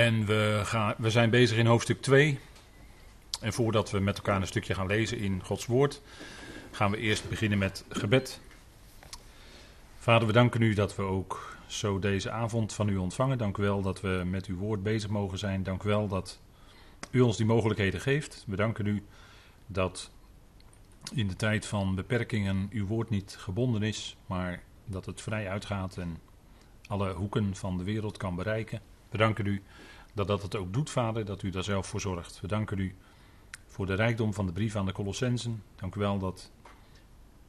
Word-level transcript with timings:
En 0.00 0.26
we, 0.26 0.60
gaan, 0.64 0.94
we 0.98 1.10
zijn 1.10 1.30
bezig 1.30 1.58
in 1.58 1.66
hoofdstuk 1.66 2.02
2. 2.02 2.38
En 3.40 3.52
voordat 3.52 3.90
we 3.90 3.98
met 3.98 4.16
elkaar 4.16 4.40
een 4.40 4.46
stukje 4.46 4.74
gaan 4.74 4.86
lezen 4.86 5.18
in 5.18 5.42
Gods 5.44 5.66
Woord, 5.66 6.02
gaan 6.70 6.90
we 6.90 6.96
eerst 6.96 7.28
beginnen 7.28 7.58
met 7.58 7.84
gebed. 7.88 8.40
Vader, 9.98 10.26
we 10.26 10.32
danken 10.32 10.62
u 10.62 10.74
dat 10.74 10.96
we 10.96 11.02
ook 11.02 11.56
zo 11.66 11.98
deze 11.98 12.30
avond 12.30 12.72
van 12.72 12.88
u 12.88 12.96
ontvangen. 12.96 13.38
Dank 13.38 13.56
u 13.56 13.62
wel 13.62 13.82
dat 13.82 14.00
we 14.00 14.22
met 14.26 14.46
uw 14.46 14.56
woord 14.56 14.82
bezig 14.82 15.10
mogen 15.10 15.38
zijn. 15.38 15.62
Dank 15.62 15.82
u 15.82 15.88
wel 15.88 16.08
dat 16.08 16.40
u 17.10 17.20
ons 17.20 17.36
die 17.36 17.46
mogelijkheden 17.46 18.00
geeft. 18.00 18.44
We 18.46 18.56
danken 18.56 18.86
u 18.86 19.02
dat 19.66 20.10
in 21.14 21.28
de 21.28 21.36
tijd 21.36 21.66
van 21.66 21.94
beperkingen 21.94 22.68
uw 22.72 22.86
woord 22.86 23.10
niet 23.10 23.36
gebonden 23.38 23.82
is, 23.82 24.16
maar 24.26 24.62
dat 24.84 25.06
het 25.06 25.20
vrij 25.20 25.48
uitgaat 25.48 25.96
en 25.96 26.18
alle 26.86 27.12
hoeken 27.12 27.56
van 27.56 27.78
de 27.78 27.84
wereld 27.84 28.16
kan 28.16 28.34
bereiken. 28.34 28.89
We 29.10 29.18
danken 29.18 29.46
u 29.46 29.62
dat 30.14 30.26
dat 30.26 30.42
het 30.42 30.56
ook 30.56 30.72
doet, 30.72 30.90
Vader, 30.90 31.24
dat 31.24 31.42
u 31.42 31.50
daar 31.50 31.64
zelf 31.64 31.86
voor 31.86 32.00
zorgt. 32.00 32.40
We 32.40 32.46
danken 32.46 32.78
u 32.78 32.94
voor 33.66 33.86
de 33.86 33.94
rijkdom 33.94 34.34
van 34.34 34.46
de 34.46 34.52
brief 34.52 34.76
aan 34.76 34.86
de 34.86 34.92
Colossensen. 34.92 35.62
Dank 35.76 35.94
u 35.94 36.00
wel 36.00 36.18
dat 36.18 36.50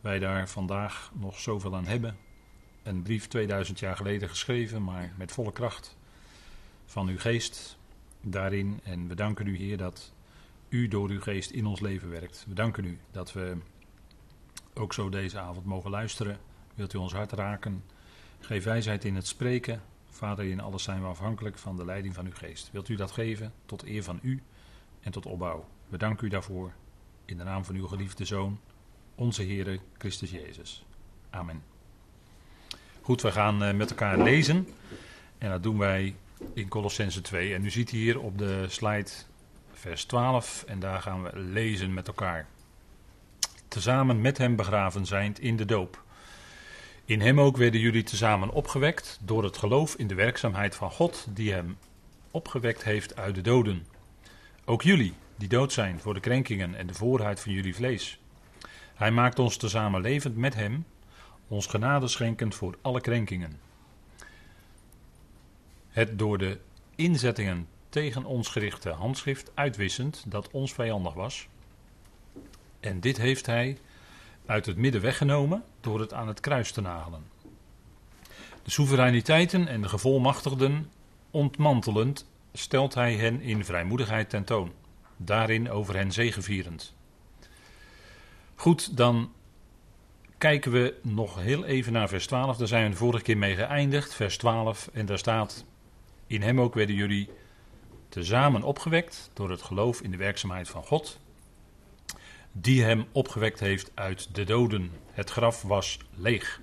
wij 0.01 0.19
daar 0.19 0.49
vandaag 0.49 1.11
nog 1.13 1.39
zoveel 1.39 1.75
aan 1.75 1.85
hebben. 1.85 2.17
Een 2.83 3.01
brief 3.01 3.27
2000 3.27 3.79
jaar 3.79 3.95
geleden 3.95 4.29
geschreven, 4.29 4.83
maar 4.83 5.13
met 5.17 5.31
volle 5.31 5.51
kracht 5.51 5.97
van 6.85 7.07
uw 7.07 7.19
geest 7.19 7.77
daarin. 8.21 8.79
En 8.83 9.07
we 9.07 9.15
danken 9.15 9.47
u, 9.47 9.57
Heer, 9.57 9.77
dat 9.77 10.13
u 10.69 10.87
door 10.87 11.09
uw 11.09 11.21
geest 11.21 11.51
in 11.51 11.65
ons 11.65 11.79
leven 11.79 12.09
werkt. 12.09 12.45
We 12.47 12.53
danken 12.53 12.85
u 12.85 12.99
dat 13.11 13.33
we 13.33 13.57
ook 14.73 14.93
zo 14.93 15.09
deze 15.09 15.39
avond 15.39 15.65
mogen 15.65 15.89
luisteren. 15.89 16.39
Wilt 16.75 16.93
u 16.93 16.97
ons 16.97 17.13
hart 17.13 17.31
raken? 17.31 17.83
Geef 18.39 18.63
wijsheid 18.63 19.05
in 19.05 19.15
het 19.15 19.27
spreken. 19.27 19.81
Vader, 20.13 20.45
in 20.45 20.59
alles 20.59 20.83
zijn 20.83 21.01
we 21.01 21.07
afhankelijk 21.07 21.57
van 21.57 21.75
de 21.75 21.85
leiding 21.85 22.13
van 22.13 22.25
uw 22.25 22.33
geest. 22.33 22.69
Wilt 22.71 22.89
u 22.89 22.95
dat 22.95 23.11
geven 23.11 23.53
tot 23.65 23.83
eer 23.83 24.03
van 24.03 24.19
u 24.21 24.41
en 24.99 25.11
tot 25.11 25.25
opbouw? 25.25 25.65
We 25.87 25.97
danken 25.97 26.27
u 26.27 26.29
daarvoor 26.29 26.71
in 27.25 27.37
de 27.37 27.43
naam 27.43 27.65
van 27.65 27.75
uw 27.75 27.87
geliefde 27.87 28.25
Zoon, 28.25 28.59
onze 29.15 29.43
Heere 29.43 29.79
Christus 29.97 30.31
Jezus. 30.31 30.85
Amen. 31.29 31.63
Goed, 33.01 33.21
we 33.21 33.31
gaan 33.31 33.63
eh, 33.63 33.73
met 33.73 33.89
elkaar 33.89 34.17
lezen. 34.17 34.67
En 35.37 35.49
dat 35.49 35.63
doen 35.63 35.77
wij 35.77 36.15
in 36.53 36.67
Colossense 36.67 37.21
2. 37.21 37.53
En 37.53 37.65
u 37.65 37.69
ziet 37.69 37.89
hier 37.89 38.19
op 38.19 38.37
de 38.37 38.65
slide 38.69 39.09
vers 39.73 40.05
12. 40.05 40.63
En 40.67 40.79
daar 40.79 41.01
gaan 41.01 41.23
we 41.23 41.39
lezen 41.39 41.93
met 41.93 42.07
elkaar. 42.07 42.47
Tezamen 43.67 44.21
met 44.21 44.37
hem 44.37 44.55
begraven 44.55 45.05
zijnd 45.05 45.39
in 45.39 45.55
de 45.57 45.65
doop 45.65 46.03
in 47.11 47.21
hem 47.21 47.39
ook 47.39 47.57
werden 47.57 47.79
jullie 47.79 48.03
tezamen 48.03 48.49
opgewekt 48.49 49.19
door 49.21 49.43
het 49.43 49.57
geloof 49.57 49.95
in 49.95 50.07
de 50.07 50.15
werkzaamheid 50.15 50.75
van 50.75 50.91
God 50.91 51.27
die 51.29 51.51
hem 51.51 51.77
opgewekt 52.31 52.83
heeft 52.83 53.15
uit 53.15 53.35
de 53.35 53.41
doden. 53.41 53.85
Ook 54.65 54.81
jullie, 54.81 55.13
die 55.35 55.47
dood 55.47 55.73
zijn 55.73 55.99
voor 55.99 56.13
de 56.13 56.19
krenkingen 56.19 56.75
en 56.75 56.87
de 56.87 56.93
voorheid 56.93 57.39
van 57.39 57.51
jullie 57.51 57.75
vlees. 57.75 58.19
Hij 58.95 59.11
maakt 59.11 59.39
ons 59.39 59.57
tezamen 59.57 60.01
levend 60.01 60.35
met 60.35 60.53
hem, 60.53 60.85
ons 61.47 61.65
genade 61.65 62.07
schenkend 62.07 62.55
voor 62.55 62.77
alle 62.81 63.01
krenkingen. 63.01 63.59
Het 65.89 66.19
door 66.19 66.37
de 66.37 66.59
inzettingen 66.95 67.67
tegen 67.89 68.25
ons 68.25 68.47
gerichte 68.47 68.89
handschrift 68.89 69.51
uitwissend 69.53 70.23
dat 70.27 70.51
ons 70.51 70.73
vijandig 70.73 71.13
was. 71.13 71.47
En 72.79 72.99
dit 72.99 73.17
heeft 73.17 73.45
hij 73.45 73.77
uit 74.51 74.65
het 74.65 74.77
midden 74.77 75.01
weggenomen 75.01 75.63
door 75.81 75.99
het 75.99 76.13
aan 76.13 76.27
het 76.27 76.39
kruis 76.39 76.71
te 76.71 76.81
nagelen. 76.81 77.23
De 78.63 78.71
soevereiniteiten 78.71 79.67
en 79.67 79.81
de 79.81 79.89
gevolmachtigden 79.89 80.91
ontmantelend 81.31 82.29
stelt 82.53 82.93
hij 82.93 83.15
hen 83.15 83.41
in 83.41 83.65
vrijmoedigheid 83.65 84.29
tentoon, 84.29 84.71
daarin 85.17 85.69
over 85.69 85.95
hen 85.95 86.11
zegevierend. 86.11 86.95
Goed, 88.55 88.97
dan 88.97 89.31
kijken 90.37 90.71
we 90.71 90.95
nog 91.01 91.39
heel 91.39 91.65
even 91.65 91.93
naar 91.93 92.09
vers 92.09 92.27
12. 92.27 92.57
Daar 92.57 92.67
zijn 92.67 92.83
we 92.83 92.89
de 92.89 92.95
vorige 92.95 93.23
keer 93.23 93.37
mee 93.37 93.55
geëindigd, 93.55 94.13
vers 94.13 94.37
12. 94.37 94.89
En 94.93 95.05
daar 95.05 95.17
staat: 95.17 95.65
In 96.27 96.41
hem 96.41 96.61
ook 96.61 96.73
werden 96.73 96.95
jullie 96.95 97.29
tezamen 98.09 98.63
opgewekt 98.63 99.29
door 99.33 99.49
het 99.49 99.61
geloof 99.61 100.01
in 100.01 100.11
de 100.11 100.17
werkzaamheid 100.17 100.69
van 100.69 100.83
God, 100.83 101.19
die 102.51 102.83
hem 102.83 103.05
opgewekt 103.11 103.59
heeft 103.59 103.91
uit 103.93 104.35
de 104.35 104.43
doden. 104.43 104.91
Het 105.11 105.29
graf 105.29 105.61
was 105.61 105.99
leeg. 106.15 106.61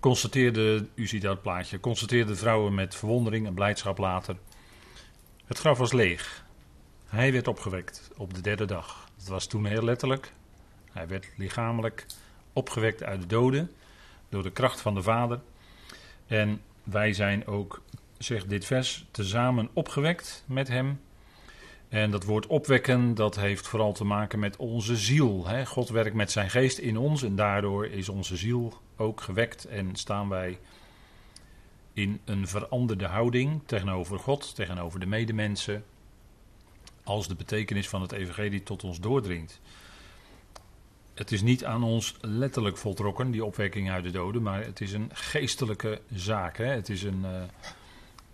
Constateerde, 0.00 0.86
u 0.94 1.06
ziet 1.06 1.22
dat 1.22 1.42
plaatje, 1.42 1.80
constateerde 1.80 2.32
de 2.32 2.38
vrouwen 2.38 2.74
met 2.74 2.94
verwondering 2.94 3.46
en 3.46 3.54
blijdschap 3.54 3.98
later. 3.98 4.36
Het 5.44 5.58
graf 5.58 5.78
was 5.78 5.92
leeg. 5.92 6.44
Hij 7.06 7.32
werd 7.32 7.48
opgewekt 7.48 8.10
op 8.16 8.34
de 8.34 8.40
derde 8.40 8.64
dag. 8.64 9.08
Dat 9.16 9.26
was 9.26 9.46
toen 9.46 9.66
heel 9.66 9.84
letterlijk. 9.84 10.32
Hij 10.92 11.08
werd 11.08 11.30
lichamelijk 11.36 12.06
opgewekt 12.52 13.02
uit 13.02 13.20
de 13.20 13.26
doden 13.26 13.70
door 14.28 14.42
de 14.42 14.50
kracht 14.50 14.80
van 14.80 14.94
de 14.94 15.02
Vader. 15.02 15.40
En 16.26 16.60
wij 16.82 17.12
zijn 17.12 17.46
ook, 17.46 17.82
zegt 18.18 18.48
dit 18.48 18.64
vers, 18.64 19.06
tezamen 19.10 19.68
opgewekt 19.72 20.44
met 20.46 20.68
hem 20.68 21.00
en 21.94 22.10
dat 22.10 22.24
woord 22.24 22.46
opwekken, 22.46 23.14
dat 23.14 23.36
heeft 23.36 23.68
vooral 23.68 23.92
te 23.92 24.04
maken 24.04 24.38
met 24.38 24.56
onze 24.56 24.96
ziel. 24.96 25.46
Hè? 25.46 25.66
God 25.66 25.88
werkt 25.88 26.14
met 26.14 26.30
zijn 26.30 26.50
geest 26.50 26.78
in 26.78 26.96
ons 26.96 27.22
en 27.22 27.36
daardoor 27.36 27.86
is 27.86 28.08
onze 28.08 28.36
ziel 28.36 28.80
ook 28.96 29.20
gewekt 29.20 29.64
en 29.64 29.96
staan 29.96 30.28
wij 30.28 30.58
in 31.92 32.20
een 32.24 32.48
veranderde 32.48 33.06
houding 33.06 33.60
tegenover 33.66 34.18
God, 34.18 34.54
tegenover 34.54 35.00
de 35.00 35.06
medemensen, 35.06 35.84
als 37.04 37.28
de 37.28 37.34
betekenis 37.34 37.88
van 37.88 38.02
het 38.02 38.12
evangelie 38.12 38.62
tot 38.62 38.84
ons 38.84 39.00
doordringt. 39.00 39.60
Het 41.14 41.32
is 41.32 41.42
niet 41.42 41.64
aan 41.64 41.82
ons 41.82 42.16
letterlijk 42.20 42.76
voltrokken, 42.76 43.30
die 43.30 43.44
opwekking 43.44 43.90
uit 43.90 44.04
de 44.04 44.10
doden, 44.10 44.42
maar 44.42 44.64
het 44.64 44.80
is 44.80 44.92
een 44.92 45.10
geestelijke 45.12 46.00
zaak. 46.14 46.56
Hè? 46.56 46.66
Het 46.66 46.88
is 46.88 47.02
een, 47.02 47.20
uh, 47.24 47.42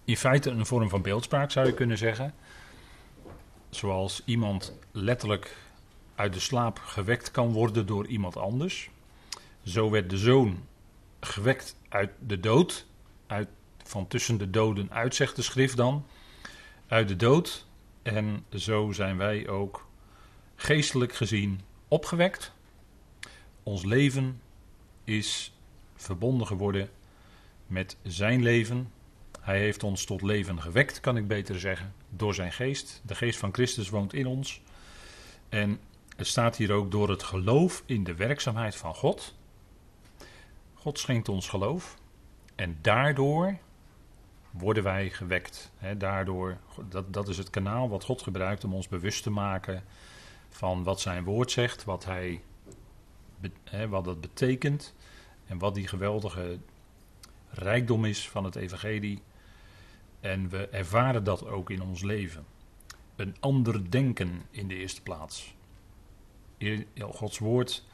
in 0.05 0.17
feite 0.17 0.51
een 0.51 0.67
vorm 0.67 0.89
van 0.89 1.03
beeldspraak, 1.03 1.51
zou 1.51 1.67
je 1.67 1.75
kunnen 1.75 1.99
zeggen 1.99 2.35
zoals 3.71 4.23
iemand 4.25 4.79
letterlijk 4.93 5.57
uit 6.15 6.33
de 6.33 6.41
slaap 6.41 6.79
gewekt 6.79 7.31
kan 7.31 7.53
worden 7.53 7.87
door 7.87 8.07
iemand 8.07 8.37
anders. 8.37 8.91
Zo 9.63 9.91
werd 9.91 10.11
de 10.11 10.19
zoon 10.19 10.67
gewekt 11.21 11.77
uit 11.89 12.11
de 12.27 12.41
dood, 12.41 12.87
uit, 13.27 13.49
van 13.85 14.07
tussen 14.07 14.39
de 14.39 14.51
doden 14.51 14.91
uit, 14.91 15.15
zegt 15.15 15.37
de 15.37 15.43
schrift 15.43 15.77
dan, 15.77 16.07
uit 16.87 17.09
de 17.09 17.17
dood. 17.17 17.67
En 18.03 18.45
zo 18.57 18.93
zijn 18.93 19.17
wij 19.17 19.49
ook 19.49 19.87
geestelijk 20.57 21.15
gezien 21.15 21.61
opgewekt. 21.89 22.53
Ons 23.63 23.85
leven 23.85 24.41
is 25.05 25.53
verbonden 25.95 26.47
geworden 26.47 26.91
met 27.67 27.97
zijn 28.03 28.43
leven, 28.43 28.93
hij 29.51 29.59
heeft 29.59 29.83
ons 29.83 30.05
tot 30.05 30.23
leven 30.23 30.63
gewekt, 30.63 31.01
kan 31.01 31.17
ik 31.17 31.29
beter 31.29 31.61
zeggen, 31.61 31.95
door 32.09 32.35
zijn 32.35 32.53
geest. 32.53 33.03
De 33.07 33.15
geest 33.15 33.39
van 33.39 33.53
Christus 33.53 33.89
woont 33.89 34.15
in 34.15 34.27
ons. 34.27 34.61
En 35.49 35.81
het 36.17 36.27
staat 36.27 36.57
hier 36.57 36.73
ook 36.73 36.91
door 36.91 37.09
het 37.09 37.23
geloof 37.23 37.83
in 37.87 38.05
de 38.05 38.15
werkzaamheid 38.15 38.77
van 38.77 38.95
God. 38.95 39.35
God 40.75 40.99
schenkt 40.99 41.29
ons 41.29 41.49
geloof. 41.49 41.97
En 42.55 42.79
daardoor 42.81 43.57
worden 44.51 44.83
wij 44.83 45.11
gewekt. 45.11 45.73
daardoor, 45.99 46.57
dat, 46.89 47.13
dat 47.13 47.29
is 47.29 47.39
het 47.39 47.51
kanaal 47.51 47.89
wat 47.89 48.05
God 48.05 48.23
gebruikt 48.23 48.65
om 48.65 48.75
ons 48.75 48.89
bewust 48.89 49.23
te 49.23 49.31
maken 49.31 49.85
van 50.49 50.83
wat 50.83 51.01
zijn 51.01 51.25
woord 51.25 51.51
zegt, 51.51 51.85
wat, 51.85 52.05
hij, 52.05 52.43
wat 53.89 54.05
dat 54.05 54.21
betekent 54.21 54.95
en 55.47 55.59
wat 55.59 55.75
die 55.75 55.89
geweldige 55.89 56.59
rijkdom 57.51 58.05
is 58.05 58.29
van 58.29 58.45
het 58.45 58.57
evangelie 58.57 59.23
en 60.21 60.49
we 60.49 60.69
ervaren 60.69 61.25
dat 61.25 61.47
ook 61.47 61.71
in 61.71 61.83
ons 61.83 62.03
leven. 62.03 62.45
Een 63.17 63.37
ander 63.41 63.91
denken 63.91 64.43
in 64.51 64.69
de 64.69 64.75
eerste 64.75 65.03
plaats. 65.03 65.55
Gods 66.99 67.39
woord 67.39 67.85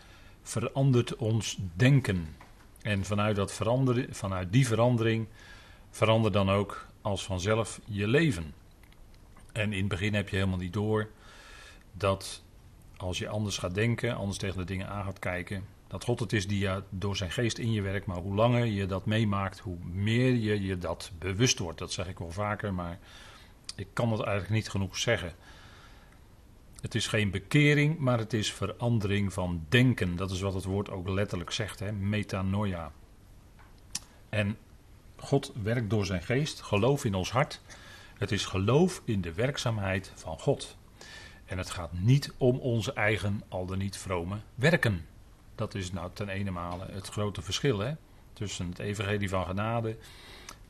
verandert 0.43 1.17
ons 1.17 1.59
denken. 1.75 2.37
En 2.83 3.05
vanuit, 3.05 3.37
dat 3.37 3.53
veranderen, 3.53 4.15
vanuit 4.15 4.53
die 4.53 4.67
verandering 4.67 5.27
verandert 5.91 6.35
dan 6.35 6.51
ook 6.51 6.87
als 7.01 7.25
vanzelf 7.25 7.81
je 7.85 8.07
leven. 8.09 8.55
En 9.53 9.73
in 9.73 9.79
het 9.79 9.89
begin 9.89 10.15
heb 10.15 10.29
je 10.29 10.37
helemaal 10.37 10.59
niet 10.59 10.73
door 10.73 11.11
dat 11.93 12.43
als 12.97 13.19
je 13.19 13.29
anders 13.29 13.59
gaat 13.59 13.75
denken, 13.75 14.17
anders 14.17 14.39
tegen 14.39 14.59
de 14.59 14.65
dingen 14.65 14.89
aan 14.89 15.05
gaat 15.05 15.19
kijken, 15.19 15.67
dat 15.89 16.05
God 16.05 16.21
het 16.21 16.33
is 16.33 16.47
die 16.47 16.59
ja, 16.59 16.83
door 16.91 17.17
zijn 17.17 17.31
geest 17.31 17.59
in 17.59 17.73
je 17.73 17.83
werkt. 17.83 18.07
Maar 18.07 18.17
hoe 18.17 18.35
langer 18.35 18.65
je 18.65 18.87
dat 18.87 19.07
meemaakt, 19.07 19.59
hoe 19.59 19.77
meer 19.93 20.35
je 20.35 20.63
je 20.63 20.79
dat 20.79 21.13
bewust 21.19 21.59
wordt. 21.59 21.79
Dat 21.79 21.93
zeg 21.93 22.09
ik 22.09 22.19
wel 22.19 22.31
vaker, 22.31 22.75
maar 22.75 22.99
ik 23.77 23.89
kan 23.93 24.13
het 24.13 24.21
eigenlijk 24.21 24.55
niet 24.55 24.69
genoeg 24.69 24.99
zeggen. 24.99 25.33
Het 26.81 26.95
is 26.95 27.07
geen 27.07 27.31
bekering, 27.31 27.99
maar 27.99 28.19
het 28.19 28.33
is 28.33 28.53
verandering 28.53 29.33
van 29.33 29.65
denken. 29.69 30.17
Dat 30.17 30.31
is 30.31 30.41
wat 30.41 30.55
het 30.55 30.65
woord 30.65 30.91
ook 30.91 31.09
letterlijk 31.09 31.51
zegt, 31.51 31.79
hè? 31.79 31.93
metanoia. 31.93 32.93
En 34.29 34.57
God 35.17 35.53
werkt 35.63 35.91
door 35.91 36.07
zijn 36.07 36.23
geest, 36.23 36.61
geloof 36.61 37.05
in 37.05 37.15
ons 37.15 37.31
hart. 37.31 37.61
Het 38.19 38.33
is 38.33 38.45
geloof 38.45 39.03
in 39.05 39.21
de 39.21 39.33
werkzaamheid 39.33 40.13
van 40.15 40.39
God. 40.39 40.77
En 41.45 41.59
het 41.59 41.71
gaat 41.71 41.93
niet 41.93 42.33
om 42.37 42.59
onze 42.59 42.93
eigen, 42.93 43.43
al 43.49 43.67
dan 43.67 43.79
niet 43.79 43.97
vrome 43.97 44.37
werken. 44.55 45.07
Dat 45.57 45.75
is 45.75 45.93
nou 45.93 46.11
ten 46.13 46.29
ene 46.29 46.51
male 46.51 46.87
het 46.91 47.09
grote 47.09 47.43
verschil 47.43 47.79
hè? 47.79 47.93
tussen 48.33 48.69
het 48.69 48.79
evangelie 48.79 49.29
van 49.29 49.47
genade 49.47 49.97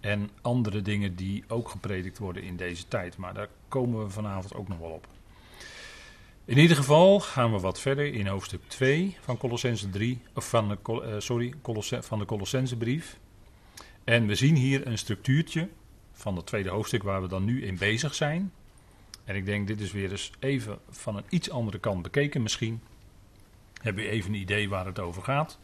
en 0.00 0.30
andere 0.40 0.82
dingen 0.82 1.16
die 1.16 1.44
ook 1.48 1.68
gepredikt 1.68 2.18
worden 2.18 2.42
in 2.42 2.56
deze 2.56 2.88
tijd. 2.88 3.16
Maar 3.16 3.34
daar 3.34 3.48
komen 3.68 4.04
we 4.04 4.10
vanavond 4.10 4.54
ook 4.54 4.68
nog 4.68 4.78
wel 4.78 4.90
op. 4.90 5.06
In 6.44 6.58
ieder 6.58 6.76
geval 6.76 7.20
gaan 7.20 7.52
we 7.52 7.58
wat 7.58 7.80
verder 7.80 8.14
in 8.14 8.26
hoofdstuk 8.26 8.60
2 8.66 9.16
van 9.20 9.36
Colossense 9.36 9.90
3, 9.90 10.20
of 10.34 10.48
van 10.48 10.68
de, 10.68 10.78
uh, 10.88 11.14
sorry, 11.18 11.54
van 12.00 12.18
de 12.18 12.24
Colossensebrief. 12.24 13.18
En 14.04 14.26
we 14.26 14.34
zien 14.34 14.56
hier 14.56 14.86
een 14.86 14.98
structuurtje 14.98 15.68
van 16.12 16.36
het 16.36 16.46
tweede 16.46 16.68
hoofdstuk 16.68 17.02
waar 17.02 17.22
we 17.22 17.28
dan 17.28 17.44
nu 17.44 17.64
in 17.64 17.78
bezig 17.78 18.14
zijn. 18.14 18.52
En 19.24 19.36
ik 19.36 19.44
denk, 19.44 19.66
dit 19.66 19.80
is 19.80 19.92
weer 19.92 20.10
eens 20.10 20.30
even 20.38 20.78
van 20.90 21.16
een 21.16 21.24
iets 21.28 21.50
andere 21.50 21.78
kant 21.78 22.02
bekeken 22.02 22.42
misschien. 22.42 22.80
Hebben 23.86 24.04
we 24.04 24.10
even 24.10 24.34
een 24.34 24.40
idee 24.40 24.68
waar 24.68 24.86
het 24.86 24.98
over 24.98 25.22
gaat. 25.22 25.58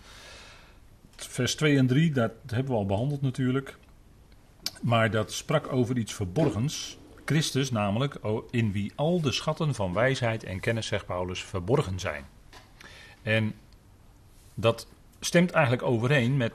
Vers 1.17 1.55
2 1.55 1.77
en 1.77 1.87
3, 1.87 2.13
dat 2.13 2.33
hebben 2.47 2.73
we 2.73 2.79
al 2.79 2.87
behandeld 2.87 3.23
natuurlijk. 3.23 3.77
Maar 4.83 5.11
dat 5.11 5.33
sprak 5.33 5.73
over 5.73 5.99
iets 5.99 6.13
verborgens. 6.13 6.99
Christus 7.25 7.71
namelijk, 7.71 8.19
in 8.51 8.73
wie 8.73 8.93
al 8.95 9.21
de 9.21 9.33
schatten 9.33 9.75
van 9.75 9.93
wijsheid 9.93 10.45
en 10.45 10.61
kennis, 10.61 10.87
zegt 10.87 11.07
Paulus, 11.07 11.43
verborgen 11.43 12.01
zijn. 12.01 12.25
En 13.23 13.55
dat 14.55 14.87
stemt 15.21 15.51
eigenlijk 15.51 15.83
overeen 15.83 16.37
met 16.37 16.53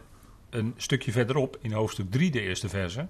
een 0.50 0.74
stukje 0.78 1.12
verderop 1.12 1.58
in 1.62 1.72
hoofdstuk 1.72 2.12
3, 2.12 2.32
de 2.32 2.42
eerste 2.42 2.70
verse. 2.70 3.08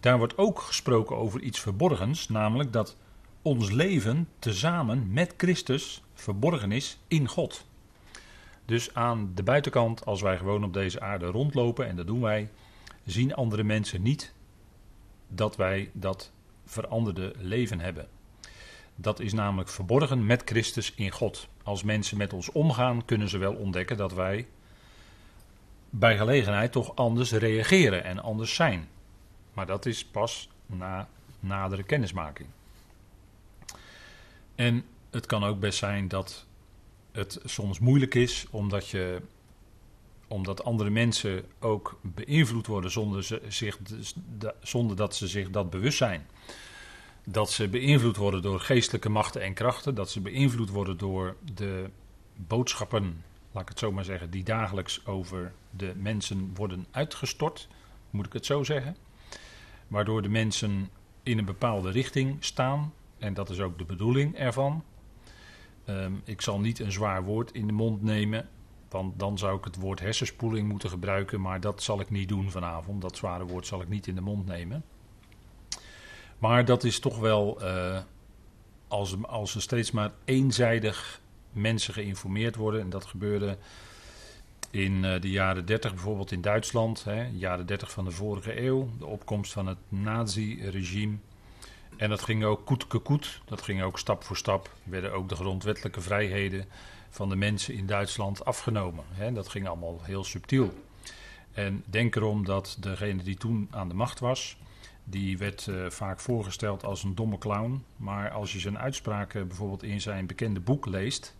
Daar 0.00 0.18
wordt 0.18 0.38
ook 0.38 0.58
gesproken 0.58 1.16
over 1.16 1.40
iets 1.40 1.60
verborgens, 1.60 2.28
namelijk 2.28 2.72
dat 2.72 2.96
ons 3.42 3.70
leven 3.70 4.28
tezamen 4.38 5.12
met 5.12 5.34
Christus 5.36 6.02
verborgen 6.14 6.72
is 6.72 6.98
in 7.08 7.28
God. 7.28 7.68
Dus 8.70 8.94
aan 8.94 9.32
de 9.34 9.42
buitenkant, 9.42 10.06
als 10.06 10.20
wij 10.20 10.36
gewoon 10.36 10.64
op 10.64 10.72
deze 10.72 11.00
aarde 11.00 11.26
rondlopen, 11.26 11.86
en 11.86 11.96
dat 11.96 12.06
doen 12.06 12.20
wij, 12.20 12.50
zien 13.04 13.34
andere 13.34 13.62
mensen 13.62 14.02
niet 14.02 14.32
dat 15.28 15.56
wij 15.56 15.90
dat 15.92 16.32
veranderde 16.64 17.32
leven 17.38 17.80
hebben. 17.80 18.08
Dat 18.94 19.20
is 19.20 19.32
namelijk 19.32 19.68
verborgen 19.68 20.26
met 20.26 20.42
Christus 20.44 20.94
in 20.94 21.10
God. 21.10 21.48
Als 21.62 21.82
mensen 21.82 22.16
met 22.16 22.32
ons 22.32 22.52
omgaan, 22.52 23.04
kunnen 23.04 23.28
ze 23.28 23.38
wel 23.38 23.54
ontdekken 23.54 23.96
dat 23.96 24.12
wij 24.12 24.46
bij 25.90 26.16
gelegenheid 26.16 26.72
toch 26.72 26.96
anders 26.96 27.32
reageren 27.32 28.04
en 28.04 28.22
anders 28.22 28.54
zijn. 28.54 28.88
Maar 29.52 29.66
dat 29.66 29.86
is 29.86 30.04
pas 30.04 30.48
na 30.66 31.08
nadere 31.40 31.82
kennismaking. 31.82 32.48
En 34.54 34.84
het 35.10 35.26
kan 35.26 35.44
ook 35.44 35.60
best 35.60 35.78
zijn 35.78 36.08
dat 36.08 36.46
het 37.12 37.40
soms 37.44 37.78
moeilijk 37.78 38.14
is 38.14 38.46
omdat 38.50 38.88
je 38.88 39.22
omdat 40.30 40.64
andere 40.64 40.90
mensen 40.90 41.44
ook 41.58 41.98
beïnvloed 42.02 42.66
worden 42.66 42.90
zonder, 42.90 43.24
ze 43.24 43.42
zich, 43.48 43.78
zonder 44.62 44.96
dat 44.96 45.16
ze 45.16 45.28
zich 45.28 45.50
dat 45.50 45.70
bewust 45.70 45.96
zijn. 45.96 46.26
Dat 47.24 47.50
ze 47.50 47.68
beïnvloed 47.68 48.16
worden 48.16 48.42
door 48.42 48.60
geestelijke 48.60 49.08
machten 49.08 49.42
en 49.42 49.54
krachten. 49.54 49.94
Dat 49.94 50.10
ze 50.10 50.20
beïnvloed 50.20 50.68
worden 50.68 50.98
door 50.98 51.36
de 51.54 51.90
boodschappen, 52.36 53.24
laat 53.52 53.62
ik 53.62 53.68
het 53.68 53.78
zo 53.78 53.92
maar 53.92 54.04
zeggen, 54.04 54.30
die 54.30 54.44
dagelijks 54.44 55.06
over 55.06 55.52
de 55.70 55.92
mensen 55.96 56.50
worden 56.54 56.86
uitgestort. 56.90 57.68
Moet 58.10 58.26
ik 58.26 58.32
het 58.32 58.46
zo 58.46 58.64
zeggen? 58.64 58.96
Waardoor 59.88 60.22
de 60.22 60.28
mensen 60.28 60.90
in 61.22 61.38
een 61.38 61.44
bepaalde 61.44 61.90
richting 61.90 62.36
staan. 62.44 62.92
En 63.18 63.34
dat 63.34 63.50
is 63.50 63.60
ook 63.60 63.78
de 63.78 63.84
bedoeling 63.84 64.38
ervan. 64.38 64.84
Ehm, 65.84 66.12
ik 66.24 66.40
zal 66.40 66.60
niet 66.60 66.78
een 66.78 66.92
zwaar 66.92 67.24
woord 67.24 67.52
in 67.52 67.66
de 67.66 67.72
mond 67.72 68.02
nemen. 68.02 68.48
Want 68.88 69.18
dan 69.18 69.38
zou 69.38 69.58
ik 69.58 69.64
het 69.64 69.76
woord 69.76 70.00
hersenspoeling 70.00 70.68
moeten 70.68 70.90
gebruiken. 70.90 71.40
Maar 71.40 71.60
dat 71.60 71.82
zal 71.82 72.00
ik 72.00 72.10
niet 72.10 72.28
doen 72.28 72.50
vanavond. 72.50 73.02
Dat 73.02 73.16
zware 73.16 73.44
woord 73.44 73.66
zal 73.66 73.80
ik 73.80 73.88
niet 73.88 74.06
in 74.06 74.14
de 74.14 74.20
mond 74.20 74.46
nemen. 74.46 74.84
Maar 76.38 76.64
dat 76.64 76.84
is 76.84 76.98
toch 76.98 77.18
wel. 77.18 77.62
Uh, 77.62 77.98
als, 78.88 79.16
als 79.22 79.54
er 79.54 79.62
steeds 79.62 79.90
maar 79.90 80.12
eenzijdig 80.24 81.20
mensen 81.52 81.94
geïnformeerd 81.94 82.56
worden. 82.56 82.80
En 82.80 82.90
dat 82.90 83.04
gebeurde 83.04 83.58
in 84.70 85.04
uh, 85.04 85.20
de 85.20 85.30
jaren 85.30 85.66
30 85.66 85.94
bijvoorbeeld 85.94 86.32
in 86.32 86.40
Duitsland. 86.40 87.04
Hè, 87.04 87.26
jaren 87.26 87.66
30 87.66 87.90
van 87.90 88.04
de 88.04 88.10
vorige 88.10 88.60
eeuw. 88.60 88.88
De 88.98 89.06
opkomst 89.06 89.52
van 89.52 89.66
het 89.66 89.78
nazi-regime. 89.88 91.16
En 92.00 92.08
dat 92.08 92.22
ging 92.22 92.44
ook 92.44 92.64
koet 92.64 92.86
koet. 92.86 93.40
Dat 93.44 93.62
ging 93.62 93.82
ook 93.82 93.98
stap 93.98 94.24
voor 94.24 94.36
stap. 94.36 94.70
Werden 94.82 95.12
ook 95.12 95.28
de 95.28 95.34
grondwettelijke 95.34 96.00
vrijheden 96.00 96.64
van 97.10 97.28
de 97.28 97.36
mensen 97.36 97.74
in 97.74 97.86
Duitsland 97.86 98.44
afgenomen. 98.44 99.04
Dat 99.32 99.48
ging 99.48 99.68
allemaal 99.68 100.00
heel 100.02 100.24
subtiel. 100.24 100.74
En 101.52 101.82
denk 101.86 102.16
erom 102.16 102.44
dat 102.44 102.76
degene 102.80 103.22
die 103.22 103.36
toen 103.36 103.68
aan 103.70 103.88
de 103.88 103.94
macht 103.94 104.18
was, 104.18 104.56
die 105.04 105.38
werd 105.38 105.66
uh, 105.66 105.90
vaak 105.90 106.20
voorgesteld 106.20 106.84
als 106.84 107.02
een 107.02 107.14
domme 107.14 107.38
clown. 107.38 107.84
Maar 107.96 108.30
als 108.30 108.52
je 108.52 108.58
zijn 108.58 108.78
uitspraken 108.78 109.48
bijvoorbeeld 109.48 109.82
in 109.82 110.00
zijn 110.00 110.26
bekende 110.26 110.60
boek 110.60 110.86
leest, 110.86 111.36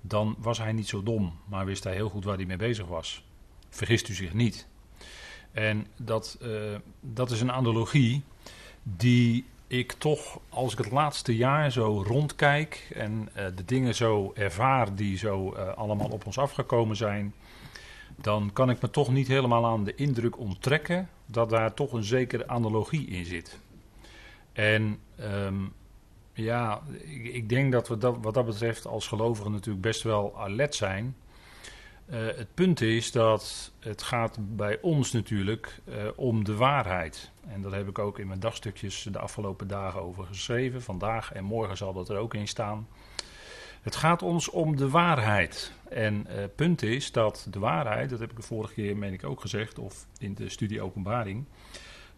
dan 0.00 0.36
was 0.38 0.58
hij 0.58 0.72
niet 0.72 0.88
zo 0.88 1.02
dom, 1.02 1.38
maar 1.44 1.64
wist 1.64 1.84
hij 1.84 1.94
heel 1.94 2.08
goed 2.08 2.24
waar 2.24 2.36
hij 2.36 2.46
mee 2.46 2.56
bezig 2.56 2.86
was. 2.86 3.24
Vergist 3.68 4.08
u 4.08 4.14
zich 4.14 4.34
niet. 4.34 4.66
En 5.52 5.86
dat, 5.96 6.38
uh, 6.42 6.74
dat 7.00 7.30
is 7.30 7.40
een 7.40 7.52
analogie 7.52 8.22
die 8.82 9.44
ik 9.68 9.92
toch, 9.92 10.40
als 10.48 10.72
ik 10.72 10.78
het 10.78 10.90
laatste 10.90 11.36
jaar 11.36 11.72
zo 11.72 12.02
rondkijk 12.06 12.90
en 12.94 13.28
uh, 13.36 13.44
de 13.56 13.64
dingen 13.64 13.94
zo 13.94 14.32
ervaar 14.34 14.94
die 14.94 15.18
zo 15.18 15.54
uh, 15.54 15.68
allemaal 15.68 16.08
op 16.08 16.26
ons 16.26 16.38
afgekomen 16.38 16.96
zijn, 16.96 17.34
dan 18.16 18.50
kan 18.52 18.70
ik 18.70 18.80
me 18.80 18.90
toch 18.90 19.12
niet 19.12 19.28
helemaal 19.28 19.66
aan 19.66 19.84
de 19.84 19.94
indruk 19.94 20.38
onttrekken 20.38 21.08
dat 21.26 21.50
daar 21.50 21.74
toch 21.74 21.92
een 21.92 22.04
zekere 22.04 22.48
analogie 22.48 23.06
in 23.06 23.24
zit. 23.24 23.58
En 24.52 24.98
um, 25.20 25.72
ja, 26.32 26.80
ik, 27.04 27.24
ik, 27.24 27.48
denk 27.48 27.72
dat 27.72 27.88
we 27.88 27.98
dat, 27.98 28.16
wat 28.20 28.34
dat 28.34 28.46
betreft 28.46 28.86
als 28.86 29.06
gelovigen 29.06 29.52
natuurlijk 29.52 29.82
best 29.82 30.02
wel 30.02 30.38
alert 30.38 30.74
zijn. 30.74 31.16
Uh, 32.10 32.16
het 32.36 32.54
punt 32.54 32.80
is 32.80 33.12
dat 33.12 33.72
het 33.78 34.02
gaat 34.02 34.36
bij 34.40 34.78
ons 34.80 35.12
natuurlijk 35.12 35.80
uh, 35.88 35.94
om 36.16 36.44
de 36.44 36.54
waarheid. 36.54 37.30
En 37.48 37.62
daar 37.62 37.72
heb 37.72 37.88
ik 37.88 37.98
ook 37.98 38.18
in 38.18 38.26
mijn 38.26 38.40
dagstukjes 38.40 39.08
de 39.12 39.18
afgelopen 39.18 39.68
dagen 39.68 40.00
over 40.00 40.24
geschreven. 40.24 40.82
Vandaag 40.82 41.32
en 41.32 41.44
morgen 41.44 41.76
zal 41.76 41.92
dat 41.92 42.08
er 42.08 42.16
ook 42.16 42.34
in 42.34 42.48
staan. 42.48 42.88
Het 43.82 43.96
gaat 43.96 44.22
ons 44.22 44.50
om 44.50 44.76
de 44.76 44.88
waarheid. 44.88 45.72
En 45.88 46.24
het 46.28 46.50
uh, 46.50 46.56
punt 46.56 46.82
is 46.82 47.12
dat 47.12 47.46
de 47.50 47.58
waarheid, 47.58 48.10
dat 48.10 48.18
heb 48.18 48.30
ik 48.30 48.36
de 48.36 48.42
vorige 48.42 48.74
keer 48.74 48.96
meen 48.96 49.12
ik 49.12 49.24
ook 49.24 49.40
gezegd, 49.40 49.78
of 49.78 50.06
in 50.18 50.34
de 50.34 50.48
studie 50.48 50.82
openbaring. 50.82 51.44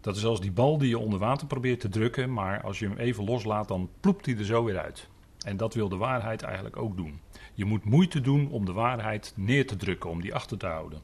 Dat 0.01 0.15
is 0.15 0.25
als 0.25 0.41
die 0.41 0.51
bal 0.51 0.77
die 0.77 0.89
je 0.89 0.99
onder 0.99 1.19
water 1.19 1.47
probeert 1.47 1.79
te 1.79 1.89
drukken, 1.89 2.33
maar 2.33 2.61
als 2.61 2.79
je 2.79 2.87
hem 2.87 2.97
even 2.97 3.23
loslaat, 3.23 3.67
dan 3.67 3.89
ploept 3.99 4.25
hij 4.25 4.37
er 4.37 4.45
zo 4.45 4.63
weer 4.63 4.79
uit. 4.79 5.07
En 5.45 5.57
dat 5.57 5.73
wil 5.73 5.89
de 5.89 5.95
waarheid 5.95 6.41
eigenlijk 6.41 6.77
ook 6.77 6.97
doen. 6.97 7.19
Je 7.53 7.65
moet 7.65 7.85
moeite 7.85 8.21
doen 8.21 8.49
om 8.49 8.65
de 8.65 8.73
waarheid 8.73 9.33
neer 9.35 9.67
te 9.67 9.75
drukken, 9.75 10.09
om 10.09 10.21
die 10.21 10.33
achter 10.33 10.57
te 10.57 10.65
houden. 10.65 11.01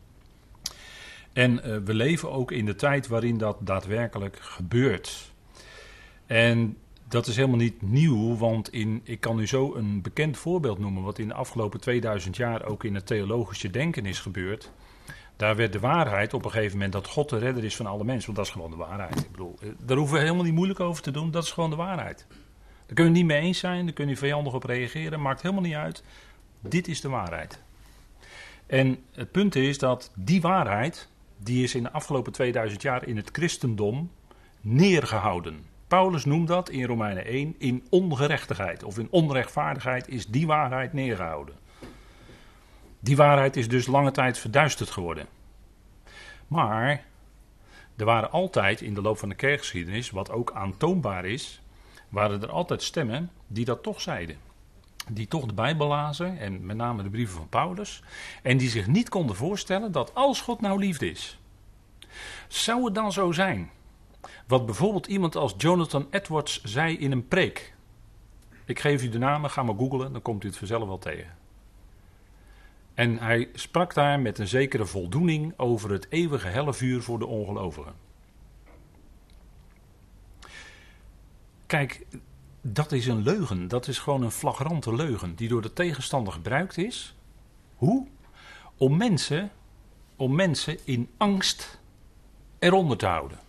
En 1.34 1.52
uh, 1.52 1.78
we 1.86 1.94
leven 1.94 2.32
ook 2.32 2.52
in 2.52 2.66
de 2.66 2.76
tijd 2.76 3.08
waarin 3.08 3.38
dat 3.38 3.58
daadwerkelijk 3.60 4.38
gebeurt. 4.40 5.34
En 6.26 6.78
dat 7.08 7.28
is 7.28 7.36
helemaal 7.36 7.58
niet 7.58 7.82
nieuw, 7.82 8.38
want 8.38 8.74
in, 8.74 9.02
ik 9.04 9.20
kan 9.20 9.40
u 9.40 9.48
zo 9.48 9.76
een 9.76 10.02
bekend 10.02 10.38
voorbeeld 10.38 10.80
noemen, 10.80 11.04
wat 11.04 11.20
in 11.20 11.28
de 11.28 11.34
afgelopen 11.34 11.80
2000 11.80 12.36
jaar 12.36 12.66
ook 12.66 12.84
in 12.84 12.96
het 12.96 13.06
theologische 13.06 13.70
denken 13.70 14.06
is 14.06 14.20
gebeurd. 14.20 14.72
Daar 15.36 15.56
werd 15.56 15.74
de 15.74 15.80
waarheid 15.80 16.34
op 16.34 16.46
een 16.46 16.52
gegeven 16.52 16.74
moment 16.74 16.94
dat 16.94 17.08
God 17.08 17.30
de 17.30 17.38
redder 17.38 17.64
is 17.64 17.76
van 17.76 17.86
alle 17.86 18.04
mensen, 18.04 18.26
want 18.26 18.38
dat 18.38 18.46
is 18.46 18.52
gewoon 18.52 18.72
de 18.72 18.78
waarheid. 18.78 19.20
Ik 19.20 19.32
bedoel, 19.32 19.56
eh, 19.62 19.70
daar 19.86 19.98
hoeven 19.98 20.16
we 20.16 20.22
helemaal 20.22 20.44
niet 20.44 20.54
moeilijk 20.54 20.80
over 20.80 21.04
te 21.04 21.12
doen, 21.12 21.32
dat 21.32 21.44
is 21.44 21.52
gewoon 21.52 21.70
de 21.70 21.76
waarheid. 21.76 22.26
Daar 22.86 22.96
kun 22.96 23.06
je 23.06 23.12
niet 23.12 23.26
mee 23.26 23.42
eens 23.42 23.60
zijn, 23.60 23.86
daar 23.86 23.94
kun 23.94 24.08
je 24.08 24.18
vijandig 24.18 24.54
op 24.54 24.64
reageren, 24.64 25.22
maakt 25.22 25.42
helemaal 25.42 25.64
niet 25.64 25.74
uit. 25.74 26.04
Dit 26.60 26.88
is 26.88 27.02
de 27.02 27.10
waarheid. 27.10 27.60
En 28.66 28.98
het 29.12 29.32
punt 29.32 29.56
is 29.56 29.78
dat 29.78 30.12
die 30.16 30.42
waarheid, 30.42 31.10
die 31.38 31.64
is 31.64 31.76
in 31.76 31.84
de 31.84 31.92
afgelopen 31.92 32.32
2000 32.32 32.82
jaar 32.82 33.08
in 33.08 33.18
het 33.18 33.30
christendom 33.32 34.12
neergehouden. 34.62 35.66
Paulus 35.88 36.26
noemt 36.26 36.48
dat 36.48 36.70
in 36.70 36.86
Romeinen 36.86 37.26
1 37.26 37.56
in 37.58 37.86
ongerechtigheid 37.90 38.84
of 38.84 38.98
in 38.98 39.08
onrechtvaardigheid 39.10 40.08
is 40.08 40.26
die 40.26 40.48
waarheid 40.48 40.94
neergehouden. 40.94 41.56
Die 43.00 43.16
waarheid 43.16 43.56
is 43.56 43.68
dus 43.68 43.88
lange 43.88 44.12
tijd 44.12 44.38
verduisterd 44.38 44.90
geworden. 44.90 45.26
Maar 46.48 47.06
er 47.96 48.06
waren 48.06 48.32
altijd 48.32 48.82
in 48.82 48.94
de 48.94 49.02
loop 49.02 49.18
van 49.18 49.30
de 49.30 49.36
kerkgeschiedenis, 49.36 50.10
wat 50.10 50.32
ook 50.32 50.52
aantoonbaar 50.52 51.26
is, 51.26 51.62
waren 52.10 52.42
er 52.42 52.50
altijd 52.50 52.84
stemmen 52.84 53.32
die 53.48 53.66
dat 53.66 53.84
toch 53.84 54.02
zeiden. 54.02 54.38
Die 55.10 55.28
toch 55.28 55.46
de 55.46 55.54
Bijbel 55.54 55.88
lazen, 55.88 56.40
en 56.40 56.66
met 56.66 56.78
name 56.78 57.04
de 57.04 57.10
brieven 57.10 57.38
van 57.38 57.50
Paulus, 57.50 58.04
en 58.44 58.58
die 58.58 58.70
zich 58.70 58.88
niet 58.88 59.10
konden 59.10 59.36
voorstellen 59.36 59.92
dat 59.92 60.16
als 60.16 60.42
God 60.42 60.62
nou 60.62 60.80
liefde 60.80 61.10
is, 61.10 61.40
zou 62.48 62.86
het 62.86 62.96
dan 62.96 63.12
zo 63.12 63.32
zijn 63.32 63.70
wat 64.48 64.66
bijvoorbeeld 64.66 65.08
iemand 65.08 65.36
als 65.36 65.54
Jonathan 65.58 66.08
Edwards 66.10 66.64
zei 66.64 66.98
in 66.98 67.12
een 67.12 67.28
preek. 67.28 67.74
Ik 68.66 68.80
geef 68.80 69.04
u 69.04 69.10
de 69.10 69.18
namen, 69.18 69.50
ga 69.50 69.64
maar 69.64 69.76
googlen, 69.76 70.12
dan 70.12 70.22
komt 70.22 70.44
u 70.44 70.48
het 70.48 70.58
vanzelf 70.58 70.88
wel 70.88 70.98
tegen. 70.98 71.36
En 72.94 73.18
hij 73.18 73.50
sprak 73.54 73.94
daar 73.94 74.20
met 74.20 74.38
een 74.38 74.48
zekere 74.48 74.86
voldoening 74.86 75.54
over 75.58 75.92
het 75.92 76.08
eeuwige 76.10 76.48
hellevuur 76.48 77.02
voor 77.02 77.20
de 77.20 77.26
ongelovigen. 77.26 77.94
Kijk, 81.66 82.06
dat 82.62 82.92
is 82.92 83.08
een 83.08 83.24
leugen. 83.24 83.68
Dat 83.68 83.88
is 83.88 84.00
gewoon 84.00 84.22
een 84.22 84.32
flagrante 84.32 84.96
leugen 84.96 85.36
die 85.36 85.48
door 85.48 85.62
de 85.62 85.74
tegenstander 85.74 86.34
gebruikt 86.34 86.78
is. 86.78 87.16
Hoe? 87.76 88.08
Om 88.78 88.98
mensen, 88.98 89.52
om 90.16 90.36
mensen 90.36 90.78
in 90.84 91.10
angst 91.18 91.80
eronder 92.60 92.98
te 92.98 93.06
houden. 93.06 93.40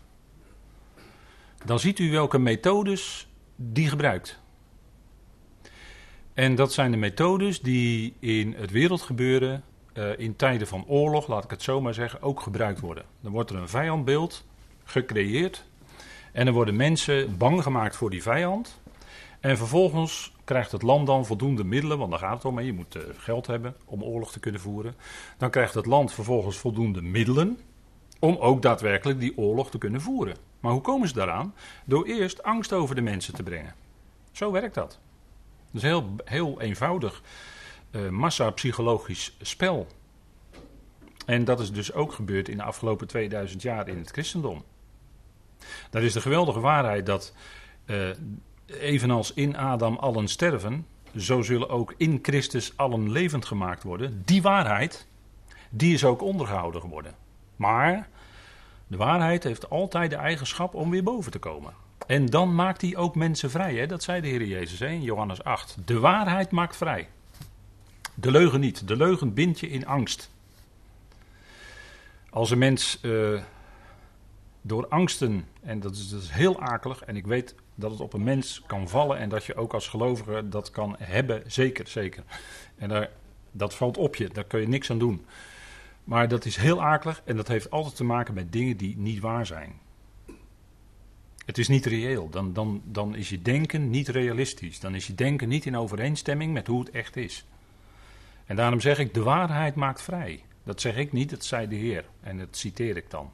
Dan 1.64 1.78
ziet 1.78 1.98
u 1.98 2.10
welke 2.10 2.38
methodes 2.38 3.28
die 3.56 3.88
gebruikt. 3.88 4.38
En 6.34 6.54
dat 6.54 6.72
zijn 6.72 6.90
de 6.90 6.96
methodes 6.96 7.60
die 7.60 8.14
in 8.18 8.54
het 8.58 8.70
wereldgebeuren, 8.70 9.62
uh, 9.94 10.18
in 10.18 10.36
tijden 10.36 10.66
van 10.66 10.84
oorlog, 10.86 11.26
laat 11.26 11.44
ik 11.44 11.50
het 11.50 11.62
zo 11.62 11.80
maar 11.80 11.94
zeggen, 11.94 12.22
ook 12.22 12.40
gebruikt 12.40 12.80
worden. 12.80 13.04
Dan 13.20 13.32
wordt 13.32 13.50
er 13.50 13.56
een 13.56 13.68
vijandbeeld 13.68 14.44
gecreëerd. 14.84 15.64
En 16.32 16.46
er 16.46 16.52
worden 16.52 16.76
mensen 16.76 17.36
bang 17.36 17.62
gemaakt 17.62 17.96
voor 17.96 18.10
die 18.10 18.22
vijand. 18.22 18.80
En 19.48 19.56
vervolgens 19.56 20.32
krijgt 20.44 20.72
het 20.72 20.82
land 20.82 21.06
dan 21.06 21.26
voldoende 21.26 21.64
middelen, 21.64 21.98
want 21.98 22.10
daar 22.10 22.20
gaat 22.20 22.34
het 22.34 22.44
om. 22.44 22.60
Je 22.60 22.72
moet 22.72 22.96
uh, 22.96 23.02
geld 23.16 23.46
hebben 23.46 23.76
om 23.84 24.02
oorlog 24.02 24.32
te 24.32 24.40
kunnen 24.40 24.60
voeren. 24.60 24.94
Dan 25.38 25.50
krijgt 25.50 25.74
het 25.74 25.86
land 25.86 26.12
vervolgens 26.12 26.56
voldoende 26.56 27.02
middelen 27.02 27.58
om 28.18 28.36
ook 28.36 28.62
daadwerkelijk 28.62 29.20
die 29.20 29.38
oorlog 29.38 29.70
te 29.70 29.78
kunnen 29.78 30.00
voeren. 30.00 30.36
Maar 30.60 30.72
hoe 30.72 30.80
komen 30.80 31.08
ze 31.08 31.14
daaraan? 31.14 31.54
Door 31.84 32.06
eerst 32.06 32.42
angst 32.42 32.72
over 32.72 32.94
de 32.94 33.00
mensen 33.00 33.34
te 33.34 33.42
brengen. 33.42 33.74
Zo 34.32 34.52
werkt 34.52 34.74
dat. 34.74 34.98
Dat 35.70 35.82
is 35.82 35.82
heel, 35.82 36.16
heel 36.24 36.60
eenvoudig 36.60 37.22
uh, 37.90 38.08
massapsychologisch 38.08 39.36
spel. 39.40 39.86
En 41.26 41.44
dat 41.44 41.60
is 41.60 41.72
dus 41.72 41.92
ook 41.92 42.12
gebeurd 42.12 42.48
in 42.48 42.56
de 42.56 42.62
afgelopen 42.62 43.06
2000 43.06 43.62
jaar 43.62 43.88
in 43.88 43.98
het 43.98 44.10
christendom. 44.10 44.64
Daar 45.90 46.02
is 46.02 46.12
de 46.12 46.20
geweldige 46.20 46.60
waarheid 46.60 47.06
dat 47.06 47.34
uh, 47.86 48.10
evenals 48.68 49.32
in 49.32 49.56
Adam 49.56 49.96
allen 49.96 50.28
sterven, 50.28 50.86
zo 51.16 51.42
zullen 51.42 51.68
ook 51.68 51.94
in 51.96 52.18
Christus 52.22 52.72
allen 52.76 53.10
levend 53.10 53.44
gemaakt 53.44 53.82
worden. 53.82 54.22
Die 54.24 54.42
waarheid, 54.42 55.06
die 55.70 55.94
is 55.94 56.04
ook 56.04 56.22
ondergehouden 56.22 56.80
geworden. 56.80 57.14
Maar 57.56 58.08
de 58.86 58.96
waarheid 58.96 59.44
heeft 59.44 59.70
altijd 59.70 60.10
de 60.10 60.16
eigenschap 60.16 60.74
om 60.74 60.90
weer 60.90 61.02
boven 61.02 61.32
te 61.32 61.38
komen. 61.38 61.72
En 62.06 62.26
dan 62.26 62.54
maakt 62.54 62.80
hij 62.80 62.96
ook 62.96 63.14
mensen 63.14 63.50
vrij. 63.50 63.74
Hè? 63.74 63.86
Dat 63.86 64.02
zei 64.02 64.20
de 64.20 64.28
Heer 64.28 64.44
Jezus 64.44 64.78
hè, 64.78 64.88
in 64.88 65.02
Johannes 65.02 65.44
8. 65.44 65.76
De 65.84 65.98
waarheid 65.98 66.50
maakt 66.50 66.76
vrij. 66.76 67.08
De 68.14 68.30
leugen 68.30 68.60
niet. 68.60 68.88
De 68.88 68.96
leugen 68.96 69.34
bindt 69.34 69.60
je 69.60 69.68
in 69.68 69.86
angst. 69.86 70.30
Als 72.30 72.50
een 72.50 72.58
mens 72.58 72.98
uh, 73.02 73.40
door 74.60 74.88
angsten, 74.88 75.46
en 75.60 75.80
dat 75.80 75.94
is, 75.94 76.08
dat 76.08 76.22
is 76.22 76.30
heel 76.30 76.60
akelig, 76.60 77.02
en 77.04 77.16
ik 77.16 77.26
weet 77.26 77.54
dat 77.78 77.90
het 77.90 78.00
op 78.00 78.12
een 78.12 78.22
mens 78.22 78.62
kan 78.66 78.88
vallen 78.88 79.18
en 79.18 79.28
dat 79.28 79.44
je 79.44 79.54
ook 79.54 79.74
als 79.74 79.88
gelovige 79.88 80.48
dat 80.48 80.70
kan 80.70 80.96
hebben, 80.98 81.42
zeker, 81.46 81.88
zeker. 81.88 82.22
En 82.76 82.88
daar, 82.88 83.10
dat 83.50 83.74
valt 83.74 83.96
op 83.96 84.16
je, 84.16 84.28
daar 84.28 84.44
kun 84.44 84.60
je 84.60 84.68
niks 84.68 84.90
aan 84.90 84.98
doen. 84.98 85.24
Maar 86.04 86.28
dat 86.28 86.44
is 86.44 86.56
heel 86.56 86.82
akelig 86.82 87.22
en 87.24 87.36
dat 87.36 87.48
heeft 87.48 87.70
altijd 87.70 87.96
te 87.96 88.04
maken 88.04 88.34
met 88.34 88.52
dingen 88.52 88.76
die 88.76 88.96
niet 88.96 89.20
waar 89.20 89.46
zijn. 89.46 89.72
Het 91.44 91.58
is 91.58 91.68
niet 91.68 91.86
reëel. 91.86 92.28
Dan, 92.30 92.52
dan, 92.52 92.82
dan 92.84 93.14
is 93.14 93.28
je 93.28 93.42
denken 93.42 93.90
niet 93.90 94.08
realistisch. 94.08 94.80
Dan 94.80 94.94
is 94.94 95.06
je 95.06 95.14
denken 95.14 95.48
niet 95.48 95.66
in 95.66 95.76
overeenstemming 95.76 96.52
met 96.52 96.66
hoe 96.66 96.80
het 96.80 96.90
echt 96.90 97.16
is. 97.16 97.44
En 98.46 98.56
daarom 98.56 98.80
zeg 98.80 98.98
ik, 98.98 99.14
de 99.14 99.22
waarheid 99.22 99.74
maakt 99.74 100.02
vrij. 100.02 100.42
Dat 100.64 100.80
zeg 100.80 100.96
ik 100.96 101.12
niet, 101.12 101.30
dat 101.30 101.44
zei 101.44 101.68
de 101.68 101.76
Heer. 101.76 102.04
En 102.20 102.38
dat 102.38 102.56
citeer 102.56 102.96
ik 102.96 103.10
dan. 103.10 103.30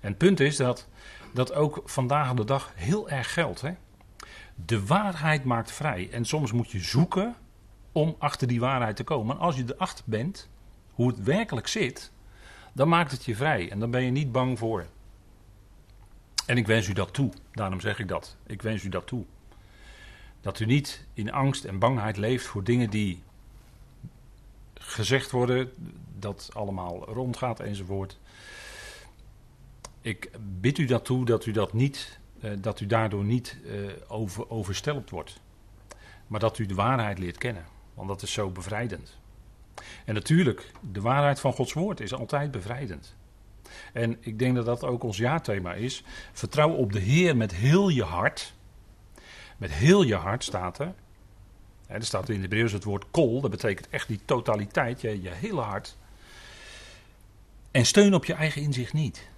En 0.00 0.08
het 0.08 0.18
punt 0.18 0.40
is 0.40 0.56
dat 0.56 0.88
dat 1.36 1.52
ook 1.52 1.82
vandaag 1.84 2.34
de 2.34 2.44
dag 2.44 2.72
heel 2.74 3.08
erg 3.08 3.32
geldt. 3.32 3.60
Hè? 3.60 3.72
De 4.54 4.86
waarheid 4.86 5.44
maakt 5.44 5.72
vrij. 5.72 6.08
En 6.10 6.24
soms 6.24 6.52
moet 6.52 6.70
je 6.70 6.80
zoeken 6.80 7.36
om 7.92 8.16
achter 8.18 8.48
die 8.48 8.60
waarheid 8.60 8.96
te 8.96 9.04
komen. 9.04 9.36
En 9.36 9.42
als 9.42 9.56
je 9.56 9.64
erachter 9.74 10.04
bent, 10.06 10.48
hoe 10.90 11.08
het 11.08 11.22
werkelijk 11.22 11.66
zit, 11.66 12.12
dan 12.72 12.88
maakt 12.88 13.10
het 13.10 13.24
je 13.24 13.36
vrij. 13.36 13.70
En 13.70 13.78
dan 13.78 13.90
ben 13.90 14.02
je 14.02 14.10
niet 14.10 14.32
bang 14.32 14.58
voor. 14.58 14.86
En 16.46 16.56
ik 16.56 16.66
wens 16.66 16.88
u 16.88 16.92
dat 16.92 17.12
toe. 17.12 17.32
Daarom 17.52 17.80
zeg 17.80 17.98
ik 17.98 18.08
dat. 18.08 18.36
Ik 18.46 18.62
wens 18.62 18.84
u 18.84 18.88
dat 18.88 19.06
toe. 19.06 19.24
Dat 20.40 20.60
u 20.60 20.64
niet 20.64 21.06
in 21.14 21.32
angst 21.32 21.64
en 21.64 21.78
bangheid 21.78 22.16
leeft 22.16 22.46
voor 22.46 22.64
dingen 22.64 22.90
die 22.90 23.22
gezegd 24.74 25.30
worden, 25.30 25.72
dat 26.18 26.50
allemaal 26.52 27.04
rondgaat 27.04 27.60
enzovoort. 27.60 28.18
Ik 30.06 30.30
bid 30.60 30.78
u 30.78 30.84
dat 30.84 31.04
toe 31.04 31.24
dat 31.24 31.46
u, 31.46 31.52
dat 31.52 31.72
niet, 31.72 32.18
uh, 32.44 32.50
dat 32.58 32.80
u 32.80 32.86
daardoor 32.86 33.24
niet 33.24 33.58
uh, 33.64 33.90
over, 34.08 34.50
overstelpt 34.50 35.10
wordt. 35.10 35.40
Maar 36.26 36.40
dat 36.40 36.58
u 36.58 36.66
de 36.66 36.74
waarheid 36.74 37.18
leert 37.18 37.38
kennen. 37.38 37.64
Want 37.94 38.08
dat 38.08 38.22
is 38.22 38.32
zo 38.32 38.50
bevrijdend. 38.50 39.18
En 40.04 40.14
natuurlijk, 40.14 40.70
de 40.80 41.00
waarheid 41.00 41.40
van 41.40 41.52
Gods 41.52 41.72
woord 41.72 42.00
is 42.00 42.14
altijd 42.14 42.50
bevrijdend. 42.50 43.16
En 43.92 44.16
ik 44.20 44.38
denk 44.38 44.54
dat 44.54 44.64
dat 44.64 44.84
ook 44.84 45.02
ons 45.02 45.16
jaarthema 45.16 45.74
is. 45.74 46.04
Vertrouw 46.32 46.70
op 46.70 46.92
de 46.92 47.00
Heer 47.00 47.36
met 47.36 47.54
heel 47.54 47.88
je 47.88 48.04
hart. 48.04 48.54
Met 49.56 49.72
heel 49.72 50.02
je 50.02 50.16
hart 50.16 50.44
staat 50.44 50.78
er. 50.78 50.94
er 51.86 52.04
staat 52.04 52.28
in 52.28 52.34
de 52.34 52.40
Hebreeuws 52.40 52.72
het 52.72 52.84
woord 52.84 53.10
kol. 53.10 53.40
Dat 53.40 53.50
betekent 53.50 53.88
echt 53.88 54.08
die 54.08 54.20
totaliteit, 54.24 55.00
je, 55.00 55.22
je 55.22 55.30
hele 55.30 55.60
hart. 55.60 55.96
En 57.70 57.86
steun 57.86 58.14
op 58.14 58.24
je 58.24 58.34
eigen 58.34 58.62
inzicht 58.62 58.92
niet. 58.92 59.34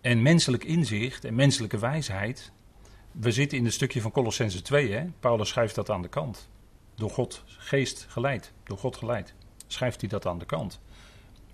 En 0.00 0.22
menselijk 0.22 0.64
inzicht 0.64 1.24
en 1.24 1.34
menselijke 1.34 1.78
wijsheid. 1.78 2.52
We 3.12 3.32
zitten 3.32 3.58
in 3.58 3.64
het 3.64 3.74
stukje 3.74 4.00
van 4.00 4.10
Colossense 4.10 4.62
2. 4.62 4.92
Hè? 4.92 5.04
Paulus 5.20 5.48
schrijft 5.48 5.74
dat 5.74 5.90
aan 5.90 6.02
de 6.02 6.08
kant. 6.08 6.48
Door 6.94 7.10
God 7.10 7.44
geest 7.46 8.06
geleid. 8.08 8.52
Door 8.64 8.78
God 8.78 8.96
geleid. 8.96 9.34
Schrijft 9.66 10.00
hij 10.00 10.08
dat 10.08 10.26
aan 10.26 10.38
de 10.38 10.44
kant. 10.44 10.80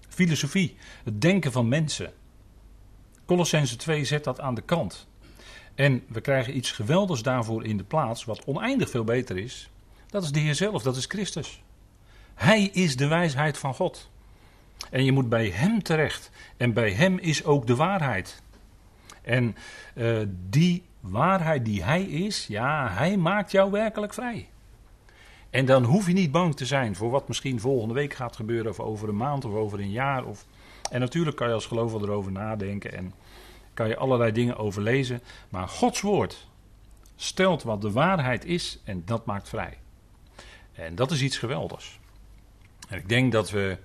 Filosofie. 0.09 0.77
Het 1.05 1.21
denken 1.21 1.53
van 1.53 1.69
mensen. 1.69 2.13
Colossense 3.25 3.77
2 3.77 4.05
zet 4.05 4.25
dat 4.25 4.41
aan 4.41 4.55
de 4.55 4.63
kant. 4.63 5.07
En 5.75 6.05
we 6.09 6.21
krijgen 6.21 6.57
iets 6.57 6.71
geweldigs 6.71 7.23
daarvoor 7.23 7.65
in 7.65 7.77
de 7.77 7.85
plaats. 7.85 8.25
Wat 8.25 8.45
oneindig 8.45 8.91
veel 8.91 9.05
beter 9.05 9.39
is. 9.39 9.71
Dat 10.07 10.23
is 10.23 10.33
de 10.33 10.41
Heer 10.41 10.55
zelf. 10.55 10.83
Dat 10.83 10.97
is 10.97 11.07
Christus. 11.07 11.63
Hij 12.35 12.65
is 12.65 12.97
de 12.97 13.07
wijsheid 13.07 13.59
van 13.59 13.75
God. 13.75 14.11
En 14.91 15.05
je 15.05 15.13
moet 15.13 15.29
bij 15.29 15.49
Hem 15.49 15.83
terecht. 15.83 16.31
En 16.57 16.73
bij 16.73 16.93
Hem 16.93 17.19
is 17.19 17.45
ook 17.45 17.67
de 17.67 17.77
waarheid. 17.77 18.43
En 19.23 19.57
uh, 19.95 20.19
die 20.49 20.83
waarheid 21.01 21.65
die 21.65 21.85
Hij 21.85 22.03
is, 22.03 22.47
ja, 22.47 22.89
Hij 22.91 23.17
maakt 23.17 23.51
jou 23.51 23.71
werkelijk 23.71 24.15
vrij. 24.15 24.49
En 25.51 25.65
dan 25.65 25.85
hoef 25.85 26.07
je 26.07 26.13
niet 26.13 26.33
bang 26.33 26.57
te 26.57 26.67
zijn 26.67 26.97
voor 26.97 27.11
wat 27.11 27.29
misschien 27.29 27.61
volgende 27.61 27.95
week 27.95 28.15
gaat 28.15 28.37
gebeuren, 28.37 28.71
of 28.71 28.81
over 28.81 29.09
een 29.09 29.17
maand 29.17 29.45
of 29.45 29.55
over 29.55 29.81
een 29.81 29.91
jaar. 29.91 30.25
Of... 30.25 30.47
En 30.91 31.01
natuurlijk 31.01 31.37
kan 31.37 31.49
je 31.49 31.55
als 31.55 31.67
gelovige 31.67 32.05
erover 32.05 32.33
nadenken 32.33 32.93
en 32.93 33.15
kan 33.75 33.89
je 33.89 33.97
allerlei 33.97 34.33
dingen 34.33 34.57
overlezen. 34.57 35.21
Maar 35.49 35.69
Gods 35.69 36.01
woord 36.01 36.49
stelt 37.17 37.63
wat 37.63 37.81
de 37.81 37.93
waarheid 37.93 38.45
is 38.45 38.81
en 38.85 39.03
dat 39.05 39.27
maakt 39.27 39.49
vrij. 39.49 39.79
En 40.73 40.95
dat 40.95 41.11
is 41.11 41.23
iets 41.23 41.39
geweldigs. 41.39 41.99
En 42.89 42.99
ik 42.99 43.09
denk 43.09 43.33
dat 43.33 43.51
we 43.51 43.79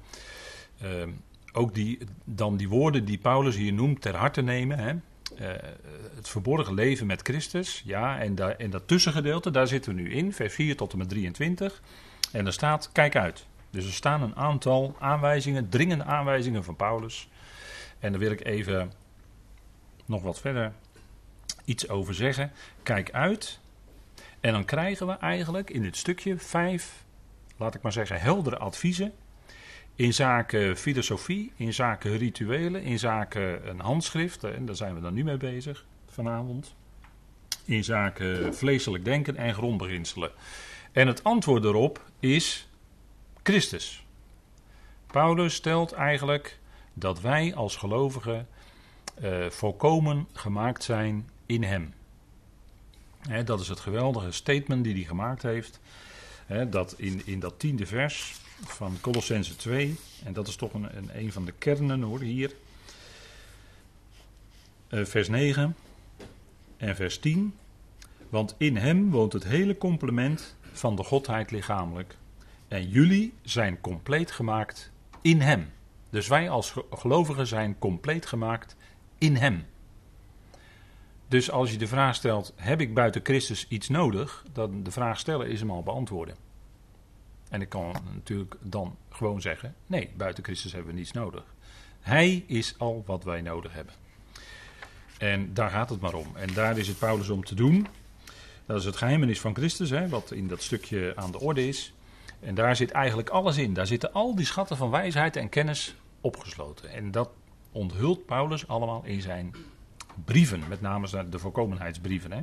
ook 1.54 1.74
die, 1.74 1.98
dan 2.24 2.58
die 2.58 2.70
woorden 2.70 3.06
die 3.06 3.18
Paulus 3.18 3.56
hier 3.56 3.74
noemt 3.74 4.02
ter 4.02 4.16
harte 4.16 4.42
nemen. 4.42 4.80
Hè? 4.80 4.92
Uh, 4.92 5.48
het 6.16 6.30
verborgen 6.30 6.74
leven 6.74 7.08
met 7.08 7.22
Christus. 7.22 7.82
Ja, 7.86 8.20
en, 8.20 8.36
daar, 8.36 8.56
en 8.56 8.70
dat 8.70 8.88
tussengedeelte, 8.88 9.52
daar 9.52 9.68
zitten 9.68 9.96
we 9.96 10.02
nu 10.02 10.12
in, 10.12 10.34
vers 10.34 10.54
4 10.54 10.78
tot 10.78 10.92
en 10.92 10.98
met 10.98 11.10
23. 11.10 11.82
En 12.32 12.46
er 12.46 12.54
staat, 12.54 12.90
kijk 12.92 13.16
uit. 13.16 13.46
Dus 13.70 13.86
er 13.86 13.94
staan 13.94 14.22
een 14.22 14.36
aantal 14.36 14.96
aanwijzingen, 15.00 15.70
dringende 15.70 16.04
aanwijzingen 16.04 16.64
van 16.64 16.76
Paulus. 16.76 17.30
En 18.00 18.12
daar 18.12 18.20
wil 18.20 18.32
ik 18.32 18.46
even 18.46 18.92
nog 20.06 20.22
wat 20.22 20.40
verder 20.40 20.74
iets 21.66 21.90
over 21.90 22.14
zeggen. 22.14 22.52
Kijk 22.84 23.12
uit. 23.12 23.60
En 24.40 24.52
dan 24.52 24.66
krijgen 24.66 25.08
we 25.08 25.14
eigenlijk 25.14 25.70
in 25.70 25.82
dit 25.82 25.98
stukje 25.98 26.38
vijf, 26.38 27.04
laat 27.58 27.76
ik 27.76 27.82
maar 27.82 27.92
zeggen, 27.92 28.22
heldere 28.22 28.58
adviezen 28.58 29.14
in 30.02 30.14
zaken 30.14 30.78
filosofie, 30.78 31.52
in 31.56 31.74
zaken 31.74 32.18
rituelen, 32.18 32.82
in 32.84 33.00
zaken 33.00 33.70
een 33.70 33.80
handschrift, 33.80 34.44
en 34.44 34.66
daar 34.66 34.76
zijn 34.76 34.96
we 34.96 35.02
dan 35.02 35.14
nu 35.14 35.24
mee 35.24 35.38
bezig 35.38 35.86
vanavond. 36.08 36.76
In 37.66 37.84
zaken 37.84 38.56
vleeselijk 38.56 39.06
denken 39.06 39.36
en 39.36 39.54
grondbeginselen. 39.54 40.32
En 40.92 41.08
het 41.08 41.24
antwoord 41.24 41.64
erop 41.64 42.06
is 42.20 42.70
Christus. 43.44 44.06
Paulus 45.08 45.54
stelt 45.54 45.92
eigenlijk 45.92 46.60
dat 46.94 47.22
wij 47.22 47.56
als 47.56 47.76
gelovigen 47.76 48.48
uh, 49.24 49.50
volkomen 49.50 50.28
gemaakt 50.34 50.84
zijn 50.84 51.30
in 51.46 51.64
hem. 51.64 51.94
Dat 53.46 53.60
is 53.60 53.68
het 53.68 53.80
geweldige 53.80 54.32
statement 54.32 54.84
die 54.84 54.94
hij 54.94 55.04
gemaakt 55.04 55.42
heeft. 55.42 55.80
Dat 56.70 56.94
in, 56.98 57.22
in 57.26 57.40
dat 57.40 57.60
tiende 57.60 57.86
vers 57.86 58.41
van 58.66 58.98
Colossense 59.02 59.56
2, 59.56 59.96
en 60.24 60.34
dat 60.34 60.48
is 60.48 60.56
toch 60.56 60.74
een, 60.74 60.98
een, 60.98 61.10
een 61.14 61.32
van 61.32 61.46
de 61.46 61.54
kernen 61.58 62.02
hoor, 62.02 62.20
hier. 62.20 62.52
Uh, 64.90 65.06
vers 65.06 65.30
9 65.30 65.76
en 66.78 66.96
vers 66.96 67.20
10. 67.20 67.54
Want 68.30 68.56
in 68.58 68.78
hem 68.78 69.10
woont 69.10 69.34
het 69.34 69.44
hele 69.44 69.78
complement 69.78 70.56
van 70.72 70.96
de 70.96 71.04
Godheid 71.04 71.52
lichamelijk. 71.52 72.16
En 72.68 72.90
jullie 72.90 73.34
zijn 73.42 73.82
compleet 73.82 74.32
gemaakt 74.32 74.92
in 75.22 75.42
hem. 75.42 75.70
Dus 76.10 76.28
wij 76.28 76.50
als 76.50 76.74
gelovigen 76.92 77.48
zijn 77.48 77.80
compleet 77.80 78.26
gemaakt 78.26 78.76
in 79.18 79.36
hem. 79.36 79.66
Dus 81.28 81.52
als 81.52 81.72
je 81.72 81.78
de 81.78 81.88
vraag 81.88 82.16
stelt: 82.16 82.54
heb 82.56 82.82
ik 82.82 82.94
buiten 82.94 83.22
Christus 83.24 83.66
iets 83.68 83.90
nodig? 83.90 84.46
Dan 84.54 84.84
de 84.84 84.92
vraag 84.92 85.20
stellen 85.20 85.50
is 85.50 85.60
hem 85.60 85.72
al 85.72 85.84
beantwoorden. 85.84 86.36
En 87.52 87.62
ik 87.62 87.70
kan 87.70 87.96
natuurlijk 88.14 88.56
dan 88.60 88.98
gewoon 89.10 89.42
zeggen: 89.42 89.76
nee, 89.88 90.10
buiten 90.18 90.44
Christus 90.44 90.72
hebben 90.74 90.92
we 90.92 90.98
niets 90.98 91.12
nodig. 91.12 91.44
Hij 92.00 92.44
is 92.48 92.76
al 92.78 93.04
wat 93.06 93.24
wij 93.24 93.42
nodig 93.42 93.74
hebben. 93.74 93.94
En 95.18 95.54
daar 95.54 95.70
gaat 95.70 95.90
het 95.90 96.02
maar 96.02 96.14
om. 96.14 96.36
En 96.36 96.54
daar 96.54 96.78
is 96.78 96.88
het 96.88 97.00
Paulus 97.00 97.30
om 97.30 97.44
te 97.44 97.56
doen. 97.56 97.88
Dat 98.66 98.80
is 98.80 98.86
het 98.86 98.96
geheimenis 98.96 99.40
van 99.40 99.56
Christus, 99.56 99.90
hè, 99.90 100.10
wat 100.10 100.32
in 100.32 100.48
dat 100.48 100.62
stukje 100.62 101.14
aan 101.16 101.32
de 101.32 101.40
orde 101.40 101.68
is. 101.68 101.94
En 102.40 102.56
daar 102.56 102.76
zit 102.76 102.92
eigenlijk 102.92 103.30
alles 103.30 103.58
in. 103.58 103.74
Daar 103.74 103.88
zitten 103.88 104.14
al 104.14 104.36
die 104.36 104.46
schatten 104.46 104.78
van 104.78 104.90
wijsheid 104.90 105.36
en 105.36 105.50
kennis 105.50 105.96
opgesloten. 106.22 106.90
En 106.90 107.12
dat 107.12 107.30
onthult 107.72 108.26
Paulus 108.26 108.68
allemaal 108.68 109.02
in 109.06 109.22
zijn 109.22 109.56
brieven, 110.26 110.64
met 110.68 110.82
name 110.82 111.30
de 111.30 111.40
voorkomenheidsbrieven. 111.40 112.32
Hè. 112.32 112.42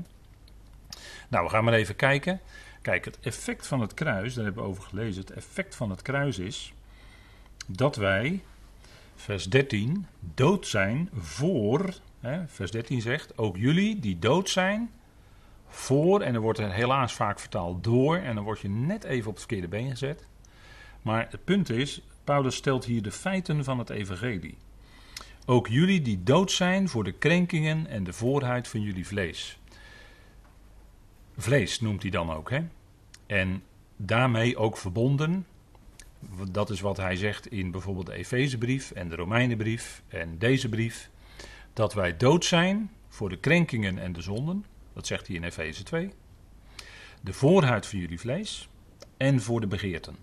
Nou, 1.28 1.44
we 1.44 1.50
gaan 1.50 1.64
maar 1.64 1.74
even 1.74 1.96
kijken. 1.96 2.40
Kijk, 2.82 3.04
het 3.04 3.18
effect 3.20 3.66
van 3.66 3.80
het 3.80 3.94
kruis, 3.94 4.35
daar 4.35 4.44
hebben 4.44 4.62
we 4.62 4.68
over 4.68 4.82
gelezen. 4.82 5.20
Het 5.20 5.30
effect 5.30 5.75
van 5.75 5.90
het 5.90 6.02
kruis 6.02 6.38
is 6.38 6.73
dat 7.66 7.97
wij, 7.97 8.42
vers 9.16 9.44
13, 9.44 10.06
dood 10.35 10.66
zijn 10.66 11.11
voor. 11.14 11.94
Hè, 12.20 12.49
vers 12.49 12.70
13 12.70 13.00
zegt: 13.00 13.38
Ook 13.38 13.56
jullie 13.56 13.99
die 13.99 14.18
dood 14.18 14.50
zijn 14.50 14.90
voor, 15.68 16.20
en 16.20 16.32
dan 16.32 16.42
wordt 16.42 16.58
er 16.58 16.73
helaas 16.73 17.12
vaak 17.12 17.40
vertaald 17.40 17.85
door, 17.85 18.16
en 18.16 18.35
dan 18.35 18.44
word 18.44 18.61
je 18.61 18.68
net 18.68 19.04
even 19.04 19.28
op 19.28 19.35
het 19.35 19.44
verkeerde 19.44 19.68
been 19.68 19.90
gezet. 19.90 20.26
Maar 21.02 21.26
het 21.30 21.44
punt 21.44 21.70
is, 21.70 22.02
Paulus 22.25 22.56
stelt 22.56 22.85
hier 22.85 23.02
de 23.02 23.12
feiten 23.12 23.64
van 23.64 23.78
het 23.78 23.90
evangelie. 23.90 24.56
Ook 25.47 25.68
jullie 25.68 26.02
die 26.02 26.23
dood 26.23 26.52
zijn 26.52 26.88
voor 26.88 27.04
de 27.04 27.12
krenkingen 27.12 27.87
en 27.87 28.04
de 28.04 28.12
voorheid 28.12 28.68
van 28.68 28.80
jullie 28.80 29.06
vlees. 29.06 29.58
Vlees 31.40 31.80
noemt 31.80 32.02
hij 32.02 32.11
dan 32.11 32.30
ook, 32.30 32.50
hè? 32.50 32.61
En 33.26 33.62
daarmee 33.97 34.57
ook 34.57 34.76
verbonden. 34.76 35.47
Dat 36.50 36.71
is 36.71 36.80
wat 36.80 36.97
hij 36.97 37.16
zegt 37.16 37.47
in 37.47 37.71
bijvoorbeeld 37.71 38.07
de 38.07 38.12
Efezebrief 38.12 38.90
en 38.90 39.09
de 39.09 39.16
Romeinenbrief 39.16 40.02
en 40.09 40.38
deze 40.38 40.68
brief. 40.68 41.11
Dat 41.73 41.95
wij 41.95 42.16
dood 42.16 42.45
zijn 42.45 42.90
voor 43.09 43.28
de 43.28 43.38
krenkingen 43.38 43.99
en 43.99 44.12
de 44.12 44.23
zonden. 44.23 44.64
Dat 44.92 45.07
zegt 45.07 45.26
hij 45.26 45.37
in 45.37 45.45
Efeze 45.45 45.83
2. 45.83 46.11
De 47.21 47.33
voorhuid 47.33 47.87
van 47.87 47.99
jullie 47.99 48.21
vlees 48.21 48.68
en 49.16 49.40
voor 49.40 49.61
de 49.61 49.66
begeerten. 49.66 50.16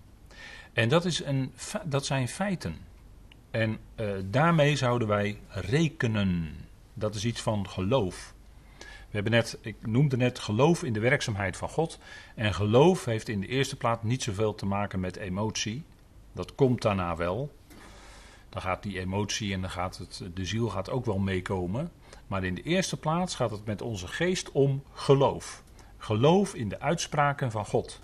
En 0.74 0.90
dat, 0.90 1.06
is 1.06 1.24
een, 1.24 1.52
dat 1.86 2.06
zijn 2.06 2.28
feiten. 2.28 2.78
En 3.52 3.78
uh, 3.96 4.12
daarmee 4.26 4.76
zouden 4.76 5.08
wij 5.08 5.40
rekenen. 5.50 6.56
Dat 6.94 7.16
is 7.16 7.26
iets 7.26 7.42
van 7.42 7.70
geloof. 7.70 8.35
Hebben 9.16 9.34
net, 9.34 9.58
ik 9.62 9.76
noemde 9.88 10.18
net 10.18 10.40
geloof 10.40 10.84
in 10.84 10.94
de 10.94 11.00
werkzaamheid 11.00 11.58
van 11.58 11.70
God. 11.70 12.00
En 12.36 12.54
geloof 12.54 13.06
heeft 13.06 13.30
in 13.30 13.42
de 13.42 13.48
eerste 13.48 13.76
plaats 13.76 14.04
niet 14.04 14.24
zoveel 14.24 14.56
te 14.56 14.66
maken 14.66 15.00
met 15.00 15.16
emotie. 15.16 15.84
Dat 16.34 16.56
komt 16.56 16.82
daarna 16.82 17.16
wel. 17.16 17.56
Dan 18.50 18.62
gaat 18.62 18.84
die 18.84 19.00
emotie 19.00 19.54
en 19.54 19.62
dan 19.62 19.70
gaat 19.70 19.98
het, 19.98 20.24
de 20.34 20.46
ziel 20.46 20.70
gaat 20.70 20.90
ook 20.90 21.06
wel 21.06 21.20
meekomen. 21.20 21.92
Maar 22.28 22.44
in 22.44 22.56
de 22.56 22.62
eerste 22.62 22.98
plaats 22.98 23.36
gaat 23.36 23.52
het 23.52 23.66
met 23.66 23.82
onze 23.82 24.08
geest 24.08 24.52
om 24.52 24.84
geloof. 24.94 25.64
Geloof 25.98 26.54
in 26.54 26.70
de 26.70 26.80
uitspraken 26.80 27.52
van 27.52 27.66
God. 27.66 28.00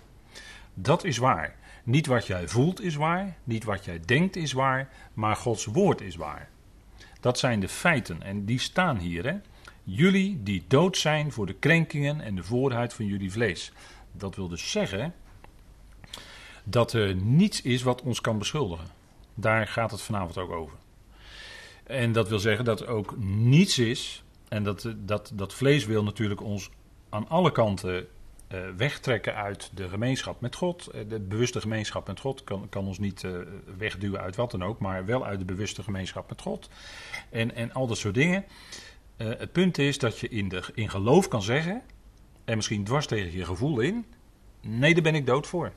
Dat 0.74 1.04
is 1.04 1.18
waar. 1.18 1.56
Niet 1.84 2.08
wat 2.08 2.28
jij 2.28 2.48
voelt 2.48 2.82
is 2.82 2.96
waar, 2.96 3.38
niet 3.44 3.64
wat 3.64 3.86
jij 3.86 4.00
denkt 4.06 4.36
is 4.36 4.52
waar, 4.52 4.90
maar 5.14 5.36
Gods 5.36 5.66
woord 5.66 6.02
is 6.02 6.16
waar. 6.16 6.50
Dat 7.20 7.40
zijn 7.40 7.60
de 7.60 7.68
feiten 7.68 8.22
en 8.22 8.46
die 8.46 8.60
staan 8.60 8.98
hier. 8.98 9.26
Hè? 9.26 9.38
Jullie 9.94 10.44
die 10.44 10.64
dood 10.68 10.98
zijn 10.98 11.32
voor 11.32 11.46
de 11.46 11.54
krenkingen 11.54 12.22
en 12.22 12.36
de 12.36 12.44
voorheid 12.44 12.94
van 12.94 13.06
jullie 13.06 13.32
vlees. 13.32 13.72
Dat 14.12 14.36
wil 14.36 14.48
dus 14.48 14.72
zeggen 14.72 15.14
dat 16.64 16.94
er 16.94 17.16
niets 17.16 17.62
is 17.62 17.82
wat 17.82 18.02
ons 18.02 18.22
kan 18.22 18.38
beschuldigen. 18.38 18.88
Daar 19.34 19.68
gaat 19.68 19.92
het 19.92 20.02
vanavond 20.02 20.38
ook 20.38 20.52
over. 20.52 20.78
En 21.84 22.12
dat 22.12 22.30
wil 22.30 22.40
zeggen 22.40 22.66
dat 22.66 22.82
er 22.82 22.88
ook 22.88 23.18
niets 23.18 23.80
is. 23.80 24.24
En 24.48 24.64
dat, 24.64 24.94
dat, 24.98 25.32
dat 25.34 25.54
vlees 25.54 25.86
wil 25.86 26.04
natuurlijk 26.04 26.42
ons 26.42 26.70
aan 27.10 27.28
alle 27.28 27.52
kanten 27.52 28.08
uh, 28.54 28.60
wegtrekken 28.78 29.36
uit 29.36 29.72
de 29.74 29.90
gemeenschap 29.90 30.42
met 30.42 30.56
God. 30.56 30.88
Eh, 30.88 31.02
de 31.08 31.20
bewuste 31.20 31.62
gemeenschap 31.62 32.08
met 32.08 32.20
God 32.20 32.44
kan, 32.44 32.70
kan 32.70 32.88
ons 32.88 33.00
niet 33.00 33.24
uh, 33.24 33.38
wegduwen 33.78 34.22
uit 34.22 34.36
wat 34.36 34.52
dan 34.52 34.64
ook, 34.64 34.80
maar 34.80 35.06
wel 35.06 35.26
uit 35.26 35.40
de 35.40 35.46
bewuste 35.46 35.84
gemeenschap 35.84 36.30
met 36.30 36.42
God. 36.42 36.70
En, 37.30 37.56
en 37.56 37.74
al 37.74 37.88
dat 37.88 37.98
soort 37.98 38.16
dingen. 38.16 38.46
Het 39.24 39.52
punt 39.52 39.78
is 39.78 39.98
dat 39.98 40.20
je 40.20 40.30
in, 40.30 40.50
de, 40.50 40.64
in 40.74 40.90
geloof 40.90 41.28
kan 41.28 41.42
zeggen, 41.42 41.82
en 42.46 42.56
misschien 42.56 42.84
dwars 42.84 43.06
tegen 43.06 43.38
je 43.38 43.46
gevoel 43.46 43.80
in, 43.80 44.06
nee, 44.62 44.94
daar 44.94 45.04
ben 45.04 45.16
ik 45.16 45.26
dood 45.26 45.48
voor. 45.48 45.72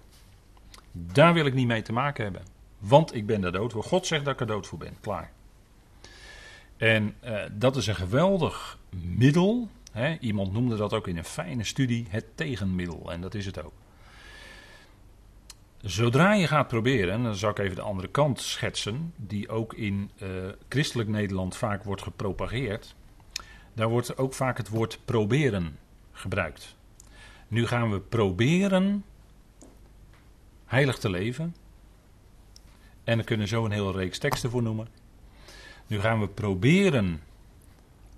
Daar 0.93 1.35
wil 1.35 1.47
ik 1.47 1.55
niet 1.55 1.67
mee 1.67 1.83
te 1.83 1.93
maken 1.93 2.25
hebben. 2.25 2.43
Want 2.79 3.15
ik 3.15 3.27
ben 3.27 3.41
daar 3.41 3.53
dood 3.53 3.73
voor. 3.73 3.85
God 3.85 4.07
zegt 4.07 4.25
dat 4.25 4.35
ik 4.35 4.41
er 4.41 4.47
dood 4.47 4.67
voor 4.67 4.79
ben. 4.79 4.97
Klaar. 5.01 5.33
En 6.77 7.15
uh, 7.25 7.43
dat 7.53 7.77
is 7.77 7.87
een 7.87 7.95
geweldig 7.95 8.79
middel. 8.91 9.69
Hè? 9.93 10.17
Iemand 10.21 10.53
noemde 10.53 10.77
dat 10.77 10.93
ook 10.93 11.09
in 11.09 11.17
een 11.17 11.25
fijne 11.25 11.65
studie 11.65 12.07
het 12.09 12.25
tegenmiddel. 12.35 13.13
En 13.13 13.21
dat 13.21 13.35
is 13.35 13.47
het 13.47 13.65
ook. 13.65 13.73
Zodra 15.81 16.35
je 16.35 16.47
gaat 16.47 16.69
proberen, 16.69 17.15
en 17.15 17.23
dan 17.23 17.35
zal 17.35 17.51
ik 17.51 17.59
even 17.59 17.77
de 17.77 17.83
andere 17.83 18.09
kant 18.09 18.41
schetsen, 18.41 19.13
die 19.17 19.49
ook 19.49 19.75
in 19.75 20.11
uh, 20.23 20.29
christelijk 20.69 21.09
Nederland 21.09 21.57
vaak 21.57 21.85
wordt 21.85 22.03
gepropageerd. 22.03 22.95
Daar 23.75 23.89
wordt 23.89 24.19
ook 24.19 24.35
vaak 24.35 24.57
het 24.57 24.69
woord 24.69 24.99
proberen 25.05 25.79
gebruikt. 26.13 26.77
Nu 27.49 27.67
gaan 27.67 27.91
we 27.91 28.01
proberen 28.01 29.05
heilig 30.65 30.99
te 30.99 31.11
leven. 31.11 31.57
En 33.05 33.19
er 33.19 33.25
kunnen 33.25 33.49
zo 33.49 33.65
een 33.65 33.71
hele 33.71 33.93
reeks 33.93 34.19
teksten 34.19 34.51
voor 34.51 34.63
noemen. 34.63 34.89
Nu 35.87 36.01
gaan 36.01 36.21
we 36.21 36.29
proberen 36.29 37.23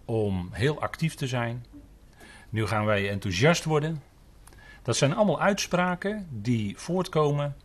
om 0.05 0.49
heel 0.53 0.81
actief 0.81 1.15
te 1.15 1.27
zijn. 1.27 1.67
Nu 2.49 2.67
gaan 2.67 2.85
wij 2.85 3.11
enthousiast 3.11 3.65
worden. 3.65 4.03
Dat 4.83 4.97
zijn 4.97 5.15
allemaal 5.15 5.41
uitspraken 5.41 6.27
die 6.31 6.79
voortkomen 6.79 7.57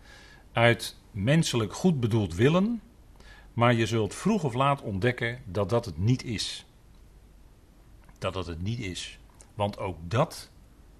uit 0.51 0.97
menselijk 1.11 1.73
goed 1.73 1.99
bedoeld 1.99 2.35
willen. 2.35 2.81
Maar 3.53 3.73
je 3.73 3.85
zult 3.85 4.15
vroeg 4.15 4.43
of 4.43 4.53
laat 4.53 4.81
ontdekken 4.81 5.39
dat 5.45 5.69
dat 5.69 5.85
het 5.85 5.97
niet 5.97 6.23
is. 6.23 6.65
Dat 8.21 8.33
dat 8.33 8.45
het 8.45 8.61
niet 8.61 8.79
is. 8.79 9.19
Want 9.53 9.77
ook 9.77 9.97
dat 10.01 10.49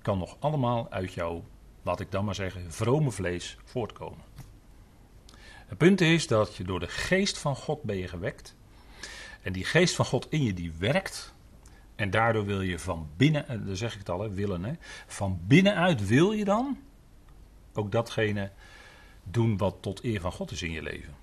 kan 0.02 0.18
nog 0.18 0.36
allemaal 0.40 0.90
uit 0.90 1.14
jouw, 1.14 1.44
laat 1.82 2.00
ik 2.00 2.12
dan 2.12 2.26
maar 2.26 2.36
zeggen, 2.36 2.72
vrome 2.72 3.12
vlees 3.12 3.58
voortkomen. 3.64 4.24
Het 5.66 5.78
punt 5.78 6.02
is 6.02 6.28
dat 6.28 6.56
je 6.56 6.64
door 6.64 6.80
de 6.80 6.88
geest 6.88 7.38
van 7.38 7.56
God 7.56 7.84
ben 7.84 7.98
je 7.98 8.08
gewekt. 8.08 8.56
En 9.42 9.54
die 9.54 9.66
geest 9.66 9.96
van 9.96 10.06
God 10.06 10.28
in 10.30 10.44
je, 10.44 10.54
die 10.54 10.72
werkt. 10.80 11.34
En 11.96 12.10
daardoor 12.10 12.46
wil 12.46 12.62
je 12.62 12.80
van 12.80 13.10
binnen, 13.18 13.48
eh, 13.48 13.66
dan 13.66 13.76
zeg 13.76 13.94
ik 13.94 14.00
het 14.00 14.10
al, 14.10 14.30
willen. 14.30 14.64
Hè, 14.64 14.74
van 15.08 15.40
binnenuit 15.48 16.08
wil 16.08 16.32
je 16.32 16.46
dan 16.46 16.78
ook 17.74 17.92
datgene 17.92 18.52
doen 19.24 19.58
wat 19.58 19.76
tot 19.80 20.04
eer 20.04 20.22
van 20.22 20.32
God 20.32 20.52
is 20.52 20.62
in 20.62 20.72
je 20.72 20.82
leven. 20.82 21.21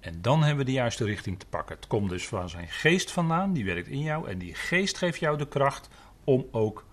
En 0.00 0.22
dan 0.22 0.38
hebben 0.40 0.58
we 0.58 0.70
de 0.70 0.76
juiste 0.76 1.04
richting 1.04 1.38
te 1.38 1.46
pakken. 1.46 1.76
Het 1.76 1.86
komt 1.86 2.10
dus 2.10 2.28
van 2.28 2.48
zijn 2.48 2.68
geest 2.68 3.10
vandaan, 3.10 3.52
die 3.52 3.64
werkt 3.64 3.88
in 3.88 4.02
jou. 4.02 4.28
En 4.28 4.38
die 4.38 4.54
geest 4.54 4.98
geeft 4.98 5.20
jou 5.20 5.38
de 5.38 5.48
kracht 5.48 5.88
om 6.24 6.46
ook 6.50 6.84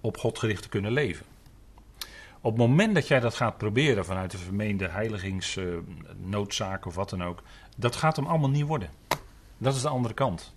op 0.00 0.16
God 0.16 0.38
gericht 0.38 0.62
te 0.62 0.68
kunnen 0.68 0.92
leven. 0.92 1.26
Op 2.40 2.50
het 2.50 2.60
moment 2.60 2.94
dat 2.94 3.08
jij 3.08 3.20
dat 3.20 3.34
gaat 3.34 3.58
proberen 3.58 4.04
vanuit 4.04 4.30
de 4.30 4.38
vermeende 4.38 4.88
heiligingsnoodzaak 4.88 6.80
uh, 6.80 6.86
of 6.86 6.94
wat 6.94 7.10
dan 7.10 7.24
ook, 7.24 7.42
dat 7.76 7.96
gaat 7.96 8.16
hem 8.16 8.26
allemaal 8.26 8.50
niet 8.50 8.66
worden. 8.66 8.90
Dat 9.58 9.74
is 9.74 9.82
de 9.82 9.88
andere 9.88 10.14
kant. 10.14 10.54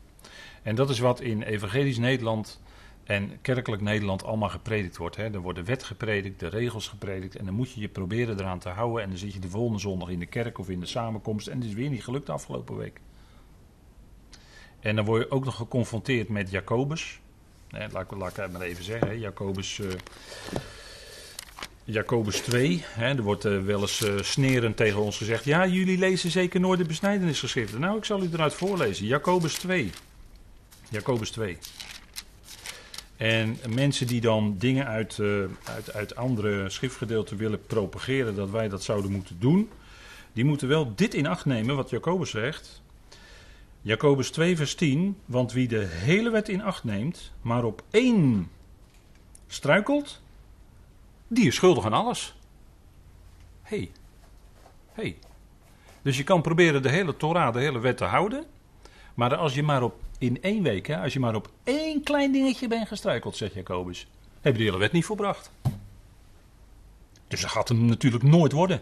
En 0.63 0.75
dat 0.75 0.89
is 0.89 0.99
wat 0.99 1.21
in 1.21 1.41
evangelisch 1.41 1.97
Nederland 1.97 2.59
en 3.07 3.41
kerkelijk 3.41 3.81
Nederland 3.81 4.23
allemaal 4.23 4.49
gepredikt 4.49 4.97
wordt. 4.97 5.15
Hè. 5.15 5.23
Er 5.23 5.39
wordt 5.39 5.57
de 5.57 5.65
wet 5.65 5.83
gepredikt, 5.83 6.39
de 6.39 6.47
regels 6.47 6.87
gepredikt. 6.87 7.35
En 7.35 7.45
dan 7.45 7.53
moet 7.53 7.71
je 7.71 7.81
je 7.81 7.87
proberen 7.87 8.39
eraan 8.39 8.59
te 8.59 8.69
houden. 8.69 9.03
En 9.03 9.09
dan 9.09 9.17
zit 9.17 9.33
je 9.33 9.39
de 9.39 9.49
volgende 9.49 9.79
zondag 9.79 10.09
in 10.09 10.19
de 10.19 10.25
kerk 10.25 10.57
of 10.57 10.69
in 10.69 10.79
de 10.79 10.85
samenkomst. 10.85 11.47
En 11.47 11.57
het 11.57 11.67
is 11.67 11.73
weer 11.73 11.89
niet 11.89 12.03
gelukt 12.03 12.25
de 12.25 12.31
afgelopen 12.31 12.77
week. 12.77 12.99
En 14.79 14.95
dan 14.95 15.05
word 15.05 15.23
je 15.23 15.31
ook 15.31 15.45
nog 15.45 15.55
geconfronteerd 15.55 16.29
met 16.29 16.51
Jacobus. 16.51 17.19
Eh, 17.67 17.85
laat, 17.91 18.11
ik 18.11 18.35
het 18.35 18.51
maar 18.51 18.61
even 18.61 18.83
zeggen. 18.83 19.07
Hè. 19.07 19.13
Jacobus, 19.13 19.79
eh, 19.79 19.87
Jacobus 21.83 22.39
2. 22.39 22.83
Hè. 22.85 23.07
Er 23.07 23.21
wordt 23.21 23.45
eh, 23.45 23.61
wel 23.61 23.81
eens 23.81 24.01
uh, 24.01 24.21
snerend 24.21 24.77
tegen 24.77 24.99
ons 24.99 25.17
gezegd. 25.17 25.43
Ja, 25.43 25.67
jullie 25.67 25.97
lezen 25.97 26.31
zeker 26.31 26.59
nooit 26.59 26.79
de 26.79 26.85
besnijdenisgeschriften. 26.85 27.79
Nou, 27.79 27.97
ik 27.97 28.05
zal 28.05 28.23
u 28.23 28.29
eruit 28.33 28.53
voorlezen. 28.53 29.05
Jacobus 29.05 29.53
2. 29.53 29.91
Jacobus 30.89 31.31
2. 31.31 31.57
En 33.17 33.57
mensen 33.69 34.07
die 34.07 34.21
dan 34.21 34.55
dingen 34.57 34.85
uit, 34.85 35.17
uh, 35.17 35.43
uit, 35.63 35.93
uit 35.93 36.15
andere 36.15 36.69
schriftgedeelten 36.69 37.37
willen 37.37 37.65
propageren, 37.65 38.35
dat 38.35 38.49
wij 38.49 38.69
dat 38.69 38.83
zouden 38.83 39.11
moeten 39.11 39.39
doen, 39.39 39.69
die 40.33 40.45
moeten 40.45 40.67
wel 40.67 40.95
dit 40.95 41.13
in 41.13 41.27
acht 41.27 41.45
nemen, 41.45 41.75
wat 41.75 41.89
Jacobus 41.89 42.29
zegt. 42.29 42.81
Jacobus 43.81 44.31
2, 44.31 44.55
vers 44.55 44.75
10. 44.75 45.17
Want 45.25 45.51
wie 45.51 45.67
de 45.67 45.85
hele 45.85 46.29
wet 46.29 46.49
in 46.49 46.61
acht 46.61 46.83
neemt, 46.83 47.31
maar 47.41 47.63
op 47.63 47.83
één 47.91 48.49
struikelt, 49.47 50.21
die 51.27 51.47
is 51.47 51.55
schuldig 51.55 51.85
aan 51.85 51.93
alles. 51.93 52.35
Hé. 53.61 53.77
Hey. 53.77 53.91
Hey. 54.93 55.17
Dus 56.01 56.17
je 56.17 56.23
kan 56.23 56.41
proberen 56.41 56.81
de 56.81 56.89
hele 56.89 57.17
Torah, 57.17 57.53
de 57.53 57.59
hele 57.59 57.79
wet 57.79 57.97
te 57.97 58.03
houden. 58.03 58.45
Maar 59.13 59.35
als 59.35 59.53
je 59.53 59.63
maar 59.63 59.83
op, 59.83 60.01
in 60.17 60.41
één 60.41 60.63
week, 60.63 60.89
als 60.89 61.13
je 61.13 61.19
maar 61.19 61.35
op 61.35 61.51
één 61.63 62.03
klein 62.03 62.31
dingetje 62.31 62.67
bent 62.67 62.87
gestruikeld, 62.87 63.35
zegt 63.35 63.53
Jacobus, 63.53 64.07
heb 64.41 64.53
je 64.53 64.59
de 64.59 64.65
hele 64.65 64.77
wet 64.77 64.91
niet 64.91 65.05
volbracht. 65.05 65.51
Dus 67.27 67.41
dat 67.41 67.49
gaat 67.49 67.67
hem 67.67 67.85
natuurlijk 67.85 68.23
nooit 68.23 68.51
worden. 68.51 68.81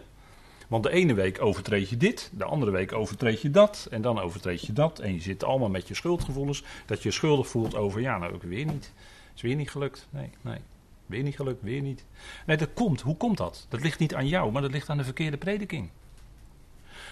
Want 0.68 0.82
de 0.82 0.90
ene 0.90 1.14
week 1.14 1.42
overtreed 1.42 1.88
je 1.88 1.96
dit, 1.96 2.30
de 2.34 2.44
andere 2.44 2.70
week 2.70 2.92
overtreed 2.92 3.40
je 3.40 3.50
dat, 3.50 3.88
en 3.90 4.02
dan 4.02 4.20
overtreed 4.20 4.66
je 4.66 4.72
dat. 4.72 4.98
En 4.98 5.12
je 5.12 5.20
zit 5.20 5.44
allemaal 5.44 5.68
met 5.68 5.88
je 5.88 5.94
schuldgevoelens, 5.94 6.64
dat 6.86 7.02
je 7.02 7.08
je 7.08 7.14
schuldig 7.14 7.48
voelt 7.48 7.74
over, 7.74 8.00
ja, 8.00 8.18
nou 8.18 8.34
ook 8.34 8.42
weer 8.42 8.64
niet. 8.64 8.92
Is 9.34 9.42
weer 9.42 9.56
niet 9.56 9.70
gelukt. 9.70 10.06
Nee, 10.10 10.30
nee. 10.40 10.58
Weer 11.06 11.22
niet 11.22 11.36
gelukt, 11.36 11.62
weer 11.62 11.80
niet. 11.80 12.04
Nee, 12.46 12.56
dat 12.56 12.68
komt. 12.74 13.00
Hoe 13.00 13.16
komt 13.16 13.36
dat? 13.36 13.66
Dat 13.68 13.80
ligt 13.80 13.98
niet 13.98 14.14
aan 14.14 14.28
jou, 14.28 14.52
maar 14.52 14.62
dat 14.62 14.70
ligt 14.70 14.88
aan 14.88 14.96
de 14.96 15.04
verkeerde 15.04 15.36
prediking. 15.36 15.90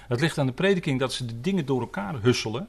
Het 0.09 0.21
ligt 0.21 0.39
aan 0.39 0.47
de 0.47 0.53
prediking 0.53 1.01
dat 1.01 1.13
ze 1.13 1.25
de 1.25 1.41
dingen 1.41 1.67
door 1.67 1.81
elkaar 1.81 2.23
husselen. 2.23 2.69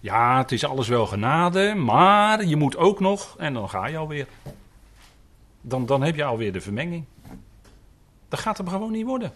Ja, 0.00 0.38
het 0.38 0.52
is 0.52 0.64
alles 0.64 0.88
wel 0.88 1.06
genade, 1.06 1.74
maar 1.74 2.44
je 2.44 2.56
moet 2.56 2.76
ook 2.76 3.00
nog, 3.00 3.34
en 3.38 3.54
dan 3.54 3.68
ga 3.68 3.86
je 3.86 3.96
alweer. 3.96 4.26
Dan, 5.60 5.86
dan 5.86 6.02
heb 6.02 6.14
je 6.14 6.24
alweer 6.24 6.52
de 6.52 6.60
vermenging. 6.60 7.04
Dat 8.28 8.40
gaat 8.40 8.58
hem 8.58 8.68
gewoon 8.68 8.92
niet 8.92 9.06
worden. 9.06 9.32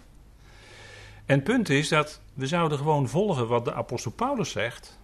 En 1.27 1.35
het 1.35 1.45
punt 1.45 1.69
is 1.69 1.89
dat 1.89 2.21
we 2.35 2.47
zouden 2.47 2.79
gewoon 2.79 3.09
volgen 3.09 3.49
wat 3.49 3.65
de 3.65 3.75
apostel 3.75 4.11
Paulus 4.11 4.51
zegt. 4.51 4.99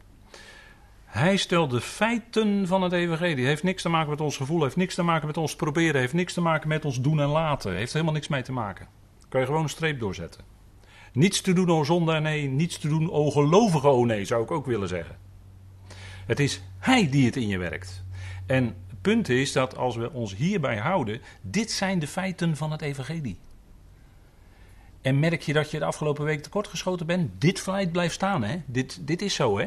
Hij 1.04 1.36
stelt 1.36 1.70
de 1.70 1.80
feiten 1.80 2.66
van 2.66 2.82
het 2.82 2.92
evangelie. 2.92 3.46
Heeft 3.46 3.62
niks 3.62 3.82
te 3.82 3.88
maken 3.88 4.10
met 4.10 4.20
ons 4.20 4.36
gevoel, 4.36 4.62
heeft 4.62 4.76
niks 4.76 4.94
te 4.94 5.02
maken 5.02 5.26
met 5.26 5.36
ons 5.36 5.56
proberen, 5.56 6.00
heeft 6.00 6.12
niks 6.12 6.32
te 6.32 6.40
maken 6.40 6.68
met 6.68 6.84
ons 6.84 7.00
doen 7.00 7.20
en 7.20 7.28
laten. 7.28 7.74
Heeft 7.74 7.92
helemaal 7.92 8.14
niks 8.14 8.28
mee 8.28 8.42
te 8.42 8.52
maken. 8.52 8.88
Kan 9.28 9.40
je 9.40 9.46
gewoon 9.46 9.62
een 9.62 9.68
streep 9.68 10.00
doorzetten. 10.00 10.44
Niets 11.12 11.40
te 11.40 11.52
doen 11.52 11.70
o 11.70 11.84
zonde 11.84 12.20
nee, 12.20 12.48
niets 12.48 12.78
te 12.78 12.88
doen 12.88 13.10
o 13.10 13.30
gelovige 13.30 13.88
o 13.88 14.04
nee, 14.04 14.24
zou 14.24 14.42
ik 14.42 14.50
ook 14.50 14.66
willen 14.66 14.88
zeggen. 14.88 15.27
Het 16.28 16.40
is 16.40 16.62
hij 16.78 17.08
die 17.10 17.26
het 17.26 17.36
in 17.36 17.48
je 17.48 17.58
werkt. 17.58 18.04
En 18.46 18.64
het 18.64 19.00
punt 19.00 19.28
is 19.28 19.52
dat 19.52 19.76
als 19.76 19.96
we 19.96 20.12
ons 20.12 20.34
hierbij 20.34 20.76
houden, 20.76 21.20
dit 21.40 21.70
zijn 21.70 21.98
de 21.98 22.06
feiten 22.06 22.56
van 22.56 22.72
het 22.72 22.82
evangelie. 22.82 23.38
En 25.00 25.18
merk 25.18 25.42
je 25.42 25.52
dat 25.52 25.70
je 25.70 25.78
de 25.78 25.84
afgelopen 25.84 26.24
week 26.24 26.42
tekortgeschoten 26.42 27.06
bent? 27.06 27.40
Dit 27.40 27.60
feit 27.60 27.92
blijft 27.92 28.14
staan, 28.14 28.42
hè? 28.42 28.62
Dit, 28.66 29.06
dit 29.06 29.22
is 29.22 29.34
zo, 29.34 29.58
hè? 29.58 29.66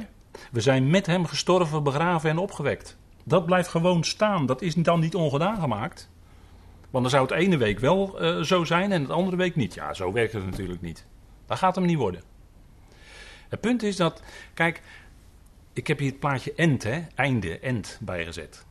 We 0.52 0.62
zijn 0.62 0.90
met 0.90 1.06
hem 1.06 1.26
gestorven, 1.26 1.84
begraven 1.84 2.30
en 2.30 2.38
opgewekt. 2.38 2.98
Dat 3.24 3.46
blijft 3.46 3.70
gewoon 3.70 4.04
staan. 4.04 4.46
Dat 4.46 4.62
is 4.62 4.74
dan 4.74 5.00
niet 5.00 5.16
ongedaan 5.16 5.60
gemaakt. 5.60 6.10
Want 6.90 7.04
dan 7.04 7.10
zou 7.10 7.24
het 7.24 7.46
ene 7.46 7.58
week 7.58 7.80
wel 7.80 8.24
uh, 8.24 8.42
zo 8.42 8.64
zijn 8.64 8.92
en 8.92 9.02
het 9.02 9.12
andere 9.12 9.38
week 9.38 9.56
niet. 9.56 9.74
Ja, 9.74 9.94
zo 9.94 10.12
werkt 10.12 10.34
het 10.34 10.46
natuurlijk 10.46 10.82
niet. 10.82 11.06
Dat 11.46 11.58
gaat 11.58 11.76
hem 11.76 11.86
niet 11.86 11.98
worden. 11.98 12.22
Het 13.50 13.62
punt 13.62 13.84
is 13.84 13.96
dat, 13.96 14.22
kijk, 14.54 14.82
ik 15.74 15.88
heb 15.88 16.00
hier 16.00 16.10
het 16.10 16.20
plaatje 16.20 16.54
end, 16.54 16.84
hè, 16.84 17.02
einde, 17.16 17.60
end 17.60 17.98
bijgezet. 18.02 18.66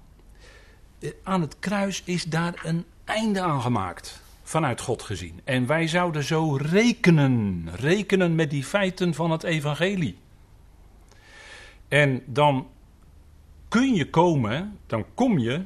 Eh, 0.99 1.11
aan 1.23 1.41
het 1.41 1.59
kruis 1.59 2.03
is 2.05 2.25
daar 2.25 2.61
een 2.65 2.85
einde 3.05 3.41
aan 3.41 3.61
gemaakt 3.61 4.23
vanuit 4.43 4.81
God 4.81 5.03
gezien. 5.03 5.41
En 5.45 5.67
wij 5.67 5.87
zouden 5.87 6.25
zo 6.25 6.57
rekenen, 6.57 7.69
rekenen 7.75 8.35
met 8.35 8.51
die 8.51 8.65
feiten 8.65 9.15
van 9.15 9.31
het 9.31 9.43
evangelie. 9.43 10.17
En 11.89 12.23
dan 12.27 12.69
kun 13.69 13.95
je 13.95 14.11
komen, 14.11 14.79
dan 14.87 15.05
kom 15.15 15.39
je 15.39 15.63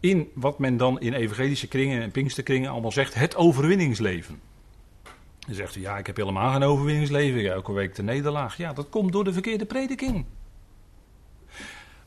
in 0.00 0.28
wat 0.34 0.58
men 0.58 0.76
dan 0.76 1.00
in 1.00 1.12
evangelische 1.12 1.68
kringen 1.68 2.02
en 2.02 2.10
pinksterkringen 2.10 2.70
allemaal 2.70 2.92
zegt, 2.92 3.14
het 3.14 3.36
overwinningsleven. 3.36 4.40
Dan 5.50 5.58
zegt 5.58 5.76
u, 5.76 5.80
ja, 5.80 5.98
ik 5.98 6.06
heb 6.06 6.16
helemaal 6.16 6.52
geen 6.52 6.62
overwinningsleven, 6.62 7.52
elke 7.52 7.72
week 7.72 7.94
de 7.94 8.02
nederlaag. 8.02 8.56
Ja, 8.56 8.72
dat 8.72 8.88
komt 8.88 9.12
door 9.12 9.24
de 9.24 9.32
verkeerde 9.32 9.64
prediking. 9.64 10.24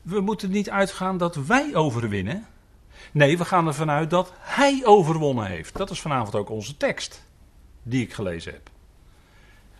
We 0.02 0.20
moeten 0.20 0.50
niet 0.50 0.70
uitgaan 0.70 1.18
dat 1.18 1.34
wij 1.36 1.74
overwinnen. 1.74 2.46
Nee, 3.12 3.38
we 3.38 3.44
gaan 3.44 3.66
ervan 3.66 3.90
uit 3.90 4.10
dat 4.10 4.32
hij 4.38 4.80
overwonnen 4.84 5.46
heeft. 5.46 5.76
Dat 5.76 5.90
is 5.90 6.00
vanavond 6.00 6.34
ook 6.34 6.50
onze 6.50 6.76
tekst 6.76 7.24
die 7.82 8.02
ik 8.02 8.12
gelezen 8.12 8.52
heb. 8.52 8.70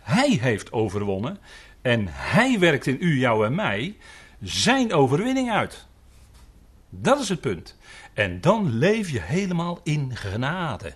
Hij 0.01 0.29
heeft 0.41 0.71
overwonnen 0.71 1.37
en 1.81 2.05
hij 2.09 2.59
werkt 2.59 2.87
in 2.87 2.97
u, 2.99 3.19
jou 3.19 3.45
en 3.45 3.55
mij 3.55 3.97
zijn 4.41 4.93
overwinning 4.93 5.51
uit. 5.51 5.85
Dat 6.89 7.19
is 7.19 7.29
het 7.29 7.41
punt. 7.41 7.77
En 8.13 8.41
dan 8.41 8.69
leef 8.69 9.09
je 9.09 9.21
helemaal 9.21 9.79
in 9.83 10.15
genade. 10.15 10.93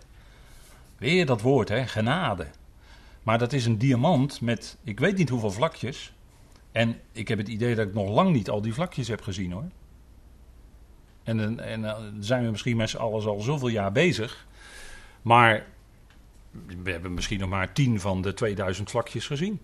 Weer 0.97 1.25
dat 1.25 1.41
woord, 1.41 1.69
hè, 1.69 1.87
genade. 1.87 2.47
Maar 3.29 3.37
dat 3.37 3.53
is 3.53 3.65
een 3.65 3.77
diamant 3.77 4.41
met 4.41 4.77
ik 4.83 4.99
weet 4.99 5.17
niet 5.17 5.29
hoeveel 5.29 5.51
vlakjes. 5.51 6.13
En 6.71 7.01
ik 7.11 7.27
heb 7.27 7.37
het 7.37 7.47
idee 7.47 7.75
dat 7.75 7.87
ik 7.87 7.93
nog 7.93 8.09
lang 8.09 8.31
niet 8.31 8.49
al 8.49 8.61
die 8.61 8.73
vlakjes 8.73 9.07
heb 9.07 9.21
gezien 9.21 9.51
hoor. 9.51 9.69
En, 11.23 11.59
en 11.59 11.81
dan 11.81 11.95
eh, 11.95 12.05
zijn 12.19 12.43
we 12.43 12.51
misschien 12.51 12.77
met 12.77 12.89
z'n 12.89 12.97
allen 12.97 13.25
al 13.25 13.39
zoveel 13.39 13.67
jaar 13.67 13.91
bezig. 13.91 14.47
Maar 15.21 15.65
we 16.83 16.91
hebben 16.91 17.13
misschien 17.13 17.39
nog 17.39 17.49
maar 17.49 17.73
10 17.73 17.99
van 17.99 18.21
de 18.21 18.33
2000 18.33 18.89
vlakjes 18.89 19.27
gezien. 19.27 19.59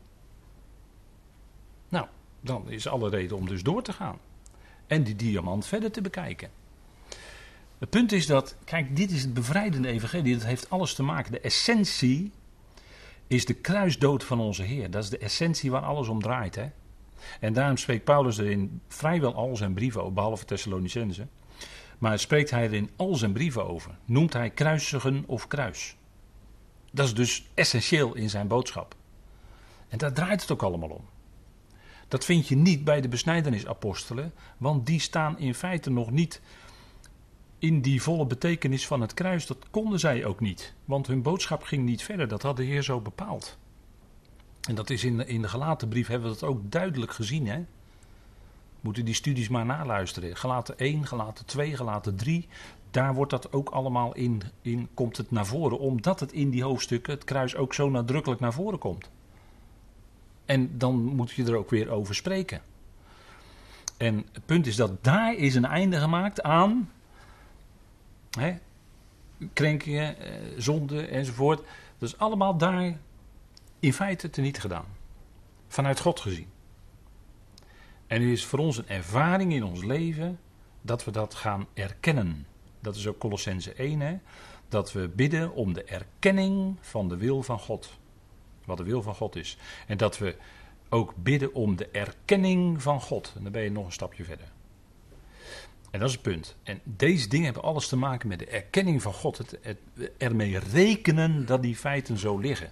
Nou, 1.90 2.08
dan 2.42 2.70
is 2.70 2.88
alle 2.88 3.10
reden 3.10 3.38
om 3.38 3.48
dus 3.48 3.64
door 3.64 3.84
te 3.84 3.94
gaan. 3.94 4.18
En 4.88 5.04
die 5.04 5.16
diamant 5.16 5.66
verder 5.66 5.92
te 5.92 6.02
bekijken. 6.02 6.50
Het 7.78 7.90
punt 7.90 8.12
is 8.12 8.26
dat, 8.26 8.56
kijk, 8.64 8.96
dit 8.96 9.12
is 9.12 9.22
het 9.22 9.34
bevrijdende 9.34 9.88
evangelie. 9.88 10.34
Dat 10.34 10.46
heeft 10.46 10.70
alles 10.70 10.94
te 10.94 11.04
maken. 11.04 11.32
De 11.32 11.40
essentie 11.40 12.32
is 13.28 13.46
de 13.46 13.54
kruisdood 13.54 14.24
van 14.24 14.40
onze 14.40 14.64
Heer. 14.64 14.92
Dat 14.92 15.04
is 15.04 15.10
de 15.10 15.18
essentie 15.18 15.72
waar 15.72 15.82
alles 15.82 16.08
om 16.08 16.22
draait. 16.22 16.56
Hè? 16.56 16.70
En 17.40 17.54
daarom 17.54 17.78
spreekt 17.78 18.04
Paulus 18.04 18.38
er 18.38 18.50
in 18.50 18.82
vrijwel 18.88 19.36
al 19.36 19.56
zijn 19.56 19.74
brieven 19.74 20.14
behalve 20.14 20.46
Thessalonicense. 20.46 21.28
Maar 21.98 22.20
spreekt 22.20 22.50
hij 22.50 22.64
er 22.64 22.74
in 22.74 22.90
al 22.96 23.16
zijn 23.16 23.34
brieven 23.34 23.68
over. 23.68 23.98
Noemt 24.06 24.34
hij 24.34 24.50
kruisigen 24.50 25.24
of 25.28 25.48
kruis. 25.48 25.96
Dat 26.92 27.06
is 27.06 27.14
dus 27.14 27.46
essentieel 27.54 28.16
in 28.16 28.30
zijn 28.30 28.48
boodschap. 28.48 28.96
En 29.88 29.98
daar 29.98 30.14
draait 30.14 30.42
het 30.42 30.52
ook 30.52 30.64
allemaal 30.64 30.90
om. 30.90 31.06
Dat 32.08 32.26
vind 32.26 32.48
je 32.48 32.56
niet 32.56 32.84
bij 32.84 33.02
de 33.02 33.08
besnijdenisapostelen, 33.08 34.34
want 34.58 34.86
die 34.86 35.00
staan 35.00 35.40
in 35.40 35.56
feite 35.56 35.90
nog 35.90 36.12
niet 36.12 36.42
in 37.60 37.82
die 37.82 38.02
volle 38.02 38.26
betekenis 38.26 38.88
van 38.88 39.02
het 39.02 39.14
kruis. 39.14 39.46
Dat 39.46 39.66
konden 39.72 40.00
zij 40.00 40.26
ook 40.26 40.40
niet, 40.40 40.74
want 40.86 41.08
hun 41.08 41.22
boodschap 41.22 41.64
ging 41.64 41.84
niet 41.84 42.04
verder. 42.04 42.28
Dat 42.28 42.42
had 42.42 42.58
de 42.58 42.64
Heer 42.64 42.84
zo 42.84 43.00
bepaald. 43.02 43.58
En 44.68 44.76
dat 44.76 44.90
is 44.90 45.04
in 45.04 45.18
de, 45.18 45.26
in 45.26 45.42
de 45.42 45.48
gelaten 45.48 45.88
brief 45.88 46.08
hebben 46.08 46.30
we 46.30 46.40
dat 46.40 46.50
ook 46.50 46.72
duidelijk 46.72 47.12
gezien. 47.12 47.48
Hè? 47.48 47.66
Moeten 48.82 49.06
die 49.06 49.14
studies 49.14 49.48
maar 49.48 49.66
naluisteren. 49.66 50.36
Gelaten 50.36 50.78
1, 50.78 51.06
gelaten 51.06 51.46
2, 51.46 51.76
gelaten 51.76 52.16
3. 52.16 52.48
Daar 52.92 53.14
wordt 53.14 53.32
dat 53.32 53.54
ook 53.54 53.70
allemaal 53.70 54.16
in, 54.16 54.42
in, 54.62 54.88
komt 54.94 55.18
het 55.18 55.32
naar 55.32 55.46
voren. 55.46 55.80
Omdat 55.80 56.20
het 56.20 56.32
in 56.32 56.50
die 56.50 56.64
hoofdstukken, 56.64 57.14
het 57.14 57.24
kruis 57.24 57.56
ook 57.56 57.74
zo 57.74 57.90
nadrukkelijk 57.90 58.42
naar 58.42 58.54
voren 58.54 58.80
komt. 58.80 59.10
En 60.46 60.78
dan 60.78 60.96
moet 60.96 61.32
je 61.32 61.44
er 61.44 61.56
ook 61.56 61.70
weer 61.70 61.90
over 61.90 62.16
spreken. 62.16 62.62
En 63.98 64.26
het 64.32 64.46
punt 64.46 64.68
is 64.68 64.76
dat 64.76 65.04
daar 65.04 65.34
is 65.34 65.56
een 65.56 65.66
einde 65.66 66.00
gemaakt 66.00 66.42
aan 66.42 66.90
hè, 68.36 68.58
krenkingen, 69.54 70.20
eh, 70.20 70.32
zonde 70.58 71.08
enzovoort. 71.08 71.62
Dat 71.98 72.10
is 72.10 72.18
allemaal 72.18 72.58
daar 72.58 72.98
in 73.80 73.94
feite 73.94 74.30
teniet 74.30 74.60
gedaan. 74.60 74.86
Vanuit 75.68 76.00
God 76.00 76.20
gezien. 76.20 76.48
En 78.08 78.22
het 78.22 78.32
is 78.32 78.46
voor 78.46 78.60
ons 78.60 78.78
een 78.78 78.88
ervaring 78.88 79.54
in 79.54 79.64
ons 79.64 79.84
leven 79.84 80.40
dat 80.82 81.06
we 81.06 81.12
dat 81.12 81.36
gaan 81.36 81.68
erkennen. 81.74 82.48
Dat 82.80 82.96
is 82.96 83.08
ook 83.08 83.18
Colossense 83.18 83.74
1, 83.74 84.00
hè? 84.00 84.18
dat 84.70 84.92
we 84.92 85.08
bidden 85.08 85.54
om 85.54 85.74
de 85.74 85.84
erkenning 85.84 86.78
van 86.82 87.10
de 87.10 87.18
wil 87.18 87.44
van 87.44 87.60
God. 87.60 87.90
Wat 88.66 88.78
de 88.78 88.84
wil 88.84 89.02
van 89.02 89.16
God 89.16 89.36
is. 89.36 89.58
En 89.88 89.98
dat 89.98 90.18
we 90.18 90.36
ook 90.90 91.14
bidden 91.16 91.54
om 91.54 91.76
de 91.76 91.88
erkenning 91.88 92.82
van 92.82 93.02
God. 93.02 93.34
En 93.36 93.44
dan 93.44 93.52
ben 93.52 93.62
je 93.62 93.72
nog 93.72 93.86
een 93.86 93.92
stapje 93.92 94.24
verder. 94.24 94.48
En 95.96 96.02
dat 96.02 96.10
is 96.10 96.16
het 96.16 96.24
punt. 96.24 96.56
En 96.64 96.80
deze 96.84 97.28
dingen 97.28 97.46
hebben 97.46 97.64
alles 97.64 97.88
te 97.88 97.96
maken 97.96 98.28
met 98.28 98.40
de 98.40 98.48
erkenning 98.48 99.02
van 99.02 99.14
God. 99.14 99.38
Het, 99.38 99.78
ermee 100.18 100.60
rekenen 100.60 101.46
dat 101.46 101.62
die 101.62 101.76
feiten 101.76 102.18
zo 102.18 102.38
liggen. 102.38 102.72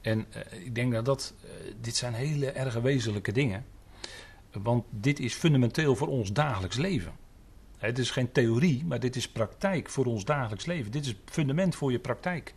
En 0.00 0.26
uh, 0.52 0.64
ik 0.64 0.74
denk 0.74 0.92
dat 0.92 1.04
dat, 1.04 1.34
uh, 1.44 1.50
dit 1.80 1.96
zijn 1.96 2.14
hele 2.14 2.50
erge 2.50 2.80
wezenlijke 2.80 3.32
dingen. 3.32 3.64
Want 4.52 4.84
dit 4.90 5.20
is 5.20 5.34
fundamenteel 5.34 5.96
voor 5.96 6.08
ons 6.08 6.32
dagelijks 6.32 6.76
leven. 6.76 7.12
Het 7.78 7.98
is 7.98 8.10
geen 8.10 8.32
theorie, 8.32 8.84
maar 8.84 9.00
dit 9.00 9.16
is 9.16 9.28
praktijk 9.28 9.90
voor 9.90 10.04
ons 10.04 10.24
dagelijks 10.24 10.66
leven. 10.66 10.92
Dit 10.92 11.02
is 11.02 11.08
het 11.08 11.18
fundament 11.24 11.74
voor 11.74 11.92
je 11.92 11.98
praktijk. 11.98 12.54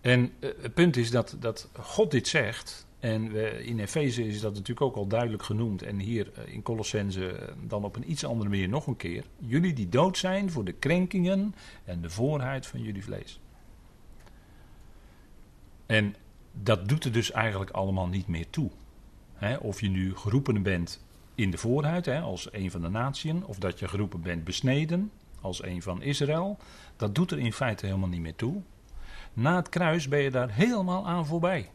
En 0.00 0.32
uh, 0.40 0.50
het 0.62 0.74
punt 0.74 0.96
is 0.96 1.10
dat, 1.10 1.36
dat 1.38 1.68
God 1.72 2.10
dit 2.10 2.28
zegt. 2.28 2.86
En 3.00 3.32
we, 3.32 3.64
in 3.64 3.78
Efeze 3.78 4.26
is 4.26 4.40
dat 4.40 4.52
natuurlijk 4.52 4.80
ook 4.80 4.96
al 4.96 5.06
duidelijk 5.06 5.42
genoemd. 5.42 5.82
En 5.82 5.98
hier 5.98 6.32
in 6.46 6.62
Colossense 6.62 7.52
dan 7.66 7.84
op 7.84 7.96
een 7.96 8.10
iets 8.10 8.24
andere 8.24 8.50
manier 8.50 8.68
nog 8.68 8.86
een 8.86 8.96
keer. 8.96 9.24
Jullie 9.38 9.72
die 9.72 9.88
dood 9.88 10.18
zijn 10.18 10.50
voor 10.50 10.64
de 10.64 10.72
krenkingen 10.72 11.54
en 11.84 12.00
de 12.00 12.10
voorheid 12.10 12.66
van 12.66 12.82
jullie 12.82 13.04
vlees. 13.04 13.40
En 15.86 16.14
dat 16.52 16.88
doet 16.88 17.04
er 17.04 17.12
dus 17.12 17.30
eigenlijk 17.30 17.70
allemaal 17.70 18.08
niet 18.08 18.26
meer 18.26 18.50
toe. 18.50 18.70
of 19.60 19.80
je 19.80 19.88
nu 19.88 20.16
geroepen 20.16 20.62
bent 20.62 21.04
in 21.34 21.50
de 21.50 21.58
voorhuid, 21.58 22.08
als 22.08 22.48
een 22.52 22.70
van 22.70 22.80
de 22.80 22.88
natieën, 22.88 23.44
of 23.44 23.58
dat 23.58 23.78
je 23.78 23.88
geroepen 23.88 24.22
bent 24.22 24.44
besneden, 24.44 25.10
als 25.40 25.62
een 25.62 25.82
van 25.82 26.02
Israël, 26.02 26.58
dat 26.96 27.14
doet 27.14 27.30
er 27.30 27.38
in 27.38 27.52
feite 27.52 27.86
helemaal 27.86 28.08
niet 28.08 28.20
meer 28.20 28.34
toe. 28.34 28.62
Na 29.32 29.56
het 29.56 29.68
kruis 29.68 30.08
ben 30.08 30.20
je 30.20 30.30
daar 30.30 30.50
helemaal 30.50 31.06
aan 31.06 31.26
voorbij. 31.26 31.70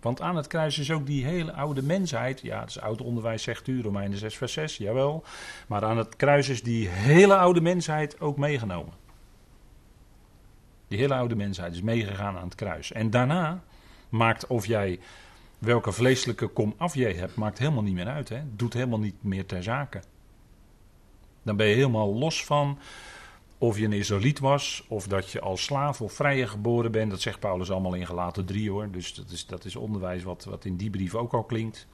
Want 0.00 0.20
aan 0.20 0.36
het 0.36 0.46
kruis 0.46 0.78
is 0.78 0.90
ook 0.90 1.06
die 1.06 1.24
hele 1.24 1.52
oude 1.52 1.82
mensheid, 1.82 2.40
ja, 2.40 2.60
het 2.60 2.68
is 2.68 2.80
oud 2.80 3.00
onderwijs, 3.00 3.42
zegt 3.42 3.66
u, 3.66 3.82
Romeinen 3.82 4.18
6, 4.18 4.36
vers 4.36 4.52
6, 4.52 4.76
jawel. 4.76 5.24
Maar 5.66 5.84
aan 5.84 5.98
het 5.98 6.16
kruis 6.16 6.48
is 6.48 6.62
die 6.62 6.88
hele 6.88 7.36
oude 7.36 7.60
mensheid 7.60 8.20
ook 8.20 8.36
meegenomen. 8.36 8.92
Die 10.88 10.98
hele 10.98 11.14
oude 11.14 11.36
mensheid 11.36 11.74
is 11.74 11.82
meegegaan 11.82 12.36
aan 12.36 12.44
het 12.44 12.54
kruis. 12.54 12.92
En 12.92 13.10
daarna 13.10 13.62
maakt 14.08 14.46
of 14.46 14.66
jij 14.66 15.00
welke 15.58 15.92
vleeselijke 15.92 16.46
kom 16.46 16.74
af 16.76 16.94
jij 16.94 17.12
hebt, 17.12 17.34
maakt 17.34 17.58
helemaal 17.58 17.82
niet 17.82 17.94
meer 17.94 18.08
uit. 18.08 18.28
Hè? 18.28 18.40
Doet 18.56 18.72
helemaal 18.72 18.98
niet 18.98 19.22
meer 19.22 19.46
ter 19.46 19.62
zake. 19.62 20.00
Dan 21.42 21.56
ben 21.56 21.66
je 21.66 21.74
helemaal 21.74 22.14
los 22.14 22.44
van 22.44 22.78
of 23.60 23.78
je 23.78 23.84
een 23.84 23.92
Israëliet 23.92 24.38
was, 24.38 24.84
of 24.88 25.06
dat 25.06 25.30
je 25.30 25.40
als 25.40 25.62
slaaf 25.62 26.00
of 26.00 26.12
vrije 26.12 26.46
geboren 26.46 26.92
bent. 26.92 27.10
Dat 27.10 27.20
zegt 27.20 27.40
Paulus 27.40 27.70
allemaal 27.70 27.94
in 27.94 28.06
gelaten 28.06 28.44
3 28.44 28.70
hoor. 28.70 28.90
Dus 28.90 29.14
dat 29.14 29.30
is, 29.30 29.46
dat 29.46 29.64
is 29.64 29.76
onderwijs 29.76 30.22
wat, 30.22 30.44
wat 30.44 30.64
in 30.64 30.76
die 30.76 30.90
brief 30.90 31.14
ook 31.14 31.32
al 31.32 31.44
klinkt. 31.44 31.86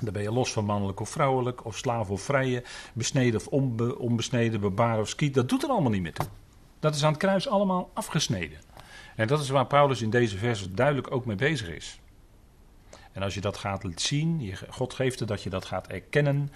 Dan 0.00 0.12
ben 0.12 0.22
je 0.22 0.32
los 0.32 0.52
van 0.52 0.64
mannelijk 0.64 1.00
of 1.00 1.08
vrouwelijk, 1.08 1.64
of 1.64 1.76
slaaf 1.76 2.10
of 2.10 2.22
vrije, 2.22 2.62
besneden 2.92 3.40
of 3.40 3.46
onbe, 3.46 3.98
onbesneden, 3.98 4.60
bebaar 4.60 4.98
of 4.98 5.08
skiet. 5.08 5.34
Dat 5.34 5.48
doet 5.48 5.62
er 5.62 5.68
allemaal 5.68 5.90
niet 5.90 6.02
meer 6.02 6.12
toe. 6.12 6.26
Dat 6.80 6.94
is 6.94 7.04
aan 7.04 7.12
het 7.12 7.20
kruis 7.20 7.48
allemaal 7.48 7.90
afgesneden. 7.92 8.58
En 9.16 9.26
dat 9.26 9.40
is 9.40 9.48
waar 9.48 9.66
Paulus 9.66 10.02
in 10.02 10.10
deze 10.10 10.38
vers 10.38 10.70
duidelijk 10.70 11.10
ook 11.10 11.24
mee 11.24 11.36
bezig 11.36 11.68
is. 11.68 12.00
En 13.12 13.22
als 13.22 13.34
je 13.34 13.40
dat 13.40 13.56
gaat 13.56 13.84
zien, 13.94 14.56
God 14.68 14.94
geeft 14.94 15.18
het 15.18 15.28
dat 15.28 15.42
je 15.42 15.50
dat 15.50 15.64
gaat 15.64 15.86
erkennen, 15.86 16.52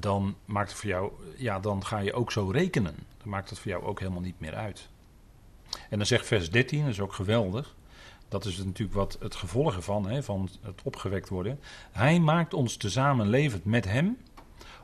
dan 0.00 0.36
maakt 0.44 0.70
het 0.70 0.78
voor 0.78 0.90
jou, 0.90 1.12
ja, 1.36 1.60
dan 1.60 1.84
ga 1.84 1.98
je 1.98 2.12
ook 2.12 2.32
zo 2.32 2.50
rekenen. 2.50 2.94
Dan 3.18 3.28
maakt 3.28 3.50
het 3.50 3.58
voor 3.58 3.70
jou 3.70 3.84
ook 3.84 3.98
helemaal 3.98 4.20
niet 4.20 4.40
meer 4.40 4.54
uit. 4.54 4.88
En 5.90 5.98
dan 5.98 6.06
zegt 6.06 6.26
vers 6.26 6.50
13, 6.50 6.80
dat 6.80 6.88
is 6.88 7.00
ook 7.00 7.12
geweldig. 7.12 7.76
Dat 8.28 8.44
is 8.44 8.56
natuurlijk 8.56 8.96
wat 8.98 9.16
het 9.20 9.34
gevolg 9.34 9.74
ervan, 9.74 10.08
hè, 10.08 10.22
van 10.22 10.48
het 10.62 10.80
opgewekt 10.82 11.28
worden. 11.28 11.60
Hij 11.90 12.20
maakt 12.20 12.54
ons 12.54 12.76
tezamen 12.76 13.28
levend 13.28 13.64
met 13.64 13.84
hem, 13.84 14.16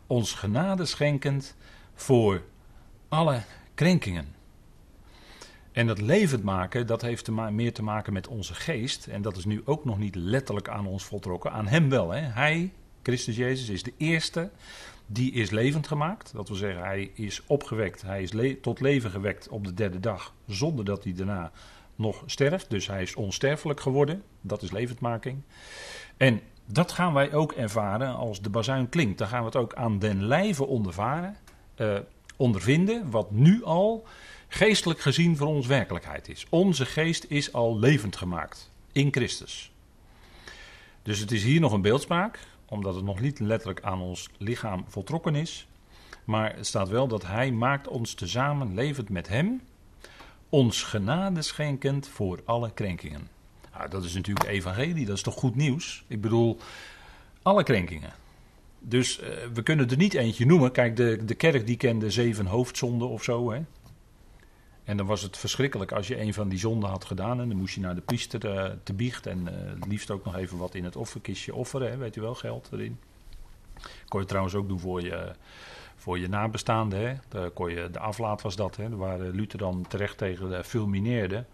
ons 0.07 0.33
genade 0.33 0.85
schenkend 0.85 1.57
voor 1.95 2.43
alle 3.09 3.43
krenkingen. 3.75 4.35
En 5.73 5.87
dat 5.87 6.01
levend 6.01 6.43
maken, 6.43 6.87
dat 6.87 7.03
heeft 7.03 7.25
te 7.25 7.33
meer 7.33 7.73
te 7.73 7.83
maken 7.83 8.13
met 8.13 8.29
onze 8.29 8.55
geest. 8.55 9.07
En 9.07 9.23
dat 9.23 9.37
is 9.37 9.45
nu 9.45 9.63
ook 9.65 9.85
nog 9.85 9.99
niet 9.99 10.15
letterlijk 10.15 10.69
aan 10.69 10.87
ons 10.87 11.05
voltrokken. 11.05 11.53
Aan 11.53 11.67
hem 11.67 11.89
wel. 11.89 12.11
Hè? 12.11 12.21
Hij, 12.21 12.73
Christus 13.03 13.37
Jezus, 13.37 13.69
is 13.69 13.83
de 13.83 13.93
eerste 13.97 14.51
die 15.07 15.33
is 15.33 15.51
levend 15.51 15.87
gemaakt. 15.87 16.33
Dat 16.33 16.49
wil 16.49 16.57
zeggen, 16.57 16.85
hij 16.85 17.11
is 17.15 17.43
opgewekt. 17.47 18.03
Hij 18.03 18.23
is 18.23 18.57
tot 18.61 18.81
leven 18.81 19.11
gewekt 19.11 19.49
op 19.49 19.65
de 19.65 19.75
derde 19.75 20.01
dag. 20.01 20.35
Zonder 20.47 20.85
dat 20.85 21.05
hij 21.05 21.13
daarna 21.13 21.51
nog 21.97 22.23
sterft. 22.27 22.71
Dus 22.71 22.87
hij 22.87 23.03
is 23.03 23.15
onsterfelijk 23.15 23.81
geworden. 23.81 24.23
Dat 24.41 24.63
is 24.63 24.71
levendmaking. 24.71 25.43
En 26.17 26.41
dat 26.67 26.93
gaan 26.93 27.13
wij 27.13 27.33
ook 27.33 27.53
ervaren 27.53 28.15
als 28.15 28.41
de 28.41 28.51
bazuin 28.51 28.89
klinkt. 28.89 29.19
Dan 29.19 29.29
gaan 29.29 29.41
we 29.41 29.47
het 29.47 29.57
ook 29.57 29.75
aan 29.75 29.99
den 29.99 30.27
lijve 30.27 30.67
ondervaren, 30.67 31.37
uh, 31.77 31.99
ondervinden. 32.37 33.11
Wat 33.11 33.31
nu 33.31 33.65
al 33.65 34.07
geestelijk 34.49 35.01
gezien 35.01 35.37
voor 35.37 35.47
ons 35.47 35.67
werkelijkheid 35.67 36.29
is. 36.29 36.47
Onze 36.49 36.87
geest 36.87 37.25
is 37.29 37.53
al 37.53 37.79
levend 37.79 38.17
gemaakt 38.17 38.71
in 38.93 39.13
Christus. 39.13 39.73
Dus 41.03 41.19
het 41.19 41.33
is 41.33 41.43
hier 41.43 41.61
nog 41.61 41.73
een 41.73 41.83
beeldspraak, 41.83 42.39
omdat 42.67 42.95
het 42.95 43.05
nog 43.05 43.21
niet 43.21 43.41
letterlijk 43.41 43.83
aan 43.83 44.01
ons 44.01 44.29
lichaam 44.39 44.85
voltrokken 44.89 45.35
is. 45.35 45.67
Maar 46.25 46.57
het 46.57 46.67
staat 46.67 46.89
wel 46.89 47.09
dat 47.09 47.27
Hij 47.27 47.53
maakt 47.53 47.89
ons 47.89 48.15
tezamen 48.15 48.75
levend 48.75 49.09
met 49.09 49.29
Hem, 49.29 49.63
ons 50.49 50.83
genade 50.83 51.43
schenkend 51.43 52.09
voor 52.09 52.41
alle 52.45 52.71
krenkingen. 52.71 53.29
Nou, 53.77 53.91
dat 53.91 54.05
is 54.05 54.15
natuurlijk 54.15 54.49
evangelie, 54.49 55.07
dat 55.07 55.17
is 55.17 55.23
toch 55.23 55.35
goed 55.35 55.55
nieuws? 55.55 56.05
Ik 56.07 56.21
bedoel, 56.21 56.59
alle 57.43 57.63
krenkingen. 57.63 58.13
Dus 58.79 59.21
uh, 59.21 59.27
we 59.55 59.63
kunnen 59.63 59.91
er 59.91 59.97
niet 59.97 60.15
eentje 60.15 60.47
noemen. 60.47 60.73
Kijk, 60.73 60.97
de, 60.97 61.25
de 61.25 61.35
kerk 61.35 61.67
die 61.67 61.77
kende 61.77 62.11
zeven 62.11 62.47
hoofdzonden 62.47 63.09
of 63.09 63.23
zo. 63.23 63.51
Hè? 63.51 63.61
En 64.85 64.97
dan 64.97 65.07
was 65.07 65.23
het 65.23 65.37
verschrikkelijk 65.37 65.93
als 65.93 66.09
je 66.09 66.21
een 66.21 66.35
van 66.35 66.49
die 66.49 66.59
zonden 66.59 66.91
had 66.91 67.05
gedaan. 67.05 67.41
En 67.41 67.49
dan 67.49 67.57
moest 67.57 67.75
je 67.75 67.81
naar 67.81 67.95
de 67.95 68.01
priester 68.01 68.55
uh, 68.55 68.71
te 68.83 68.93
biecht. 68.93 69.27
En 69.27 69.39
uh, 69.39 69.89
liefst 69.89 70.11
ook 70.11 70.25
nog 70.25 70.37
even 70.37 70.59
wat 70.59 70.75
in 70.75 70.85
het 70.85 70.97
offerkistje 70.97 71.55
offeren. 71.55 71.91
Hè, 71.91 71.97
weet 71.97 72.17
u 72.17 72.21
wel, 72.21 72.35
geld 72.35 72.69
erin. 72.73 72.99
Kon 74.09 74.21
je 74.21 74.27
trouwens 74.27 74.55
ook 74.55 74.69
doen 74.69 74.81
voor 74.81 75.03
je, 75.03 75.33
voor 75.97 76.19
je 76.19 76.29
nabestaanden. 76.29 76.99
Hè. 76.99 77.15
De, 77.29 77.51
kon 77.55 77.71
je, 77.71 77.89
de 77.91 77.99
aflaat 77.99 78.43
was 78.43 78.57
dat. 78.57 78.77
Hè, 78.77 78.97
waar 78.97 79.19
Luther 79.19 79.59
dan 79.59 79.85
terecht 79.89 80.19
tegen 80.19 80.65
fulmineerde. 80.65 81.45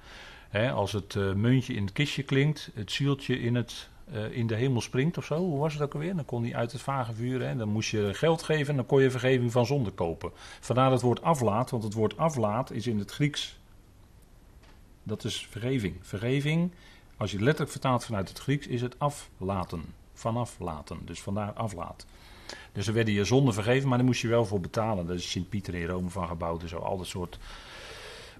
Hè, 0.48 0.70
als 0.70 0.92
het 0.92 1.14
muntje 1.14 1.74
in 1.74 1.84
het 1.84 1.92
kistje 1.92 2.22
klinkt, 2.22 2.70
het 2.74 2.92
zieltje 2.92 3.40
in 3.40 3.54
het 3.54 3.88
uh, 4.12 4.36
in 4.36 4.46
de 4.46 4.54
hemel 4.54 4.80
springt 4.80 5.18
of 5.18 5.24
zo. 5.24 5.36
Hoe 5.36 5.58
was 5.58 5.72
het 5.72 5.82
ook 5.82 5.94
alweer? 5.94 6.16
Dan 6.16 6.24
kon 6.24 6.42
hij 6.42 6.54
uit 6.54 6.72
het 6.72 6.82
vage 6.82 7.14
vuur. 7.14 7.46
Hè? 7.46 7.56
Dan 7.56 7.68
moest 7.68 7.90
je 7.90 8.14
geld 8.14 8.42
geven 8.42 8.68
en 8.68 8.76
dan 8.76 8.86
kon 8.86 9.02
je 9.02 9.10
vergeving 9.10 9.52
van 9.52 9.66
zonde 9.66 9.90
kopen. 9.90 10.30
Vandaar 10.60 10.90
het 10.90 11.00
woord 11.00 11.22
aflaat, 11.22 11.70
want 11.70 11.82
het 11.82 11.94
woord 11.94 12.16
aflaat 12.16 12.70
is 12.70 12.86
in 12.86 12.98
het 12.98 13.10
Grieks. 13.10 13.58
Dat 15.02 15.24
is 15.24 15.46
vergeving. 15.50 15.96
Vergeving, 16.00 16.70
als 17.16 17.30
je 17.30 17.38
letterlijk 17.38 17.70
vertaalt 17.70 18.04
vanuit 18.04 18.28
het 18.28 18.38
Grieks, 18.38 18.66
is 18.66 18.80
het 18.80 18.98
aflaten. 18.98 19.84
Vanaf 20.12 20.58
laten. 20.58 20.98
Dus 21.04 21.20
vandaar 21.20 21.52
aflaat. 21.52 22.06
Dus 22.72 22.86
er 22.86 22.94
werden 22.94 23.14
je 23.14 23.24
zonden 23.24 23.54
vergeven, 23.54 23.88
maar 23.88 23.98
daar 23.98 24.06
moest 24.06 24.20
je 24.20 24.28
wel 24.28 24.44
voor 24.44 24.60
betalen. 24.60 25.06
Dat 25.06 25.16
is 25.16 25.30
Sint-Pieter 25.30 25.74
in 25.74 25.86
Rome 25.86 26.10
van 26.10 26.28
gebouwd 26.28 26.62
en 26.62 26.68
zo. 26.68 26.78
Al 26.78 26.96
dat 26.96 27.06
soort. 27.06 27.38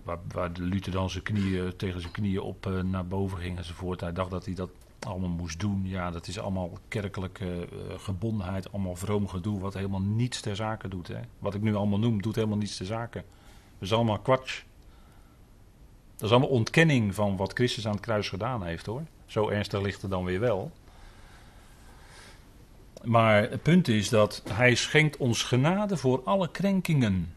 Waar, 0.02 0.18
waar 0.32 0.52
de 0.52 0.62
Luther 0.62 0.92
dan 0.92 1.10
zijn 1.10 1.22
knieën, 1.22 1.76
tegen 1.76 2.00
zijn 2.00 2.12
knieën 2.12 2.40
op 2.40 2.66
uh, 2.66 2.82
naar 2.82 3.06
boven 3.06 3.38
ging 3.38 3.58
enzovoort. 3.58 4.00
Hij 4.00 4.12
dacht 4.12 4.30
dat 4.30 4.44
hij 4.44 4.54
dat 4.54 4.70
allemaal 5.06 5.28
moest 5.28 5.60
doen. 5.60 5.80
Ja, 5.84 6.10
dat 6.10 6.26
is 6.26 6.38
allemaal 6.38 6.70
kerkelijke 6.88 7.44
uh, 7.44 7.98
gebondenheid, 7.98 8.72
allemaal 8.72 8.96
vroom 8.96 9.28
gedoe, 9.28 9.60
wat 9.60 9.74
helemaal 9.74 10.00
niets 10.00 10.40
ter 10.40 10.56
zake 10.56 10.88
doet. 10.88 11.08
Hè. 11.08 11.20
Wat 11.38 11.54
ik 11.54 11.62
nu 11.62 11.74
allemaal 11.74 11.98
noem, 11.98 12.22
doet 12.22 12.34
helemaal 12.34 12.56
niets 12.56 12.76
ter 12.76 12.86
zake. 12.86 13.24
Dat 13.78 13.88
is 13.88 13.92
allemaal 13.92 14.18
kwats. 14.18 14.64
Dat 16.16 16.28
is 16.28 16.30
allemaal 16.30 16.48
ontkenning 16.48 17.14
van 17.14 17.36
wat 17.36 17.52
Christus 17.52 17.86
aan 17.86 17.92
het 17.92 18.00
kruis 18.00 18.28
gedaan 18.28 18.64
heeft 18.64 18.86
hoor. 18.86 19.02
Zo 19.26 19.48
ernstig 19.48 19.80
ligt 19.80 20.02
het 20.02 20.10
dan 20.10 20.24
weer 20.24 20.40
wel. 20.40 20.70
Maar 23.04 23.50
het 23.50 23.62
punt 23.62 23.88
is 23.88 24.08
dat 24.08 24.42
hij 24.52 24.74
schenkt 24.74 25.16
ons 25.16 25.42
genade 25.42 25.96
voor 25.96 26.22
alle 26.24 26.50
krenkingen. 26.50 27.34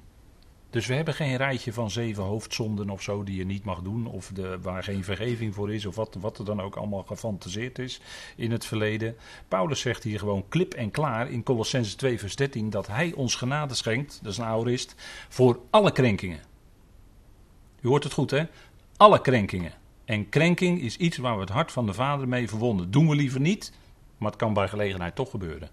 Dus 0.73 0.85
we 0.85 0.93
hebben 0.93 1.13
geen 1.13 1.35
rijtje 1.35 1.73
van 1.73 1.91
zeven 1.91 2.23
hoofdzonden 2.23 2.89
of 2.89 3.01
zo 3.01 3.23
die 3.23 3.37
je 3.37 3.45
niet 3.45 3.63
mag 3.63 3.81
doen. 3.81 4.05
Of 4.05 4.31
de, 4.33 4.59
waar 4.61 4.83
geen 4.83 5.03
vergeving 5.03 5.53
voor 5.53 5.73
is. 5.73 5.85
Of 5.85 5.95
wat, 5.95 6.17
wat 6.19 6.37
er 6.37 6.45
dan 6.45 6.61
ook 6.61 6.75
allemaal 6.75 7.03
gefantaseerd 7.03 7.79
is 7.79 8.01
in 8.35 8.51
het 8.51 8.65
verleden. 8.65 9.15
Paulus 9.47 9.79
zegt 9.79 10.03
hier 10.03 10.19
gewoon 10.19 10.47
klip 10.49 10.73
en 10.73 10.91
klaar 10.91 11.31
in 11.31 11.43
Colossense 11.43 11.95
2 11.95 12.19
vers 12.19 12.35
13. 12.35 12.69
Dat 12.69 12.87
hij 12.87 13.13
ons 13.13 13.35
genade 13.35 13.73
schenkt, 13.73 14.19
dat 14.21 14.31
is 14.31 14.37
een 14.37 14.45
aorist, 14.45 14.95
voor 15.29 15.59
alle 15.69 15.91
krenkingen. 15.91 16.39
U 17.81 17.87
hoort 17.87 18.03
het 18.03 18.13
goed 18.13 18.31
hè? 18.31 18.43
Alle 18.97 19.21
krenkingen. 19.21 19.73
En 20.05 20.29
krenking 20.29 20.81
is 20.81 20.97
iets 20.97 21.17
waar 21.17 21.35
we 21.35 21.41
het 21.41 21.49
hart 21.49 21.71
van 21.71 21.85
de 21.85 21.93
Vader 21.93 22.27
mee 22.27 22.49
verwonden. 22.49 22.91
Doen 22.91 23.09
we 23.09 23.15
liever 23.15 23.39
niet, 23.39 23.73
maar 24.17 24.29
het 24.29 24.39
kan 24.39 24.53
bij 24.53 24.67
gelegenheid 24.67 25.15
toch 25.15 25.29
gebeuren. 25.29 25.69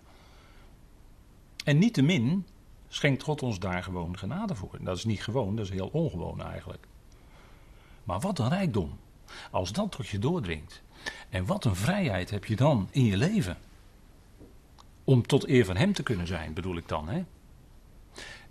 En 1.65 1.79
niettemin 1.79 2.45
schenkt 2.93 3.23
God 3.23 3.43
ons 3.43 3.59
daar 3.59 3.83
gewoon 3.83 4.19
genade 4.19 4.55
voor. 4.55 4.79
Dat 4.81 4.97
is 4.97 5.05
niet 5.05 5.23
gewoon, 5.23 5.57
dat 5.57 5.65
is 5.65 5.71
heel 5.71 5.89
ongewoon 5.93 6.43
eigenlijk. 6.43 6.87
Maar 8.05 8.21
wat 8.21 8.39
een 8.39 8.49
rijkdom. 8.49 8.99
Als 9.51 9.73
dat 9.73 9.91
tot 9.91 10.09
je 10.09 10.19
doordringt. 10.19 10.83
En 11.29 11.47
wat 11.47 11.65
een 11.65 11.77
vrijheid 11.77 12.31
heb 12.31 12.45
je 12.45 12.57
dan 12.57 12.89
in 12.91 13.05
je 13.05 13.17
leven. 13.17 13.59
Om 15.05 15.27
tot 15.27 15.49
eer 15.49 15.65
van 15.65 15.77
hem 15.77 15.93
te 15.93 16.03
kunnen 16.03 16.27
zijn, 16.27 16.55
bedoel 16.55 16.77
ik 16.77 16.89
dan. 16.89 17.09
Hè? 17.09 17.25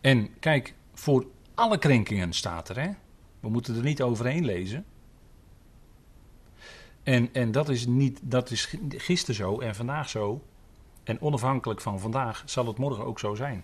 En 0.01 0.39
kijk, 0.39 0.73
voor 0.93 1.25
alle 1.53 1.77
krenkingen 1.77 2.33
staat 2.33 2.69
er. 2.69 2.79
Hè? 2.79 2.89
We 3.39 3.49
moeten 3.49 3.75
er 3.75 3.83
niet 3.83 4.01
overheen 4.01 4.45
lezen. 4.45 4.85
En, 7.03 7.33
en 7.33 7.51
dat, 7.51 7.69
is 7.69 7.85
niet, 7.85 8.19
dat 8.21 8.51
is 8.51 8.75
gisteren 8.89 9.35
zo 9.35 9.59
en 9.59 9.75
vandaag 9.75 10.09
zo. 10.09 10.43
En 11.03 11.21
onafhankelijk 11.21 11.81
van 11.81 11.99
vandaag 11.99 12.43
zal 12.45 12.67
het 12.67 12.77
morgen 12.77 13.05
ook 13.05 13.19
zo 13.19 13.35
zijn. 13.35 13.63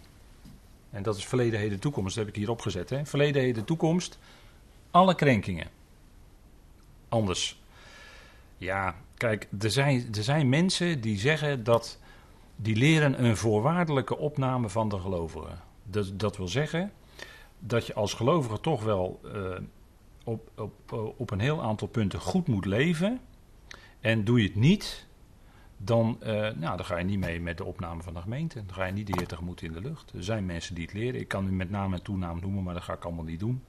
En 0.96 1.04
dat 1.04 1.18
is 1.18 1.26
verleden, 1.26 1.60
heden, 1.60 1.80
toekomst. 1.80 2.16
Dat 2.16 2.26
heb 2.26 2.36
ik 2.36 2.40
hier 2.40 2.50
opgezet. 2.50 2.90
Hè? 2.90 3.06
Verleden, 3.06 3.42
heden, 3.42 3.66
toekomst. 3.66 4.20
Alle 4.92 5.16
krenkingen. 5.16 5.68
Anders. 7.10 7.62
Ja, 8.58 8.96
kijk, 9.18 9.48
er 9.60 9.72
zijn, 9.72 10.08
er 10.14 10.24
zijn 10.24 10.50
mensen 10.50 11.02
die 11.02 11.18
zeggen 11.18 11.64
dat. 11.64 12.00
die 12.56 12.76
leren 12.76 13.24
een 13.24 13.38
voorwaardelijke 13.38 14.18
opname 14.18 14.70
van 14.70 14.90
de 14.90 15.00
gelovigen. 15.00 15.60
Dat, 15.84 16.20
dat 16.20 16.38
wil 16.38 16.48
zeggen 16.48 16.92
dat 17.60 17.88
je 17.88 17.94
als 17.94 18.14
gelovige 18.14 18.60
toch 18.60 18.84
wel 18.84 19.20
uh, 19.26 19.58
op, 20.24 20.50
op, 20.56 21.14
op 21.18 21.32
een 21.32 21.40
heel 21.40 21.62
aantal 21.62 21.88
punten 21.88 22.20
goed 22.20 22.48
moet 22.48 22.66
leven. 22.66 23.20
En 24.00 24.24
doe 24.24 24.42
je 24.42 24.48
het 24.48 24.56
niet, 24.56 25.05
dan, 25.86 26.18
uh, 26.24 26.28
nou, 26.28 26.78
dan 26.78 26.86
ga 26.86 26.98
je 26.98 27.06
niet 27.06 27.20
mee 27.20 27.42
met 27.42 27.58
de 27.58 27.64
opname 27.64 28.04
van 28.04 28.14
de 28.14 28.22
gemeente. 28.22 28.66
Dan 28.66 28.76
ga 28.76 28.86
je 28.86 28.94
niet 28.94 29.08
de 29.08 29.14
Heer 29.18 29.28
tegemoet 29.28 29.62
in 29.62 29.72
de 29.72 29.82
lucht. 29.82 30.12
Er 30.12 30.24
zijn 30.24 30.46
mensen 30.46 30.76
die 30.76 30.84
het 30.84 30.94
leren. 30.94 31.20
Ik 31.20 31.28
kan 31.28 31.48
u 31.48 31.52
met 31.52 31.70
naam 31.70 31.94
en 31.94 32.04
toenaam 32.04 32.40
noemen, 32.40 32.64
maar 32.64 32.74
dat 32.74 32.84
ga 32.84 32.94
ik 32.94 33.04
allemaal 33.04 33.24
niet 33.24 33.40
doen. 33.40 33.64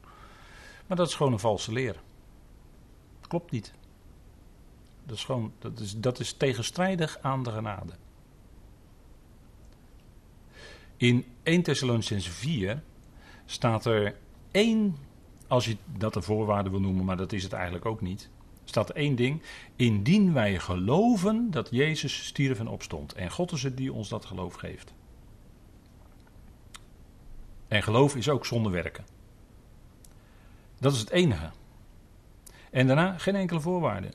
Maar 0.86 0.96
dat 0.96 1.08
is 1.08 1.14
gewoon 1.14 1.32
een 1.32 1.38
valse 1.38 1.72
leer. 1.72 2.00
Klopt 3.28 3.50
niet. 3.50 3.72
Dat 5.04 5.16
is 5.16 5.24
gewoon, 5.24 5.52
dat 5.58 5.80
is, 5.80 5.96
dat 5.96 6.20
is 6.20 6.32
tegenstrijdig 6.32 7.18
aan 7.20 7.42
de 7.42 7.50
genade. 7.50 7.92
In 10.96 11.24
1 11.42 11.62
Thessalonicense 11.62 12.30
4 12.30 12.82
staat 13.44 13.84
er 13.84 14.16
één, 14.50 14.96
als 15.46 15.64
je 15.64 15.76
dat 15.84 16.16
een 16.16 16.22
voorwaarde 16.22 16.70
wil 16.70 16.80
noemen, 16.80 17.04
maar 17.04 17.16
dat 17.16 17.32
is 17.32 17.42
het 17.42 17.52
eigenlijk 17.52 17.84
ook 17.86 18.00
niet 18.00 18.30
staat 18.68 18.90
één 18.90 19.16
ding. 19.16 19.42
Indien 19.76 20.32
wij 20.32 20.58
geloven 20.58 21.50
dat 21.50 21.68
Jezus 21.70 22.26
stierf 22.26 22.58
en 22.58 22.68
opstond. 22.68 23.12
En 23.12 23.30
God 23.30 23.52
is 23.52 23.62
het 23.62 23.76
die 23.76 23.92
ons 23.92 24.08
dat 24.08 24.24
geloof 24.24 24.54
geeft. 24.54 24.94
En 27.68 27.82
geloof 27.82 28.16
is 28.16 28.28
ook 28.28 28.46
zonder 28.46 28.72
werken. 28.72 29.04
Dat 30.78 30.92
is 30.92 30.98
het 30.98 31.10
enige. 31.10 31.50
En 32.70 32.86
daarna 32.86 33.18
geen 33.18 33.34
enkele 33.34 33.60
voorwaarde. 33.60 34.08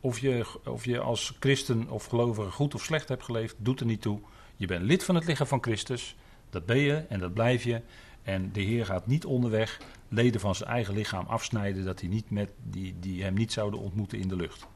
Of 0.00 0.18
je, 0.18 0.46
of 0.64 0.84
je 0.84 1.00
als 1.00 1.36
christen 1.40 1.90
of 1.90 2.04
gelovige 2.04 2.50
goed 2.50 2.74
of 2.74 2.82
slecht 2.82 3.08
hebt 3.08 3.24
geleefd, 3.24 3.54
doet 3.58 3.80
er 3.80 3.86
niet 3.86 4.02
toe. 4.02 4.20
Je 4.56 4.66
bent 4.66 4.84
lid 4.84 5.04
van 5.04 5.14
het 5.14 5.26
lichaam 5.26 5.46
van 5.46 5.62
Christus. 5.62 6.16
Dat 6.50 6.66
ben 6.66 6.78
je 6.78 6.94
en 6.96 7.18
dat 7.18 7.34
blijf 7.34 7.64
je. 7.64 7.82
En 8.28 8.52
de 8.52 8.60
Heer 8.60 8.86
gaat 8.86 9.06
niet 9.06 9.24
onderweg 9.24 9.80
leden 10.08 10.40
van 10.40 10.54
zijn 10.54 10.70
eigen 10.70 10.94
lichaam 10.94 11.26
afsnijden 11.26 11.84
dat 11.84 12.00
hij 12.00 12.08
niet 12.08 12.30
met, 12.30 12.50
die, 12.62 12.94
die 13.00 13.22
hem 13.22 13.34
niet 13.34 13.52
zouden 13.52 13.80
ontmoeten 13.80 14.18
in 14.18 14.28
de 14.28 14.36
lucht. 14.36 14.66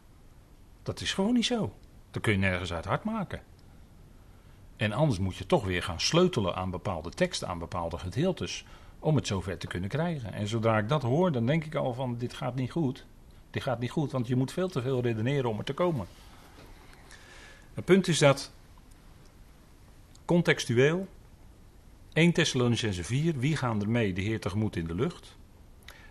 Dat 0.83 1.01
is 1.01 1.13
gewoon 1.13 1.35
niet 1.35 1.45
zo. 1.45 1.73
Dat 2.11 2.23
kun 2.23 2.33
je 2.33 2.39
nergens 2.39 2.73
uit 2.73 2.85
hard 2.85 3.05
maken. 3.05 3.43
En 4.77 4.93
anders 4.93 5.19
moet 5.19 5.37
je 5.37 5.47
toch 5.47 5.65
weer 5.65 5.83
gaan 5.83 6.01
sleutelen 6.01 6.55
aan 6.55 6.71
bepaalde 6.71 7.11
teksten, 7.11 7.49
aan 7.49 7.59
bepaalde 7.59 7.99
gedeeltes, 7.99 8.65
om 8.99 9.17
het 9.17 9.27
zover 9.27 9.59
te 9.59 9.67
kunnen 9.67 9.89
krijgen. 9.89 10.33
En 10.33 10.49
zodra 10.49 10.79
ik 10.79 10.89
dat 10.89 11.03
hoor, 11.03 11.33
dan 11.33 11.47
denk 11.47 11.65
ik 11.65 11.75
al 11.75 11.95
van 11.95 12.19
dit 12.19 12.35
gaat 12.35 12.55
niet 12.55 12.71
goed. 12.71 13.07
Dit 13.51 13.63
gaat 13.63 13.79
niet 13.79 13.91
goed, 13.91 14.13
want 14.13 14.27
je 14.27 14.37
moet 14.37 14.53
veel 14.53 14.69
te 14.69 14.83
veel 14.83 15.01
redeneren 15.01 15.51
om 15.51 15.59
er 15.59 15.65
te 15.65 15.75
komen. 15.75 16.07
Het 17.75 17.85
punt 17.85 18.09
is 18.09 18.19
dat 18.19 18.53
contextueel 20.25 21.09
1 22.13 22.33
Thessalonicense 22.33 23.05
4, 23.05 23.39
wie 23.39 23.57
gaan 23.57 23.81
er 23.81 23.89
mee 23.89 24.13
de 24.13 24.21
Heer 24.21 24.41
tegemoet 24.41 24.77
in 24.77 24.87
de 24.87 24.95
lucht? 24.95 25.37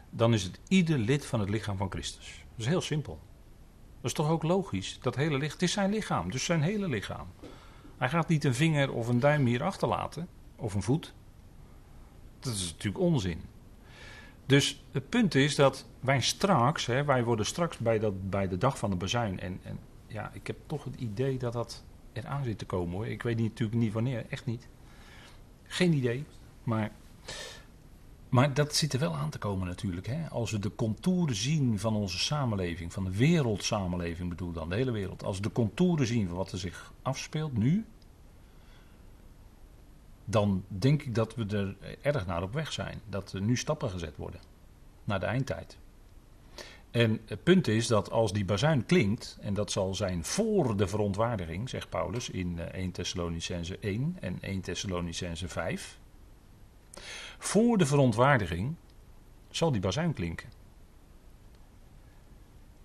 Dan 0.10 0.34
is 0.34 0.44
het 0.44 0.60
ieder 0.68 0.98
lid 0.98 1.26
van 1.26 1.40
het 1.40 1.50
lichaam 1.50 1.78
van 1.78 1.92
Christus. 1.92 2.44
Dat 2.50 2.60
is 2.60 2.66
heel 2.66 2.82
simpel. 2.82 3.20
Dat 3.96 4.12
is 4.12 4.14
toch 4.14 4.30
ook 4.30 4.44
logisch? 4.44 5.00
Dat 5.02 5.16
hele 5.16 5.38
lichaam, 5.38 5.52
het 5.52 5.62
is 5.62 5.72
zijn 5.72 5.92
lichaam, 5.92 6.32
dus 6.32 6.44
zijn 6.44 6.62
hele 6.62 6.88
lichaam. 6.88 7.28
Hij 7.98 8.10
gaat 8.10 8.28
niet 8.28 8.44
een 8.44 8.56
vinger 8.56 8.92
of 8.92 9.08
een 9.08 9.20
duim 9.20 9.46
hier 9.46 9.64
achterlaten, 9.64 10.28
of 10.56 10.74
een 10.74 10.82
voet. 10.82 11.14
Dat 12.40 12.54
is 12.54 12.72
natuurlijk 12.72 13.04
onzin. 13.04 13.42
Dus 14.46 14.84
het 14.92 15.10
punt 15.10 15.36
is 15.36 15.56
dat 15.56 15.86
wij 16.00 16.22
straks, 16.22 16.86
hè, 16.86 17.04
wij 17.04 17.24
worden 17.24 17.46
straks 17.46 17.78
bij, 17.78 18.00
dat, 18.00 18.30
bij 18.30 18.48
de 18.48 18.58
dag 18.58 18.78
van 18.78 18.90
de 18.90 18.96
bazuin. 18.96 19.40
En, 19.40 19.60
en 19.64 19.80
ja, 20.08 20.32
ik 20.34 20.48
heb 20.48 20.58
toch 20.66 20.84
het 20.84 20.96
idee 20.96 21.38
dat 21.38 21.54
dat 21.54 21.84
eraan 22.14 22.44
zit 22.44 22.58
te 22.58 22.66
komen 22.66 22.96
hoor. 22.96 23.08
Ik 23.08 23.22
weet 23.22 23.40
natuurlijk 23.40 23.80
niet 23.80 23.94
wanneer, 23.94 24.26
echt 24.30 24.46
niet. 24.46 24.68
Geen 25.72 25.94
idee. 25.94 26.26
Maar, 26.64 26.92
maar 28.30 28.54
dat 28.54 28.76
zit 28.76 28.94
er 28.94 29.00
wel 29.00 29.16
aan 29.16 29.30
te 29.30 29.38
komen 29.38 29.68
natuurlijk. 29.68 30.08
Hè? 30.08 30.30
Als 30.30 30.52
we 30.52 30.60
de 30.60 30.76
contouren 30.76 31.36
zien 31.36 31.80
van 31.80 31.96
onze 31.96 32.20
samenleving, 32.20 32.94
van 32.94 33.04
de 33.04 33.18
wereldsamenleving 33.18 34.30
bedoel 34.30 34.52
dan, 34.52 34.70
de 34.70 34.76
hele 34.76 34.92
wereld. 34.92 35.24
Als 35.24 35.36
we 35.36 35.42
de 35.42 35.52
contouren 35.52 36.08
zien 36.08 36.28
van 36.28 36.38
wat 36.38 36.52
er 36.52 36.58
zich 36.58 36.94
afspeelt 37.02 37.58
nu. 37.58 37.86
Dan 40.26 40.64
denk 40.68 41.02
ik 41.02 41.16
dat 41.16 41.36
we 41.36 41.46
er 41.46 41.76
erg 42.02 42.26
naar 42.26 42.44
op 42.44 42.54
weg 42.54 42.72
zijn. 42.72 43.02
Dat 43.10 43.34
er 43.34 43.42
nu 43.42 43.58
stappen 43.58 43.90
gezet 43.90 44.18
worden. 44.18 44.40
Naar 45.04 45.20
de 45.20 45.26
eindtijd. 45.26 45.78
En 46.92 47.22
het 47.26 47.44
punt 47.44 47.68
is 47.68 47.88
dat 47.88 48.12
als 48.12 48.34
die 48.34 48.46
bazuin 48.46 48.86
klinkt, 48.86 49.38
en 49.42 49.54
dat 49.54 49.72
zal 49.72 49.96
zijn 49.96 50.26
voor 50.26 50.78
de 50.78 50.88
verontwaardiging, 50.88 51.70
zegt 51.70 51.90
Paulus 51.90 52.30
in 52.30 52.60
1 52.60 52.72
eh, 52.72 52.92
Thessalonicense 52.92 53.78
1 53.80 54.18
en 54.20 54.38
1 54.42 54.62
Thessalonicense 54.62 55.48
5. 55.48 56.00
Voor 57.38 57.78
de 57.78 57.86
verontwaardiging 57.86 58.76
zal 59.50 59.72
die 59.72 59.82
bazuin 59.82 60.14
klinken. 60.14 60.50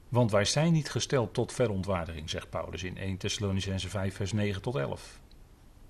Want 0.09 0.31
wij 0.31 0.45
zijn 0.45 0.73
niet 0.73 0.91
gesteld 0.91 1.35
tot 1.35 1.53
verontwaardiging, 1.53 2.31
zegt 2.31 2.51
Paulus 2.51 2.83
in 2.83 2.97
1 2.97 3.17
Thessalonicense 3.17 3.89
5, 3.89 4.15
vers 4.15 4.33
9 4.33 4.63
tot 4.63 4.75
11. 4.75 5.21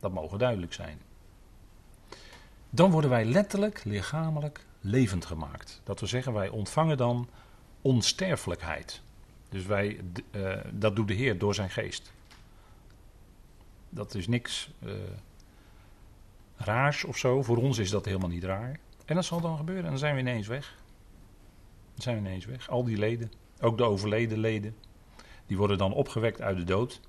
Dat 0.01 0.13
mogen 0.13 0.39
duidelijk 0.39 0.73
zijn. 0.73 1.01
Dan 2.71 2.91
worden 2.91 3.11
wij 3.11 3.25
letterlijk, 3.25 3.85
lichamelijk 3.85 4.67
levend 4.81 5.25
gemaakt. 5.25 5.81
Dat 5.85 6.01
we 6.01 6.07
zeggen, 6.07 6.33
wij 6.33 6.49
ontvangen 6.49 6.97
dan 6.97 7.29
onsterfelijkheid. 7.87 9.03
Dus 9.49 9.67
wij, 9.67 10.01
uh, 10.31 10.57
dat 10.73 10.97
doet 10.97 11.09
de 11.09 11.15
Heer 11.15 11.39
door 11.39 11.55
zijn 11.55 11.71
geest. 11.71 12.13
Dat 13.89 14.15
is 14.15 14.27
niks 14.27 14.71
uh, 14.85 14.93
raars 16.57 17.05
of 17.05 17.17
zo. 17.17 17.43
Voor 17.43 17.57
ons 17.57 17.79
is 17.79 17.91
dat 17.91 18.05
helemaal 18.05 18.29
niet 18.29 18.45
raar. 18.45 18.81
En 19.05 19.15
dat 19.15 19.25
zal 19.25 19.41
dan 19.41 19.57
gebeuren. 19.57 19.85
En 19.85 19.91
dan 19.91 19.99
zijn 19.99 20.15
we 20.15 20.21
ineens 20.21 20.47
weg. 20.47 20.75
Dan 21.93 22.03
zijn 22.03 22.23
we 22.23 22.29
ineens 22.29 22.45
weg. 22.45 22.69
Al 22.69 22.85
die 22.85 22.99
leden, 22.99 23.33
ook 23.61 23.79
de 23.79 23.85
overleden 23.85 24.39
leden, 24.39 24.77
die 25.47 25.57
worden 25.57 25.79
dan 25.79 25.93
opgewekt 25.93 26.41
uit 26.41 26.57
de 26.57 26.65
dood. 26.65 27.01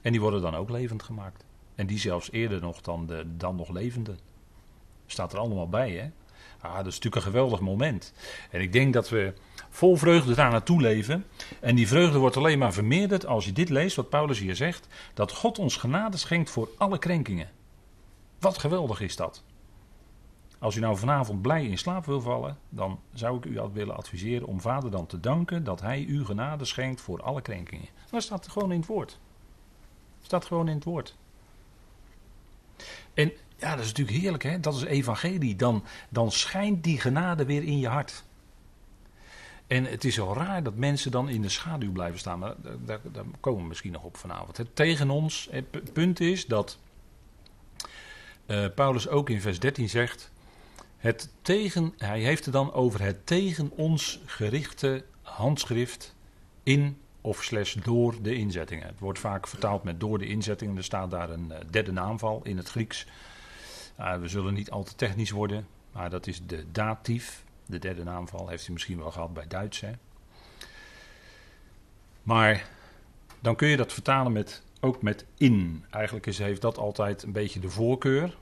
En 0.00 0.12
die 0.12 0.20
worden 0.20 0.40
dan 0.40 0.54
ook 0.54 0.70
levend 0.70 1.02
gemaakt. 1.02 1.44
En 1.74 1.86
die 1.86 1.98
zelfs 1.98 2.30
eerder 2.32 2.60
nog 2.60 2.80
dan, 2.80 3.06
de, 3.06 3.36
dan 3.36 3.56
nog 3.56 3.68
levende. 3.68 4.14
Staat 5.06 5.32
er 5.32 5.38
allemaal 5.38 5.68
bij, 5.68 5.90
hè? 5.90 6.10
Ah, 6.60 6.76
dat 6.76 6.86
is 6.86 6.94
natuurlijk 6.94 7.16
een 7.16 7.32
geweldig 7.32 7.60
moment. 7.60 8.12
En 8.50 8.60
ik 8.60 8.72
denk 8.72 8.92
dat 8.92 9.08
we 9.08 9.32
vol 9.68 9.96
vreugde 9.96 10.34
daar 10.34 10.50
naartoe 10.50 10.80
leven. 10.80 11.24
En 11.60 11.74
die 11.74 11.88
vreugde 11.88 12.18
wordt 12.18 12.36
alleen 12.36 12.58
maar 12.58 12.72
vermeerderd 12.72 13.26
als 13.26 13.44
je 13.44 13.52
dit 13.52 13.68
leest, 13.68 13.96
wat 13.96 14.08
Paulus 14.08 14.38
hier 14.38 14.56
zegt: 14.56 14.88
dat 15.14 15.32
God 15.32 15.58
ons 15.58 15.76
genade 15.76 16.16
schenkt 16.16 16.50
voor 16.50 16.68
alle 16.76 16.98
krenkingen. 16.98 17.50
Wat 18.38 18.58
geweldig 18.58 19.00
is 19.00 19.16
dat. 19.16 19.42
Als 20.58 20.76
u 20.76 20.80
nou 20.80 20.96
vanavond 20.96 21.42
blij 21.42 21.66
in 21.66 21.78
slaap 21.78 22.04
wil 22.04 22.20
vallen, 22.20 22.58
dan 22.68 23.00
zou 23.12 23.36
ik 23.36 23.44
u 23.44 23.60
willen 23.72 23.96
adviseren 23.96 24.46
om 24.46 24.60
vader 24.60 24.90
dan 24.90 25.06
te 25.06 25.20
danken 25.20 25.64
dat 25.64 25.80
hij 25.80 26.04
u 26.04 26.24
genade 26.24 26.64
schenkt 26.64 27.00
voor 27.00 27.22
alle 27.22 27.42
krenkingen. 27.42 27.88
Dat 28.10 28.22
staat 28.22 28.48
gewoon 28.48 28.72
in 28.72 28.78
het 28.78 28.88
woord. 28.88 29.18
Staat 30.22 30.44
gewoon 30.44 30.68
in 30.68 30.74
het 30.74 30.84
woord. 30.84 31.16
En 33.14 33.32
ja, 33.58 33.70
dat 33.70 33.84
is 33.84 33.86
natuurlijk 33.86 34.18
heerlijk, 34.18 34.42
hè? 34.42 34.60
Dat 34.60 34.74
is 34.74 34.82
evangelie. 34.82 35.56
Dan, 35.56 35.84
dan 36.08 36.32
schijnt 36.32 36.84
die 36.84 37.00
genade 37.00 37.44
weer 37.44 37.62
in 37.62 37.78
je 37.78 37.88
hart. 37.88 38.24
En 39.66 39.84
het 39.84 40.04
is 40.04 40.14
zo 40.14 40.32
raar 40.32 40.62
dat 40.62 40.74
mensen 40.74 41.10
dan 41.10 41.28
in 41.28 41.42
de 41.42 41.48
schaduw 41.48 41.92
blijven 41.92 42.18
staan. 42.18 42.40
Daar, 42.40 42.54
daar, 42.84 43.00
daar 43.12 43.24
komen 43.40 43.62
we 43.62 43.68
misschien 43.68 43.92
nog 43.92 44.02
op 44.02 44.16
vanavond. 44.16 44.56
Het 44.56 44.76
tegen 44.76 45.10
ons, 45.10 45.48
het 45.50 45.92
punt 45.92 46.20
is 46.20 46.46
dat 46.46 46.78
uh, 48.46 48.66
Paulus 48.74 49.08
ook 49.08 49.30
in 49.30 49.40
vers 49.40 49.58
13 49.58 49.88
zegt. 49.88 50.30
Het 50.96 51.32
tegen, 51.42 51.94
hij 51.96 52.20
heeft 52.20 52.44
het 52.44 52.54
dan 52.54 52.72
over 52.72 53.00
het 53.00 53.26
tegen 53.26 53.70
ons 53.76 54.20
gerichte 54.26 55.04
handschrift 55.22 56.14
in 56.62 56.98
of 57.20 57.42
slash 57.42 57.74
door 57.74 58.22
de 58.22 58.34
inzettingen. 58.34 58.86
Het 58.86 58.98
wordt 58.98 59.18
vaak 59.18 59.46
vertaald 59.46 59.82
met 59.82 60.00
door 60.00 60.18
de 60.18 60.26
inzettingen. 60.26 60.76
Er 60.76 60.84
staat 60.84 61.10
daar 61.10 61.30
een 61.30 61.48
uh, 61.50 61.56
derde 61.70 61.92
naamval 61.92 62.40
in 62.42 62.56
het 62.56 62.68
Grieks. 62.68 63.06
Uh, 64.00 64.16
we 64.16 64.28
zullen 64.28 64.54
niet 64.54 64.70
al 64.70 64.82
te 64.82 64.94
technisch 64.94 65.30
worden, 65.30 65.66
maar 65.92 66.10
dat 66.10 66.26
is 66.26 66.46
de 66.46 66.64
datief. 66.72 67.44
De 67.66 67.78
derde 67.78 68.04
naamval 68.04 68.48
heeft 68.48 68.68
u 68.68 68.72
misschien 68.72 68.98
wel 68.98 69.10
gehad 69.10 69.34
bij 69.34 69.46
Duits. 69.46 69.80
Hè? 69.80 69.90
Maar 72.22 72.68
dan 73.40 73.56
kun 73.56 73.68
je 73.68 73.76
dat 73.76 73.92
vertalen 73.92 74.32
met, 74.32 74.62
ook 74.80 75.02
met 75.02 75.24
in. 75.36 75.84
Eigenlijk 75.90 76.26
is, 76.26 76.38
heeft 76.38 76.60
dat 76.60 76.78
altijd 76.78 77.22
een 77.22 77.32
beetje 77.32 77.60
de 77.60 77.70
voorkeur. 77.70 78.36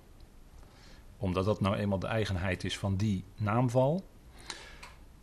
Omdat 1.16 1.44
dat 1.44 1.61
nou 1.61 1.76
eenmaal 1.76 1.98
de 1.98 2.07
eigenheid 2.07 2.64
is 2.64 2.78
van 2.78 2.96
die 2.96 3.24
naamval. 3.36 4.04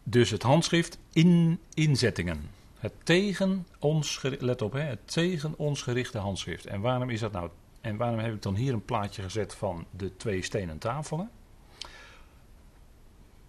Dus 0.04 0.30
het 0.30 0.44
handschrift 0.44 0.98
in 1.12 1.60
inzettingen. 1.74 2.50
Het 2.80 2.94
tegen 3.04 3.68
ons, 3.80 4.22
let 4.22 4.62
op, 4.62 4.74
hè, 4.74 4.82
het 4.82 5.12
tegen 5.12 5.58
ons 5.58 5.82
gerichte 5.82 6.18
handschrift. 6.18 6.66
En 6.66 6.82
waarom 6.82 7.10
is 7.10 7.20
dat 7.20 7.32
nou? 7.32 7.50
En 7.84 7.98
waarom 7.98 8.20
heb 8.20 8.34
ik 8.34 8.42
dan 8.42 8.56
hier 8.56 8.74
een 8.74 8.86
plaatje 8.86 9.22
gezet 9.22 9.56
van 9.56 9.86
de 9.92 10.18
twee 10.18 10.42
stenen 10.42 10.78
tafelen? 10.78 11.30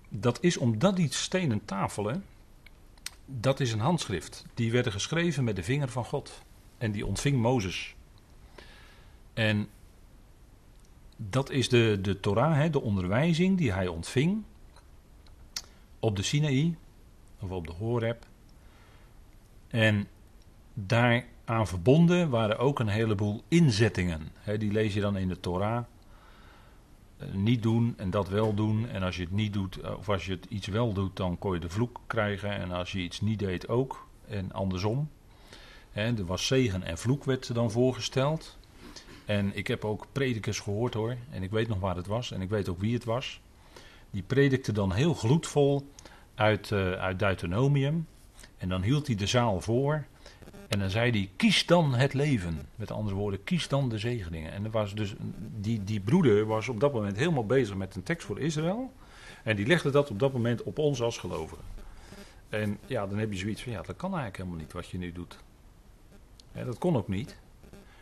Dat 0.08 0.42
is 0.42 0.56
omdat 0.56 0.96
die 0.96 1.12
stenen 1.12 1.64
tafelen, 1.64 2.24
dat 3.26 3.60
is 3.60 3.72
een 3.72 3.80
handschrift. 3.80 4.44
Die 4.54 4.72
werden 4.72 4.92
geschreven 4.92 5.44
met 5.44 5.56
de 5.56 5.62
vinger 5.62 5.88
van 5.88 6.04
God. 6.04 6.42
En 6.78 6.92
die 6.92 7.06
ontving 7.06 7.36
Mozes. 7.36 7.94
En 9.32 9.68
dat 11.16 11.50
is 11.50 11.68
de, 11.68 11.98
de 12.02 12.20
Torah, 12.20 12.54
hè, 12.54 12.70
de 12.70 12.80
onderwijzing 12.80 13.58
die 13.58 13.72
hij 13.72 13.86
ontving 13.86 14.42
op 15.98 16.16
de 16.16 16.22
Sinaï, 16.22 16.76
of 17.40 17.50
op 17.50 17.66
de 17.66 17.72
Horeb. 17.72 18.26
En 19.68 20.08
daaraan 21.44 21.66
verbonden 21.66 22.30
waren 22.30 22.58
ook 22.58 22.78
een 22.78 22.88
heleboel 22.88 23.42
inzettingen. 23.48 24.32
Die 24.58 24.72
lees 24.72 24.94
je 24.94 25.00
dan 25.00 25.16
in 25.16 25.28
de 25.28 25.40
Torah. 25.40 25.84
Eh, 27.16 27.32
niet 27.32 27.62
doen 27.62 27.94
en 27.96 28.10
dat 28.10 28.28
wel 28.28 28.54
doen. 28.54 28.88
En 28.88 29.02
als 29.02 29.16
je 29.16 29.22
het 29.22 29.32
niet 29.32 29.52
doet, 29.52 29.80
eh, 29.80 29.98
of 29.98 30.08
als 30.08 30.26
je 30.26 30.32
het 30.32 30.46
iets 30.48 30.66
wel 30.66 30.92
doet, 30.92 31.16
dan 31.16 31.38
kon 31.38 31.54
je 31.54 31.60
de 31.60 31.68
vloek 31.68 32.00
krijgen. 32.06 32.50
En 32.50 32.70
als 32.70 32.92
je 32.92 32.98
iets 32.98 33.20
niet 33.20 33.38
deed, 33.38 33.68
ook. 33.68 34.08
En 34.28 34.52
andersom. 34.52 35.10
er 35.92 36.24
was 36.24 36.46
zegen 36.46 36.82
en 36.82 36.98
vloek 36.98 37.24
werd 37.24 37.48
er 37.48 37.54
dan 37.54 37.70
voorgesteld. 37.70 38.58
En 39.24 39.56
ik 39.56 39.66
heb 39.66 39.84
ook 39.84 40.06
predikers 40.12 40.60
gehoord 40.60 40.94
hoor. 40.94 41.16
En 41.30 41.42
ik 41.42 41.50
weet 41.50 41.68
nog 41.68 41.80
waar 41.80 41.96
het 41.96 42.06
was. 42.06 42.30
En 42.30 42.40
ik 42.40 42.48
weet 42.48 42.68
ook 42.68 42.80
wie 42.80 42.94
het 42.94 43.04
was. 43.04 43.40
Die 44.10 44.22
predikte 44.22 44.72
dan 44.72 44.92
heel 44.92 45.14
gloedvol 45.14 45.88
uit, 46.34 46.70
uh, 46.70 46.92
uit 46.92 47.18
Deuteronomium. 47.18 48.06
En 48.56 48.68
dan 48.68 48.82
hield 48.82 49.06
hij 49.06 49.16
de 49.16 49.26
zaal 49.26 49.60
voor. 49.60 50.04
En 50.68 50.78
dan 50.78 50.90
zei 50.90 51.10
hij: 51.10 51.30
kies 51.36 51.66
dan 51.66 51.94
het 51.94 52.14
leven. 52.14 52.68
Met 52.76 52.90
andere 52.90 53.16
woorden, 53.16 53.44
kies 53.44 53.68
dan 53.68 53.88
de 53.88 53.98
zegeningen. 53.98 54.52
En 54.52 54.70
was 54.70 54.94
dus, 54.94 55.14
die, 55.60 55.84
die 55.84 56.00
broeder 56.00 56.46
was 56.46 56.68
op 56.68 56.80
dat 56.80 56.92
moment 56.92 57.16
helemaal 57.16 57.46
bezig 57.46 57.76
met 57.76 57.94
een 57.94 58.02
tekst 58.02 58.26
voor 58.26 58.40
Israël. 58.40 58.92
En 59.42 59.56
die 59.56 59.66
legde 59.66 59.90
dat 59.90 60.10
op 60.10 60.18
dat 60.18 60.32
moment 60.32 60.62
op 60.62 60.78
ons 60.78 61.02
als 61.02 61.18
gelovigen. 61.18 61.64
En 62.48 62.78
ja, 62.86 63.06
dan 63.06 63.18
heb 63.18 63.32
je 63.32 63.38
zoiets 63.38 63.62
van: 63.62 63.72
ja, 63.72 63.82
dat 63.82 63.96
kan 63.96 64.10
eigenlijk 64.10 64.36
helemaal 64.36 64.58
niet 64.58 64.72
wat 64.72 64.88
je 64.88 64.98
nu 64.98 65.12
doet. 65.12 65.38
dat 66.52 66.78
kon 66.78 66.96
ook 66.96 67.08
niet. 67.08 67.36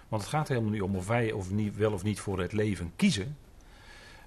Want 0.08 0.22
het 0.22 0.30
gaat 0.30 0.48
helemaal 0.48 0.70
niet 0.70 0.82
om 0.82 0.96
of 0.96 1.06
wij 1.06 1.32
of 1.32 1.50
niet, 1.50 1.76
wel 1.76 1.92
of 1.92 2.02
niet 2.02 2.20
voor 2.20 2.40
het 2.40 2.52
leven 2.52 2.92
kiezen. 2.96 3.36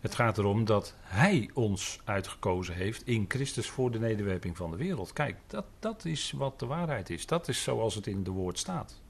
Het 0.05 0.15
gaat 0.15 0.37
erom 0.37 0.65
dat 0.65 0.93
Hij 1.01 1.49
ons 1.53 1.99
uitgekozen 2.03 2.75
heeft 2.75 3.07
in 3.07 3.25
Christus 3.27 3.69
voor 3.69 3.91
de 3.91 3.99
nederwerping 3.99 4.57
van 4.57 4.71
de 4.71 4.77
wereld. 4.77 5.13
Kijk, 5.13 5.37
dat, 5.47 5.65
dat 5.79 6.05
is 6.05 6.31
wat 6.31 6.59
de 6.59 6.65
waarheid 6.65 7.09
is. 7.09 7.25
Dat 7.25 7.47
is 7.47 7.63
zoals 7.63 7.95
het 7.95 8.07
in 8.07 8.23
de 8.23 8.31
woord 8.31 8.59
staat. 8.59 9.01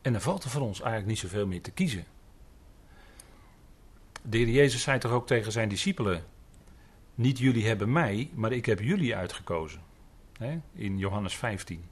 En 0.00 0.12
dan 0.12 0.20
valt 0.20 0.44
er 0.44 0.50
voor 0.50 0.60
ons 0.60 0.80
eigenlijk 0.80 1.08
niet 1.08 1.18
zoveel 1.18 1.46
meer 1.46 1.62
te 1.62 1.70
kiezen. 1.70 2.04
De 4.22 4.36
heer 4.36 4.48
Jezus 4.48 4.82
zei 4.82 4.98
toch 4.98 5.12
ook 5.12 5.26
tegen 5.26 5.52
zijn 5.52 5.68
discipelen: 5.68 6.24
Niet 7.14 7.38
jullie 7.38 7.66
hebben 7.66 7.92
mij, 7.92 8.30
maar 8.34 8.52
ik 8.52 8.66
heb 8.66 8.80
jullie 8.80 9.16
uitgekozen. 9.16 9.82
in 10.72 10.98
Johannes 10.98 11.36
15. 11.36 11.84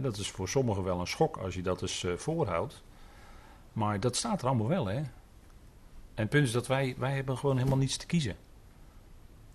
dat 0.00 0.16
is 0.16 0.30
voor 0.30 0.48
sommigen 0.48 0.82
wel 0.82 1.00
een 1.00 1.06
schok 1.06 1.36
als 1.36 1.54
je 1.54 1.62
dat 1.62 1.82
eens 1.82 2.02
uh, 2.02 2.16
voorhoudt. 2.16 2.82
Maar 3.72 4.00
dat 4.00 4.16
staat 4.16 4.40
er 4.42 4.48
allemaal 4.48 4.68
wel, 4.68 4.86
hè? 4.86 5.02
En 6.20 6.26
het 6.26 6.34
punt 6.34 6.46
is 6.46 6.52
dat 6.52 6.66
wij, 6.66 6.94
wij 6.98 7.12
hebben 7.12 7.38
gewoon 7.38 7.56
helemaal 7.56 7.78
niets 7.78 7.96
te 7.96 8.06
kiezen. 8.06 8.36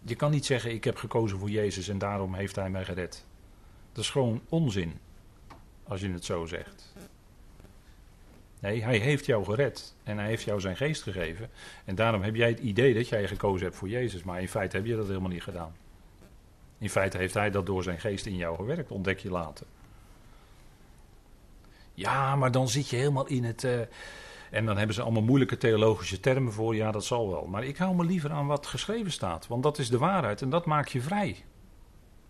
Je 0.01 0.15
kan 0.15 0.31
niet 0.31 0.45
zeggen, 0.45 0.71
ik 0.71 0.83
heb 0.83 0.97
gekozen 0.97 1.39
voor 1.39 1.49
Jezus 1.49 1.87
en 1.87 1.97
daarom 1.97 2.33
heeft 2.33 2.55
hij 2.55 2.69
mij 2.69 2.85
gered. 2.85 3.25
Dat 3.91 4.03
is 4.03 4.09
gewoon 4.09 4.41
onzin, 4.49 4.99
als 5.83 6.01
je 6.01 6.11
het 6.11 6.25
zo 6.25 6.45
zegt. 6.45 6.93
Nee, 8.59 8.83
hij 8.83 8.97
heeft 8.97 9.25
jou 9.25 9.45
gered 9.45 9.95
en 10.03 10.17
hij 10.17 10.27
heeft 10.27 10.43
jou 10.43 10.59
zijn 10.59 10.77
geest 10.77 11.03
gegeven. 11.03 11.49
En 11.85 11.95
daarom 11.95 12.21
heb 12.21 12.35
jij 12.35 12.49
het 12.49 12.59
idee 12.59 12.93
dat 12.93 13.07
jij 13.07 13.27
gekozen 13.27 13.65
hebt 13.65 13.77
voor 13.77 13.89
Jezus, 13.89 14.23
maar 14.23 14.41
in 14.41 14.49
feite 14.49 14.75
heb 14.75 14.85
je 14.85 14.95
dat 14.95 15.07
helemaal 15.07 15.29
niet 15.29 15.43
gedaan. 15.43 15.75
In 16.77 16.89
feite 16.89 17.17
heeft 17.17 17.33
hij 17.33 17.51
dat 17.51 17.65
door 17.65 17.83
zijn 17.83 17.99
geest 17.99 18.25
in 18.25 18.35
jou 18.35 18.55
gewerkt, 18.55 18.91
ontdek 18.91 19.19
je 19.19 19.29
later. 19.29 19.65
Ja, 21.93 22.35
maar 22.35 22.51
dan 22.51 22.69
zit 22.69 22.89
je 22.89 22.95
helemaal 22.95 23.27
in 23.27 23.43
het. 23.43 23.63
Uh, 23.63 23.79
en 24.55 24.65
dan 24.65 24.77
hebben 24.77 24.95
ze 24.95 25.01
allemaal 25.01 25.21
moeilijke 25.21 25.57
theologische 25.57 26.19
termen 26.19 26.53
voor. 26.53 26.75
Ja, 26.75 26.91
dat 26.91 27.05
zal 27.05 27.29
wel. 27.29 27.45
Maar 27.45 27.63
ik 27.63 27.77
hou 27.77 27.95
me 27.95 28.05
liever 28.05 28.31
aan 28.31 28.47
wat 28.47 28.67
geschreven 28.67 29.11
staat. 29.11 29.47
Want 29.47 29.63
dat 29.63 29.77
is 29.77 29.89
de 29.89 29.97
waarheid 29.97 30.41
en 30.41 30.49
dat 30.49 30.65
maakt 30.65 30.91
je 30.91 31.01
vrij. 31.01 31.43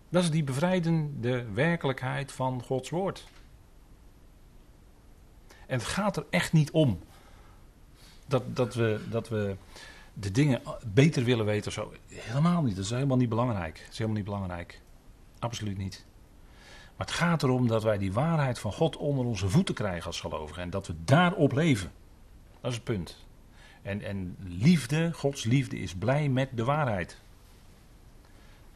Dat 0.10 0.24
is 0.24 0.32
die 0.32 0.44
bevrijdende 0.44 1.46
werkelijkheid 1.54 2.32
van 2.32 2.64
Gods 2.64 2.90
woord. 2.90 3.28
En 5.68 5.78
het 5.78 5.88
gaat 5.88 6.18
er 6.18 6.26
echt 6.30 6.54
niet 6.54 6.72
om 6.72 7.00
dat, 8.28 8.56
dat, 8.56 8.74
we, 8.74 9.00
dat 9.10 9.30
we 9.30 9.56
de 10.14 10.32
dingen 10.32 10.62
beter 10.94 11.24
willen 11.24 11.46
weten 11.46 11.68
of 11.68 11.74
zo. 11.74 11.94
Helemaal 12.08 12.62
niet. 12.62 12.76
Dat 12.76 12.86
is 12.86 12.92
helemaal 12.92 13.18
niet 13.18 13.30
belangrijk. 13.30 13.76
Dat 13.76 13.92
is 13.92 13.98
helemaal 13.98 14.18
niet 14.18 14.26
belangrijk. 14.26 14.82
Absoluut 15.40 15.78
niet. 15.78 16.06
Maar 16.98 17.08
het 17.08 17.16
gaat 17.16 17.44
erom 17.44 17.68
dat 17.68 17.84
wij 17.84 17.98
die 17.98 18.14
waarheid 18.14 18.60
van 18.60 18.74
God 18.74 18.98
onder 18.98 19.26
onze 19.26 19.50
voeten 19.50 19.76
krijgen 19.76 20.06
als 20.06 20.20
gelovigen. 20.20 20.62
En 20.62 20.70
dat 20.70 20.88
we 20.88 20.94
daarop 21.04 21.52
leven. 21.52 21.92
Dat 22.66 22.74
is 22.74 22.80
het 22.80 22.96
punt. 22.96 23.18
En, 23.82 24.02
en 24.02 24.36
liefde, 24.40 25.14
Gods 25.14 25.44
liefde 25.44 25.78
is 25.78 25.96
blij 25.96 26.30
met 26.30 26.50
de 26.54 26.64
waarheid. 26.64 27.18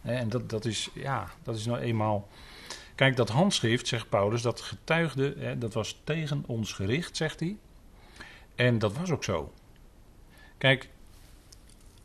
En 0.02 0.30
dat, 0.30 0.50
dat, 0.50 0.66
is, 0.66 0.90
ja, 0.94 1.32
dat 1.44 1.56
is 1.56 1.66
nou 1.66 1.80
eenmaal. 1.80 2.28
Kijk, 2.96 3.16
dat 3.16 3.30
handschrift, 3.30 3.88
zegt 3.88 4.10
Paulus, 4.10 4.42
dat 4.42 4.62
getuigde, 4.62 5.36
hè, 5.38 5.58
dat 5.58 5.74
was 5.74 6.02
tegen 6.04 6.44
ons 6.48 6.74
gericht, 6.74 7.18
zegt 7.18 7.40
hij. 7.40 7.58
En 8.56 8.80
dat 8.80 8.98
was 8.98 9.12
ook 9.12 9.24
zo. 9.24 9.54
Kijk, 10.58 10.90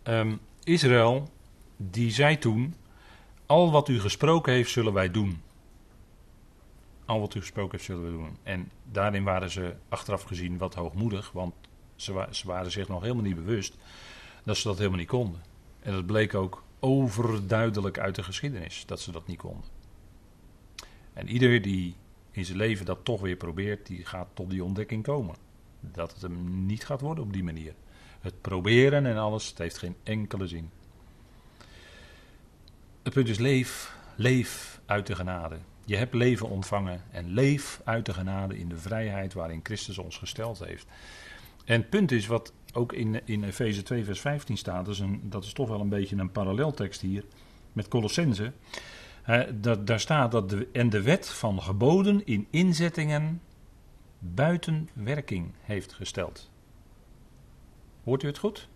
um, 0.04 0.40
Israël, 0.62 1.30
die 1.76 2.10
zei 2.10 2.38
toen: 2.38 2.74
Al 3.46 3.70
wat 3.70 3.88
u 3.88 4.00
gesproken 4.00 4.52
heeft, 4.52 4.70
zullen 4.70 4.92
wij 4.92 5.10
doen. 5.10 5.42
Al 7.04 7.20
wat 7.20 7.34
u 7.34 7.40
gesproken 7.40 7.70
heeft, 7.72 7.84
zullen 7.84 8.04
we 8.04 8.10
doen. 8.10 8.36
En 8.42 8.70
daarin 8.84 9.24
waren 9.24 9.50
ze 9.50 9.74
achteraf 9.88 10.22
gezien 10.22 10.58
wat 10.58 10.74
hoogmoedig, 10.74 11.32
want 11.32 11.54
ze, 11.96 12.26
waren 12.44 12.70
zich 12.70 12.88
nog 12.88 13.02
helemaal 13.02 13.22
niet 13.22 13.44
bewust 13.44 13.74
dat 14.44 14.56
ze 14.56 14.68
dat 14.68 14.78
helemaal 14.78 14.98
niet 14.98 15.08
konden. 15.08 15.42
En 15.80 15.92
dat 15.92 16.06
bleek 16.06 16.34
ook 16.34 16.62
overduidelijk 16.80 17.98
uit 17.98 18.14
de 18.14 18.22
geschiedenis 18.22 18.82
dat 18.86 19.00
ze 19.00 19.12
dat 19.12 19.26
niet 19.26 19.38
konden. 19.38 19.64
En 21.12 21.28
ieder 21.28 21.62
die 21.62 21.94
in 22.30 22.44
zijn 22.44 22.58
leven 22.58 22.86
dat 22.86 23.04
toch 23.04 23.20
weer 23.20 23.36
probeert, 23.36 23.86
die 23.86 24.04
gaat 24.04 24.28
tot 24.34 24.50
die 24.50 24.64
ontdekking 24.64 25.02
komen. 25.02 25.36
Dat 25.80 26.12
het 26.12 26.22
hem 26.22 26.66
niet 26.66 26.84
gaat 26.84 27.00
worden 27.00 27.24
op 27.24 27.32
die 27.32 27.44
manier. 27.44 27.74
Het 28.20 28.40
proberen 28.40 29.06
en 29.06 29.16
alles, 29.16 29.48
het 29.48 29.58
heeft 29.58 29.78
geen 29.78 29.96
enkele 30.02 30.46
zin. 30.46 30.70
Het 33.02 33.12
punt 33.12 33.28
is 33.28 33.38
leef, 33.38 33.96
leef 34.16 34.80
uit 34.86 35.06
de 35.06 35.14
genade. 35.14 35.58
Je 35.84 35.96
hebt 35.96 36.14
leven 36.14 36.48
ontvangen 36.48 37.02
en 37.10 37.28
leef 37.28 37.80
uit 37.84 38.06
de 38.06 38.12
genade 38.12 38.58
in 38.58 38.68
de 38.68 38.76
vrijheid 38.76 39.32
waarin 39.32 39.60
Christus 39.62 39.98
ons 39.98 40.18
gesteld 40.18 40.58
heeft. 40.58 40.86
En 41.64 41.80
het 41.80 41.90
punt 41.90 42.12
is 42.12 42.26
wat 42.26 42.52
ook 42.72 42.92
in, 42.92 43.26
in 43.26 43.44
Efeze 43.44 43.82
2 43.82 44.04
vers 44.04 44.20
15 44.20 44.56
staat, 44.56 44.88
is, 44.88 44.98
een, 44.98 45.20
dat 45.22 45.44
is 45.44 45.52
toch 45.52 45.68
wel 45.68 45.80
een 45.80 45.88
beetje 45.88 46.16
een 46.16 46.32
paralleltekst 46.32 47.00
hier 47.00 47.24
met 47.72 47.88
Colossense. 47.88 48.52
daar 49.84 50.00
staat 50.00 50.32
dat 50.32 50.50
de, 50.50 50.68
en 50.72 50.90
de 50.90 51.02
wet 51.02 51.28
van 51.28 51.62
geboden 51.62 52.26
in 52.26 52.46
inzettingen 52.50 53.40
buiten 54.18 54.88
werking 54.92 55.52
heeft 55.60 55.92
gesteld. 55.92 56.50
Hoort 58.04 58.22
u 58.22 58.26
het 58.26 58.38
goed? 58.38 58.68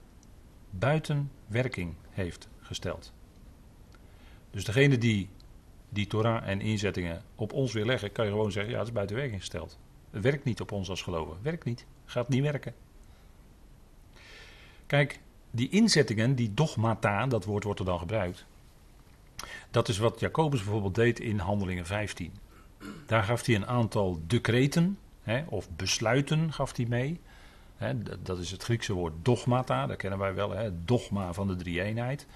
Buiten 0.70 1.30
werking 1.46 1.94
heeft 2.10 2.48
gesteld. 2.60 3.12
Dus 4.50 4.64
degene 4.64 4.98
die 4.98 5.28
die 5.88 6.06
Torah 6.06 6.48
en 6.48 6.60
inzettingen 6.60 7.22
op 7.34 7.52
ons 7.52 7.72
wil 7.72 7.84
leggen, 7.84 8.12
kan 8.12 8.24
je 8.24 8.30
gewoon 8.30 8.52
zeggen: 8.52 8.72
ja, 8.72 8.78
het 8.78 8.86
is 8.86 8.94
buiten 8.94 9.16
werking 9.16 9.40
gesteld. 9.40 9.78
Het 10.10 10.22
werkt 10.22 10.44
niet 10.44 10.60
op 10.60 10.72
ons 10.72 10.88
als 10.90 11.02
geloven. 11.02 11.36
Werkt 11.42 11.64
niet. 11.64 11.86
Gaat 12.08 12.28
niet 12.28 12.42
werken. 12.42 12.74
Kijk, 14.86 15.20
die 15.50 15.68
inzettingen, 15.68 16.34
die 16.34 16.54
dogmata, 16.54 17.26
dat 17.26 17.44
woord 17.44 17.64
wordt 17.64 17.80
er 17.80 17.86
dan 17.86 17.98
gebruikt. 17.98 18.44
Dat 19.70 19.88
is 19.88 19.98
wat 19.98 20.20
Jacobus 20.20 20.62
bijvoorbeeld 20.62 20.94
deed 20.94 21.20
in 21.20 21.38
Handelingen 21.38 21.86
15. 21.86 22.32
Daar 23.06 23.22
gaf 23.22 23.46
hij 23.46 23.54
een 23.54 23.66
aantal 23.66 24.20
decreten, 24.26 24.98
hè, 25.22 25.44
of 25.48 25.70
besluiten 25.70 26.52
gaf 26.52 26.76
hij 26.76 26.86
mee. 26.86 27.20
Hè, 27.76 28.02
dat 28.22 28.38
is 28.38 28.50
het 28.50 28.62
Griekse 28.62 28.92
woord 28.92 29.14
dogmata, 29.22 29.86
dat 29.86 29.96
kennen 29.96 30.18
wij 30.18 30.34
wel, 30.34 30.50
hè, 30.50 30.84
dogma 30.84 31.32
van 31.32 31.46
de 31.46 31.56
drie-eenheid. 31.56 32.26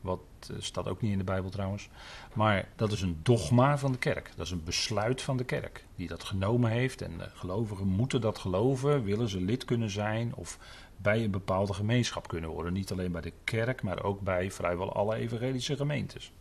Wat 0.00 0.20
staat 0.58 0.88
ook 0.88 1.00
niet 1.00 1.12
in 1.12 1.18
de 1.18 1.24
Bijbel 1.24 1.50
trouwens. 1.50 1.88
Maar 2.34 2.68
dat 2.76 2.92
is 2.92 3.02
een 3.02 3.20
dogma 3.22 3.78
van 3.78 3.92
de 3.92 3.98
kerk. 3.98 4.30
Dat 4.36 4.46
is 4.46 4.52
een 4.52 4.64
besluit 4.64 5.22
van 5.22 5.36
de 5.36 5.44
kerk. 5.44 5.84
Die 5.96 6.08
dat 6.08 6.24
genomen 6.24 6.70
heeft. 6.70 7.02
En 7.02 7.18
de 7.18 7.30
gelovigen 7.34 7.86
moeten 7.86 8.20
dat 8.20 8.38
geloven. 8.38 9.04
Willen 9.04 9.28
ze 9.28 9.40
lid 9.40 9.64
kunnen 9.64 9.90
zijn. 9.90 10.34
Of 10.34 10.58
bij 10.96 11.24
een 11.24 11.30
bepaalde 11.30 11.72
gemeenschap 11.72 12.28
kunnen 12.28 12.50
worden. 12.50 12.72
Niet 12.72 12.92
alleen 12.92 13.12
bij 13.12 13.20
de 13.20 13.32
kerk, 13.44 13.82
maar 13.82 14.02
ook 14.02 14.20
bij 14.20 14.50
vrijwel 14.50 14.92
alle 14.92 15.14
evangelische 15.14 15.76
gemeentes. 15.76 16.32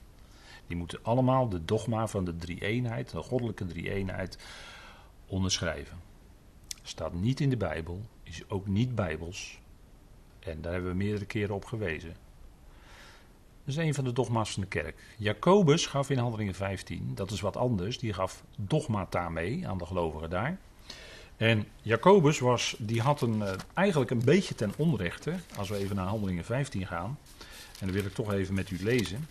Die 0.68 0.78
moeten 0.78 1.00
allemaal 1.02 1.50
de 1.50 1.66
dogma 1.66 2.08
van 2.08 2.26
de 2.26 2.36
drie-eenheid, 2.36 3.12
de 3.12 3.22
goddelijke 3.22 3.66
drie-eenheid, 3.66 4.38
onderschrijven. 5.28 5.98
Staat 6.84 7.14
niet 7.14 7.40
in 7.40 7.50
de 7.50 7.58
Bijbel, 7.58 8.02
is 8.24 8.50
ook 8.50 8.68
niet 8.68 8.96
bijbels. 8.96 9.60
En 10.40 10.62
daar 10.62 10.74
hebben 10.74 10.92
we 10.92 10.98
meerdere 10.98 11.26
keren 11.26 11.56
op 11.56 11.66
gewezen. 11.66 12.16
Dat 13.68 13.76
is 13.76 13.84
een 13.84 13.94
van 13.94 14.04
de 14.04 14.14
dogma's 14.14 14.52
van 14.52 14.62
de 14.62 14.68
kerk. 14.68 14.96
Jacobus 15.18 15.86
gaf 15.86 16.10
in 16.10 16.18
Handelingen 16.18 16.54
15, 16.54 17.12
dat 17.16 17.32
is 17.32 17.42
wat 17.42 17.58
anders, 17.58 18.00
die 18.00 18.14
gaf 18.14 18.44
dogmata 18.56 19.30
mee 19.30 19.68
aan 19.68 19.78
de 19.78 19.86
gelovigen 19.86 20.30
daar. 20.30 20.58
En 21.38 21.68
Jacobus 21.82 22.40
was, 22.40 22.76
die 22.80 23.02
had 23.02 23.22
een, 23.22 23.42
eh, 23.42 23.54
eigenlijk 23.74 24.12
een 24.12 24.24
beetje 24.26 24.56
ten 24.56 24.74
onrechte, 24.78 25.34
als 25.58 25.70
we 25.70 25.78
even 25.78 25.96
naar 25.96 26.06
Handelingen 26.06 26.46
15 26.46 26.88
gaan, 26.88 27.18
en 27.80 27.86
dan 27.86 27.92
wil 27.92 28.06
ik 28.06 28.14
toch 28.14 28.34
even 28.34 28.54
met 28.54 28.70
u 28.70 28.84
lezen. 28.84 29.28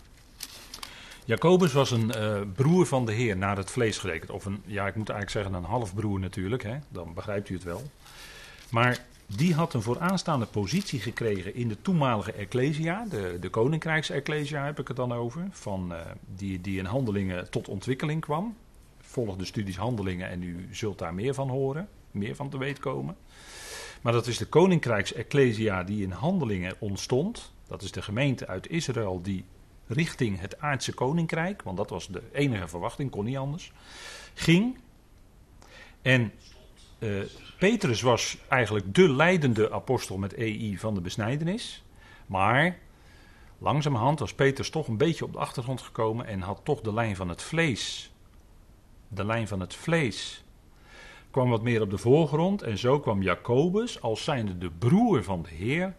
Jacobus 1.24 1.72
was 1.72 1.91
een 1.91 2.12
uh, 2.16 2.41
broer 2.55 2.87
van 2.87 3.07
de 3.07 3.12
Heer 3.12 3.37
naar 3.37 3.57
het 3.57 3.70
vlees 3.70 3.99
gerekend. 3.99 4.30
Of 4.30 4.45
een, 4.45 4.62
ja, 4.66 4.87
ik 4.87 4.95
moet 4.95 5.09
eigenlijk 5.09 5.30
zeggen 5.30 5.64
een 5.64 5.70
halfbroer 5.70 6.20
natuurlijk, 6.20 6.62
hè? 6.62 6.76
dan 6.89 7.14
begrijpt 7.14 7.49
u 7.49 7.55
het 7.55 7.64
wel. 7.64 7.82
Maar 8.70 9.05
die 9.27 9.55
had 9.55 9.74
een 9.74 9.83
vooraanstaande 9.83 10.47
positie 10.47 11.01
gekregen 11.01 11.55
in 11.55 11.68
de 11.68 11.83
toenmalige 11.83 12.33
Ecclesia, 12.33 13.05
de, 13.05 13.37
de 13.41 13.49
Koninkrijks-Ecclesia 13.49 14.64
heb 14.64 14.79
ik 14.79 14.89
het 14.89 14.97
dan 14.97 15.12
over, 15.12 15.49
van, 15.51 15.93
uh, 15.93 15.99
die, 16.35 16.61
die 16.61 16.79
in 16.79 16.85
handelingen 16.85 17.51
tot 17.51 17.68
ontwikkeling 17.68 18.20
kwam. 18.20 18.57
Volg 19.01 19.37
de 19.37 19.45
studies 19.45 19.77
handelingen 19.77 20.29
en 20.29 20.43
u 20.43 20.68
zult 20.70 20.99
daar 20.99 21.14
meer 21.14 21.35
van 21.35 21.49
horen, 21.49 21.89
meer 22.11 22.35
van 22.35 22.49
te 22.49 22.59
weten 22.59 22.83
komen. 22.83 23.16
Maar 24.03 24.12
dat 24.12 24.27
is 24.27 24.39
de 24.39 24.47
Koninkrijks-Ecclesia 24.47 25.83
die 25.85 26.03
in 26.03 26.11
handelingen 26.11 26.74
ontstond. 26.79 27.53
Dat 27.66 27.83
is 27.83 27.93
de 27.93 28.03
gemeente 28.03 28.47
uit 28.47 28.70
Israël 28.70 29.22
die 29.22 29.45
richting 29.87 30.41
het 30.41 30.59
aardse 30.59 30.93
koninkrijk, 30.93 31.62
want 31.62 31.77
dat 31.77 31.91
was 31.91 32.07
de 32.07 32.22
enige 32.33 32.68
verwachting, 32.68 33.11
kon 33.11 33.24
niet 33.24 33.37
anders, 33.37 33.72
ging. 34.35 34.79
En 36.03 36.33
uh, 36.99 37.22
Petrus 37.59 38.01
was 38.01 38.38
eigenlijk 38.49 38.94
de 38.94 39.09
leidende 39.09 39.72
apostel 39.72 40.18
met 40.18 40.34
EI 40.34 40.78
van 40.78 40.94
de 40.94 41.01
besnijdenis. 41.01 41.84
Maar 42.26 42.78
langzamerhand 43.59 44.18
was 44.18 44.34
Petrus 44.34 44.70
toch 44.70 44.88
een 44.88 44.97
beetje 44.97 45.24
op 45.24 45.32
de 45.32 45.38
achtergrond 45.38 45.80
gekomen 45.80 46.26
en 46.26 46.40
had 46.40 46.61
toch 46.62 46.80
de 46.80 46.92
lijn 46.92 47.16
van 47.16 47.28
het 47.28 47.42
vlees. 47.42 48.12
De 49.09 49.24
lijn 49.24 49.49
van 49.49 49.61
het 49.61 49.74
vlees 49.74 50.44
kwam 51.30 51.51
wat 51.51 51.62
meer 51.62 51.82
op 51.82 51.90
de 51.90 51.99
voorgrond. 51.99 52.62
En 52.62 52.78
zo 52.78 53.01
kwam 53.01 53.22
Jacobus, 53.22 54.01
als 54.01 54.24
zijnde 54.24 54.59
de 54.59 54.70
broer 54.70 55.24
van 55.24 55.42
de 55.42 55.49
Heer, 55.49 55.94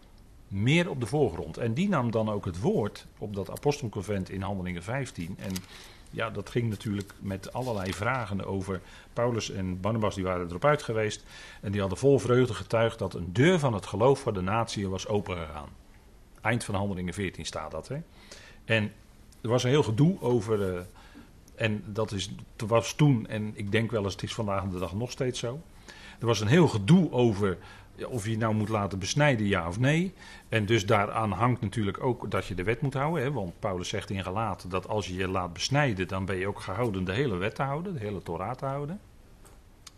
meer 0.48 0.90
op 0.90 1.00
de 1.00 1.06
voorgrond. 1.06 1.58
En 1.58 1.74
die 1.74 1.90
nam 1.90 2.12
dan 2.12 2.30
ook 2.30 2.46
het 2.46 2.60
woord 2.60 3.08
op 3.18 3.36
dat 3.36 3.50
apostelconvent 3.50 4.30
in 4.30 4.42
Handelingen 4.42 4.84
15. 4.84 5.36
En 5.40 5.52
ja, 6.18 6.30
dat 6.30 6.50
ging 6.50 6.70
natuurlijk 6.70 7.14
met 7.20 7.54
allerlei 7.54 7.94
vragen 7.94 8.46
over 8.46 8.82
Paulus 9.14 9.52
en 9.52 9.80
Barnabas, 9.80 10.16
die 10.16 10.24
waren 10.24 10.48
erop 10.48 10.66
uit 10.66 10.84
geweest. 10.84 11.24
En 11.62 11.72
die 11.72 11.80
hadden 11.80 11.98
vol 11.98 12.20
vreugde 12.20 12.54
getuigd 12.54 13.00
dat 13.00 13.14
een 13.14 13.34
deur 13.34 13.60
van 13.60 13.74
het 13.74 13.86
geloof 13.86 14.20
voor 14.20 14.34
de 14.34 14.42
natie 14.42 14.90
was 14.90 15.08
opengegaan. 15.08 15.70
Eind 16.42 16.64
van 16.64 16.76
Handelingen 16.76 17.14
14 17.14 17.46
staat 17.46 17.72
dat. 17.72 17.88
Hè? 17.88 17.98
En 18.66 18.92
er 19.42 19.50
was 19.50 19.64
een 19.64 19.70
heel 19.70 19.84
gedoe 19.84 20.22
over. 20.22 20.74
Uh, 20.74 20.80
en 21.56 21.84
dat 21.86 22.12
is, 22.12 22.32
was 22.68 22.94
toen, 22.94 23.28
en 23.28 23.52
ik 23.56 23.72
denk 23.72 23.92
wel 23.92 24.04
eens, 24.04 24.14
het 24.14 24.24
is 24.24 24.34
vandaag 24.34 24.64
de 24.64 24.80
dag 24.80 24.94
nog 24.94 25.12
steeds 25.12 25.40
zo. 25.40 25.62
Er 26.20 26.26
was 26.26 26.40
een 26.40 26.48
heel 26.48 26.68
gedoe 26.68 27.12
over 27.12 27.58
of 28.06 28.28
je 28.28 28.38
nou 28.38 28.54
moet 28.54 28.70
laten 28.70 29.00
besnijden, 29.00 29.46
ja 29.46 29.68
of 29.68 29.80
nee. 29.80 30.14
En 30.50 30.66
dus 30.66 30.86
daaraan 30.86 31.32
hangt 31.32 31.62
natuurlijk 31.62 32.04
ook 32.04 32.32
dat 32.32 32.46
je 32.46 32.56
de 32.56 32.64
wet 32.64 32.82
moet 32.82 32.94
houden. 32.94 33.24
Hè? 33.24 33.32
Want 33.32 33.60
Paulus 33.60 33.90
zegt 33.90 34.10
in 34.10 34.24
Galaten 34.24 34.70
dat 34.70 34.88
als 34.88 35.08
je 35.08 35.16
je 35.16 35.28
laat 35.28 35.54
besnijden, 35.54 36.08
dan 36.08 36.26
ben 36.26 36.36
je 36.36 36.48
ook 36.48 36.60
gehouden 36.60 37.04
de 37.04 37.14
hele 37.14 37.36
wet 37.36 37.56
te 37.56 37.64
houden, 37.64 37.94
de 37.94 38.00
hele 38.00 38.24
Torah 38.24 38.56
te 38.56 38.66
houden. 38.66 39.00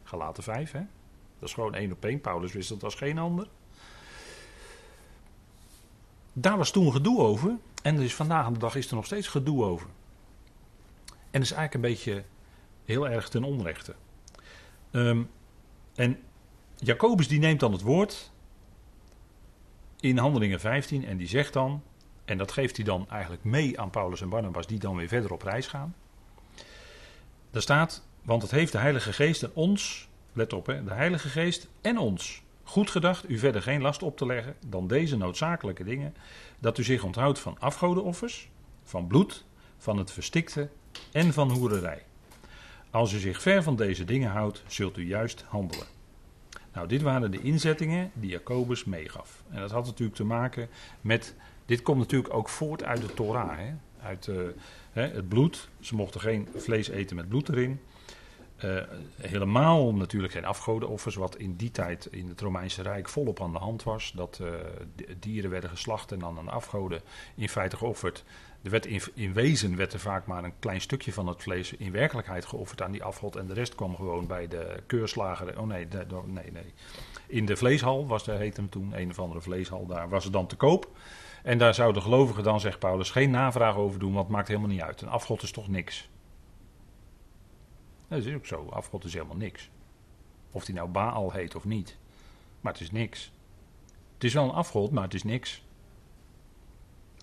Galaten 0.04 0.44
5, 0.44 0.72
hè? 0.72 0.82
Dat 1.40 1.50
is 1.50 1.54
gewoon 1.54 1.76
één 1.76 1.92
op 1.92 2.06
één. 2.06 2.22
Paulus 2.22 2.54
wist 2.54 2.70
dat 2.70 2.84
als 2.84 2.96
geen 2.96 3.18
ander. 3.18 3.48
Daar 6.34 6.58
was 6.58 6.72
toen 6.72 6.92
gedoe 6.92 7.20
over. 7.20 7.56
En 7.82 7.96
dus 7.96 8.16
vandaag 8.16 8.50
de 8.50 8.60
dag 8.60 8.76
is 8.76 8.90
er 8.90 8.96
nog 8.96 9.06
steeds 9.06 9.28
gedoe 9.28 9.64
over. 9.64 9.88
En 11.08 11.40
dat 11.40 11.42
is 11.42 11.52
eigenlijk 11.52 11.74
een 11.74 11.92
beetje 11.92 12.24
heel 12.86 13.10
erg 13.10 13.30
ten 13.30 13.44
onrechte. 13.44 13.96
Um, 14.92 15.30
en 15.96 16.20
Jacobus 16.80 17.28
die 17.28 17.40
neemt 17.40 17.60
dan 17.60 17.72
het 17.72 17.82
woord 17.82 18.32
in 20.00 20.18
Handelingen 20.18 20.60
15 20.60 21.06
en 21.06 21.18
die 21.18 21.28
zegt 21.28 21.54
dan, 21.54 21.84
en 22.26 22.38
dat 22.38 22.52
geeft 22.52 22.76
hij 22.76 22.86
dan 22.86 23.10
eigenlijk 23.10 23.44
mee 23.44 23.80
aan 23.80 23.90
Paulus 23.90 24.22
en 24.22 24.30
Barnabas, 24.30 24.68
die 24.68 24.80
dan 24.80 24.96
weer 24.96 25.08
verder 25.08 25.34
op 25.34 25.42
reis 25.42 25.68
gaan. 25.68 25.96
Daar 27.52 27.62
staat, 27.62 28.04
want 28.22 28.42
het 28.42 28.52
heeft 28.52 28.72
de 28.72 28.78
Heilige 28.78 29.14
Geest 29.14 29.44
en 29.44 29.52
ons, 29.54 30.10
let 30.34 30.54
op 30.54 30.66
hè, 30.66 30.84
de 30.84 30.94
Heilige 30.94 31.30
Geest 31.30 31.68
en 31.82 31.98
ons 31.98 32.42
goed 32.64 32.90
gedacht 32.90 33.30
u 33.30 33.38
verder 33.38 33.62
geen 33.62 33.82
last 33.82 34.04
op 34.04 34.18
te 34.18 34.26
leggen 34.26 34.56
dan 34.68 34.88
deze 34.88 35.18
noodzakelijke 35.18 35.84
dingen, 35.84 36.16
dat 36.60 36.78
u 36.78 36.84
zich 36.84 37.04
onthoudt 37.04 37.40
van 37.40 37.60
afgodenoffers, 37.60 38.50
van 38.84 39.08
bloed, 39.08 39.46
van 39.78 39.98
het 39.98 40.12
verstikte 40.12 40.70
en 41.12 41.34
van 41.34 41.52
hoererij. 41.52 42.04
Als 42.90 43.14
u 43.14 43.20
zich 43.20 43.42
ver 43.42 43.64
van 43.64 43.76
deze 43.76 44.06
dingen 44.06 44.32
houdt, 44.32 44.64
zult 44.68 44.98
u 44.98 45.08
juist 45.08 45.46
handelen. 45.48 45.99
Nou, 46.74 46.88
dit 46.88 47.02
waren 47.02 47.32
de 47.32 47.42
inzettingen 47.42 48.12
die 48.14 48.30
Jacobus 48.30 48.84
meegaf. 48.84 49.44
En 49.50 49.60
dat 49.60 49.72
had 49.72 49.86
natuurlijk 49.86 50.18
te 50.18 50.24
maken 50.24 50.70
met. 51.02 51.36
Dit 51.66 51.82
komt 51.82 51.98
natuurlijk 51.98 52.34
ook 52.34 52.50
voort 52.50 52.84
uit 52.84 53.02
de 53.02 53.14
Torah. 53.14 53.58
Hè? 53.58 53.74
Uit 54.02 54.28
uh, 54.28 54.38
hè, 54.92 55.08
het 55.08 55.28
bloed. 55.28 55.70
Ze 55.80 55.96
mochten 55.96 56.22
geen 56.22 56.48
vlees 56.56 56.88
eten 56.88 57.16
met 57.16 57.30
bloed 57.30 57.50
erin. 57.50 57.80
Uh, 58.64 58.82
helemaal 59.22 59.94
natuurlijk 59.94 60.34
geen 60.34 60.46
afgodenoffers, 60.46 61.16
wat 61.16 61.36
in 61.36 61.56
die 61.56 61.72
tijd 61.72 62.06
in 62.06 62.28
het 62.28 62.42
Romeinse 62.42 62.82
Rijk 62.82 63.10
volop 63.10 63.42
aan 63.42 63.52
de 63.52 63.58
hand 63.58 63.84
was. 63.84 64.12
Dat 64.16 64.40
uh, 64.42 64.48
dieren 65.20 65.50
werden 65.50 65.70
geslacht 65.70 66.12
en 66.12 66.20
dan 66.20 66.38
aan 66.38 66.50
afgoden 66.50 67.02
in 67.36 67.50
feite 67.50 67.78
geofferd. 67.78 68.24
Er 68.62 68.70
werd 68.70 68.86
in, 68.86 69.02
in, 69.14 69.34
wezen 69.34 69.76
werd 69.76 69.94
er 69.94 70.00
vaak 70.00 70.26
maar 70.26 70.44
een 70.44 70.60
klein 70.60 70.82
stukje 70.82 71.14
van 71.14 71.28
het 71.28 71.44
vlees 71.44 71.74
in 71.74 71.92
werkelijkheid 71.92 72.46
geofferd 72.46 72.82
aan 72.82 72.92
die 72.92 73.04
afgod. 73.04 73.36
En 73.36 73.48
de 73.48 73.54
rest 73.54 73.76
kwam 73.76 73.96
gewoon 73.96 74.28
bij 74.28 74.48
de 74.48 74.84
keurslager. 74.88 75.60
Oh 75.60 75.68
nee, 75.68 75.88
de, 75.88 76.06
nee, 76.26 76.52
nee. 76.52 76.74
In 77.28 77.46
de 77.46 77.56
vleeshal 77.56 78.08
was 78.08 78.28
er, 78.28 78.38
heette 78.38 78.62
hem 78.62 78.70
toen, 78.70 79.00
een 79.00 79.10
of 79.10 79.20
andere 79.20 79.42
vleeshal, 79.42 79.86
daar 79.86 80.10
was 80.10 80.24
het 80.24 80.34
dan 80.34 80.48
te 80.48 80.56
koop. 80.56 80.92
En 81.44 81.58
daar 81.58 81.74
zouden 81.74 82.02
gelovigen 82.02 82.44
dan, 82.44 82.60
zegt 82.60 82.80
Paulus, 82.80 83.12
geen 83.12 83.32
navraag 83.32 83.76
over 83.76 84.00
doen, 84.00 84.14
want 84.14 84.26
het 84.26 84.36
maakt 84.36 84.48
helemaal 84.48 84.70
niet 84.70 84.82
uit. 84.82 85.02
Een 85.02 85.08
afgod 85.08 85.42
is 85.42 85.52
toch 85.52 85.68
niks. 85.68 86.10
Dat 88.08 88.26
is 88.26 88.34
ook 88.34 88.46
zo, 88.46 88.68
afgod 88.70 89.04
is 89.04 89.14
helemaal 89.14 89.36
niks. 89.36 89.70
Of 90.52 90.66
die 90.66 90.76
nou 90.76 90.90
Baal 90.90 91.32
heet 91.32 91.56
of 91.56 91.66
niet. 91.66 91.98
Maar 92.62 92.74
het 92.74 92.82
is 92.82 92.92
niks. 92.92 93.32
Het 94.14 94.24
is 94.24 94.34
wel 94.34 94.44
een 94.44 94.50
afgod, 94.50 94.92
maar 94.92 95.04
het 95.04 95.14
is 95.14 95.24
niks. 95.24 95.64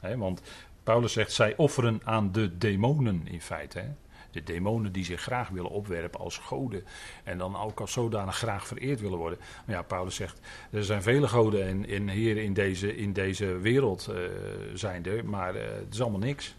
He, 0.01 0.17
want 0.17 0.43
Paulus 0.87 1.13
zegt, 1.13 1.33
zij 1.33 1.57
offeren 1.57 2.01
aan 2.05 2.33
de 2.33 2.59
demonen 2.59 3.27
in 3.29 3.41
feite. 3.41 3.79
Hè? 3.79 3.89
De 4.31 4.43
demonen 4.43 4.93
die 4.93 5.05
zich 5.05 5.21
graag 5.21 5.49
willen 5.49 5.71
opwerpen 5.71 6.21
als 6.21 6.39
goden. 6.39 6.85
En 7.25 7.39
dan 7.39 7.57
ook 7.57 7.81
als 7.81 7.93
zodanig 7.93 8.37
graag 8.37 8.67
vereerd 8.67 9.01
willen 9.01 9.19
worden. 9.19 9.39
Maar 9.67 9.75
ja, 9.75 9.83
Paulus 9.83 10.15
zegt, 10.15 10.41
er 10.71 10.85
zijn 10.85 11.03
vele 11.03 11.29
goden 11.29 11.67
en, 11.67 11.89
en 11.89 12.09
hier 12.09 12.37
in 12.37 12.55
deze, 12.55 12.97
in 12.97 13.13
deze 13.13 13.59
wereld 13.59 14.09
uh, 14.11 14.17
zijn. 14.75 15.05
Maar 15.25 15.57
uh, 15.57 15.63
het 15.63 15.95
is 15.95 16.01
allemaal 16.01 16.21
niks. 16.21 16.55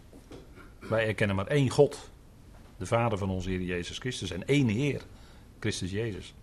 Wij 0.78 1.06
erkennen 1.06 1.36
maar 1.36 1.46
één 1.46 1.70
God. 1.70 2.10
De 2.76 2.86
Vader 2.86 3.18
van 3.18 3.30
onze 3.30 3.50
Heer 3.50 3.62
Jezus 3.62 3.98
Christus. 3.98 4.30
En 4.30 4.46
één 4.46 4.68
Heer, 4.68 5.02
Christus 5.60 5.90
Jezus. 5.90 6.34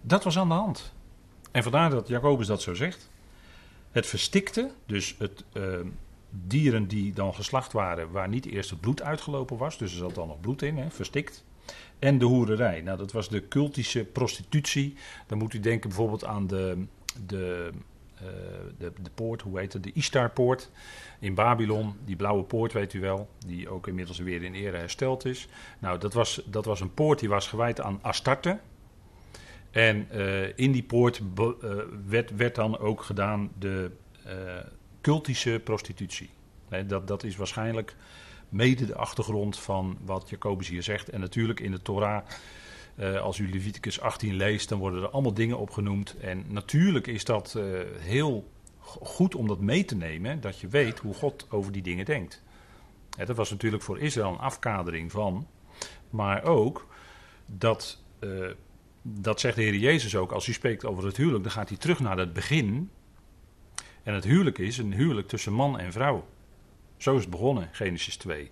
Dat 0.00 0.24
was 0.24 0.38
aan 0.38 0.48
de 0.48 0.54
hand. 0.54 0.92
En 1.50 1.62
vandaar 1.62 1.90
dat 1.90 2.08
Jacobus 2.08 2.46
dat 2.46 2.62
zo 2.62 2.74
zegt. 2.74 3.10
Het 3.90 4.06
verstikte, 4.06 4.70
dus 4.86 5.14
het, 5.18 5.44
uh, 5.52 5.80
dieren 6.46 6.86
die 6.86 7.12
dan 7.12 7.34
geslacht 7.34 7.72
waren, 7.72 8.10
waar 8.10 8.28
niet 8.28 8.46
eerst 8.46 8.70
het 8.70 8.80
bloed 8.80 9.02
uitgelopen 9.02 9.56
was, 9.56 9.78
dus 9.78 9.92
er 9.92 9.98
zat 9.98 10.14
dan 10.14 10.28
nog 10.28 10.40
bloed 10.40 10.62
in, 10.62 10.78
hè, 10.78 10.90
verstikt. 10.90 11.44
En 11.98 12.18
de 12.18 12.24
hoererij, 12.24 12.80
nou 12.80 12.98
dat 12.98 13.12
was 13.12 13.28
de 13.28 13.48
cultische 13.48 14.04
prostitutie. 14.04 14.94
Dan 15.26 15.38
moet 15.38 15.54
u 15.54 15.60
denken 15.60 15.88
bijvoorbeeld 15.88 16.24
aan 16.24 16.46
de, 16.46 16.84
de, 17.26 17.70
uh, 18.14 18.28
de, 18.78 18.92
de 19.02 19.10
poort, 19.14 19.42
hoe 19.42 19.58
heet 19.58 19.72
het, 19.72 19.82
de 19.82 19.92
Ishtarpoort 19.92 20.70
in 21.18 21.34
Babylon. 21.34 21.94
Die 22.04 22.16
blauwe 22.16 22.42
poort 22.42 22.72
weet 22.72 22.92
u 22.92 23.00
wel, 23.00 23.28
die 23.46 23.68
ook 23.68 23.86
inmiddels 23.86 24.18
weer 24.18 24.42
in 24.42 24.54
ere 24.54 24.76
hersteld 24.76 25.24
is. 25.24 25.48
Nou 25.78 25.98
dat 25.98 26.12
was, 26.12 26.42
dat 26.46 26.64
was 26.64 26.80
een 26.80 26.94
poort 26.94 27.18
die 27.18 27.28
was 27.28 27.48
gewijd 27.48 27.80
aan 27.80 27.98
Astarte. 28.02 28.58
En 29.70 30.08
uh, 30.12 30.58
in 30.58 30.72
die 30.72 30.82
poort 30.82 31.20
uh, 31.38 31.48
werd, 32.06 32.36
werd 32.36 32.54
dan 32.54 32.78
ook 32.78 33.02
gedaan 33.02 33.50
de 33.58 33.90
cultische 35.04 35.60
prostitutie. 35.64 36.30
dat, 36.86 37.08
dat 37.08 37.24
is 37.24 37.36
waarschijnlijk 37.36 37.96
mede 38.48 38.86
de 38.86 38.94
achtergrond 38.94 39.58
van 39.58 39.98
wat 40.04 40.28
Jacobus 40.28 40.68
hier 40.68 40.82
zegt. 40.82 41.08
En 41.08 41.20
natuurlijk 41.20 41.60
in 41.60 41.70
de 41.70 41.82
Torah, 41.82 42.24
eh, 42.94 43.20
als 43.20 43.38
u 43.38 43.50
Leviticus 43.50 44.00
18 44.00 44.34
leest, 44.34 44.68
dan 44.68 44.78
worden 44.78 45.02
er 45.02 45.08
allemaal 45.08 45.34
dingen 45.34 45.58
opgenoemd. 45.58 46.16
En 46.16 46.44
natuurlijk 46.48 47.06
is 47.06 47.24
dat 47.24 47.54
eh, 47.54 47.64
heel 47.98 48.50
goed 48.78 49.34
om 49.34 49.46
dat 49.46 49.60
mee 49.60 49.84
te 49.84 49.96
nemen, 49.96 50.40
dat 50.40 50.58
je 50.58 50.68
weet 50.68 50.98
hoe 50.98 51.14
God 51.14 51.46
over 51.50 51.72
die 51.72 51.82
dingen 51.82 52.04
denkt. 52.04 52.42
dat 53.26 53.36
was 53.36 53.50
natuurlijk 53.50 53.82
voor 53.82 53.98
Israël 53.98 54.32
een 54.32 54.38
afkadering 54.38 55.10
van, 55.10 55.46
maar 56.10 56.44
ook 56.44 56.86
dat, 57.46 58.02
eh, 58.18 58.28
dat 59.02 59.40
zegt 59.40 59.56
de 59.56 59.62
Heer 59.62 59.74
Jezus 59.74 60.16
ook, 60.16 60.32
als 60.32 60.46
u 60.46 60.52
spreekt 60.52 60.84
over 60.84 61.04
het 61.04 61.16
huwelijk, 61.16 61.42
dan 61.42 61.52
gaat 61.52 61.68
hij 61.68 61.78
terug 61.78 62.00
naar 62.00 62.18
het 62.18 62.32
begin. 62.32 62.90
En 64.04 64.14
het 64.14 64.24
huwelijk 64.24 64.58
is 64.58 64.78
een 64.78 64.92
huwelijk 64.92 65.28
tussen 65.28 65.52
man 65.52 65.78
en 65.78 65.92
vrouw. 65.92 66.24
Zo 66.96 67.14
is 67.14 67.20
het 67.20 67.30
begonnen, 67.30 67.68
Genesis 67.72 68.16
2. 68.16 68.50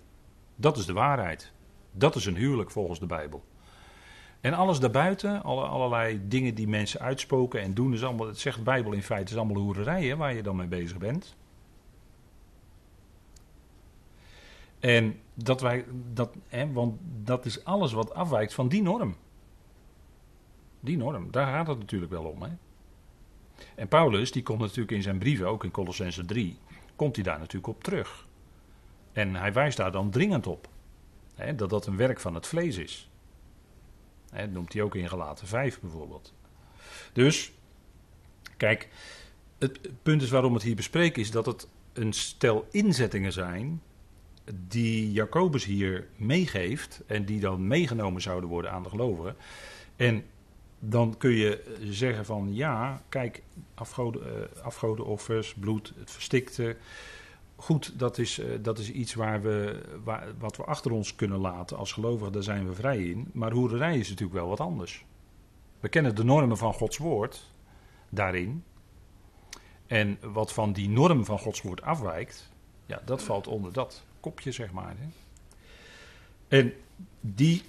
Dat 0.55 0.77
is 0.77 0.85
de 0.85 0.93
waarheid. 0.93 1.51
Dat 1.91 2.15
is 2.15 2.25
een 2.25 2.35
huwelijk 2.35 2.71
volgens 2.71 2.99
de 2.99 3.05
Bijbel. 3.05 3.43
En 4.41 4.53
alles 4.53 4.79
daarbuiten, 4.79 5.43
alle, 5.43 5.65
allerlei 5.65 6.27
dingen 6.27 6.55
die 6.55 6.67
mensen 6.67 6.99
uitspoken 6.99 7.61
en 7.61 7.73
doen, 7.73 7.93
is 7.93 8.03
allemaal, 8.03 8.27
het 8.27 8.39
zegt 8.39 8.57
de 8.57 8.63
Bijbel 8.63 8.91
in 8.91 9.03
feite, 9.03 9.31
is 9.31 9.37
allemaal 9.37 9.61
hoererijen 9.61 10.17
waar 10.17 10.33
je 10.33 10.43
dan 10.43 10.55
mee 10.55 10.67
bezig 10.67 10.97
bent. 10.97 11.35
En 14.79 15.19
dat 15.33 15.61
wij, 15.61 15.85
dat, 16.13 16.35
hè, 16.47 16.71
want 16.71 16.99
dat 17.23 17.45
is 17.45 17.65
alles 17.65 17.93
wat 17.93 18.13
afwijkt 18.13 18.53
van 18.53 18.67
die 18.67 18.81
norm. 18.81 19.15
Die 20.79 20.97
norm, 20.97 21.31
daar 21.31 21.47
gaat 21.47 21.67
het 21.67 21.79
natuurlijk 21.79 22.11
wel 22.11 22.23
om. 22.23 22.41
Hè. 22.41 22.49
En 23.75 23.87
Paulus, 23.87 24.31
die 24.31 24.43
komt 24.43 24.59
natuurlijk 24.59 24.91
in 24.91 25.01
zijn 25.01 25.17
brieven, 25.17 25.47
ook 25.47 25.63
in 25.63 25.71
Colossense 25.71 26.25
3, 26.25 26.57
komt 26.95 27.15
hij 27.15 27.23
daar 27.23 27.39
natuurlijk 27.39 27.67
op 27.67 27.83
terug. 27.83 28.27
En 29.13 29.35
hij 29.35 29.53
wijst 29.53 29.77
daar 29.77 29.91
dan 29.91 30.09
dringend 30.09 30.47
op. 30.47 30.67
Hè, 31.35 31.55
dat 31.55 31.69
dat 31.69 31.85
een 31.85 31.97
werk 31.97 32.19
van 32.19 32.35
het 32.35 32.47
vlees 32.47 32.77
is. 32.77 33.09
Hè, 34.29 34.47
noemt 34.47 34.73
hij 34.73 34.81
ook 34.81 34.95
in 34.95 35.09
Galaten 35.09 35.47
5 35.47 35.79
bijvoorbeeld. 35.79 36.33
Dus, 37.13 37.51
kijk, 38.57 38.89
het 39.57 40.03
punt 40.03 40.21
is 40.21 40.29
waarom 40.29 40.53
het 40.53 40.63
hier 40.63 40.75
bespreken 40.75 41.21
is 41.21 41.31
dat 41.31 41.45
het 41.45 41.67
een 41.93 42.13
stel 42.13 42.67
inzettingen 42.71 43.33
zijn 43.33 43.81
die 44.67 45.11
Jacobus 45.11 45.65
hier 45.65 46.07
meegeeft 46.15 47.01
en 47.07 47.25
die 47.25 47.39
dan 47.39 47.67
meegenomen 47.67 48.21
zouden 48.21 48.49
worden 48.49 48.71
aan 48.71 48.83
de 48.83 48.89
gelovigen. 48.89 49.35
En 49.95 50.25
dan 50.85 51.17
kun 51.17 51.31
je 51.31 51.77
zeggen 51.83 52.25
van 52.25 52.53
ja, 52.53 53.01
kijk, 53.09 53.43
afgoden, 53.73 54.21
uh, 54.25 54.63
afgodenoffers, 54.63 55.53
bloed, 55.53 55.93
het 55.97 56.11
verstikte, 56.11 56.77
goed, 57.55 57.99
dat 57.99 58.17
is, 58.17 58.39
uh, 58.39 58.45
dat 58.61 58.77
is 58.79 58.91
iets 58.91 59.13
waar 59.13 59.41
we, 59.41 59.81
waar, 60.03 60.27
wat 60.39 60.57
we 60.57 60.63
achter 60.63 60.91
ons 60.91 61.15
kunnen 61.15 61.39
laten 61.39 61.77
als 61.77 61.91
gelovigen, 61.91 62.33
daar 62.33 62.43
zijn 62.43 62.67
we 62.67 62.73
vrij 62.73 63.03
in. 63.03 63.29
Maar 63.33 63.51
hoererij 63.51 63.97
is 63.97 64.09
natuurlijk 64.09 64.39
wel 64.39 64.47
wat 64.47 64.59
anders. 64.59 65.05
We 65.79 65.89
kennen 65.89 66.15
de 66.15 66.23
normen 66.23 66.57
van 66.57 66.73
Gods 66.73 66.97
woord 66.97 67.49
daarin. 68.09 68.63
En 69.87 70.17
wat 70.21 70.53
van 70.53 70.73
die 70.73 70.89
norm 70.89 71.25
van 71.25 71.39
Gods 71.39 71.61
woord 71.61 71.81
afwijkt, 71.81 72.51
ja, 72.85 73.01
dat 73.05 73.23
valt 73.23 73.47
onder 73.47 73.73
dat 73.73 74.03
kopje, 74.19 74.51
zeg 74.51 74.71
maar. 74.71 74.95
Hè. 74.97 75.07
En 76.57 76.73
die 77.21 77.63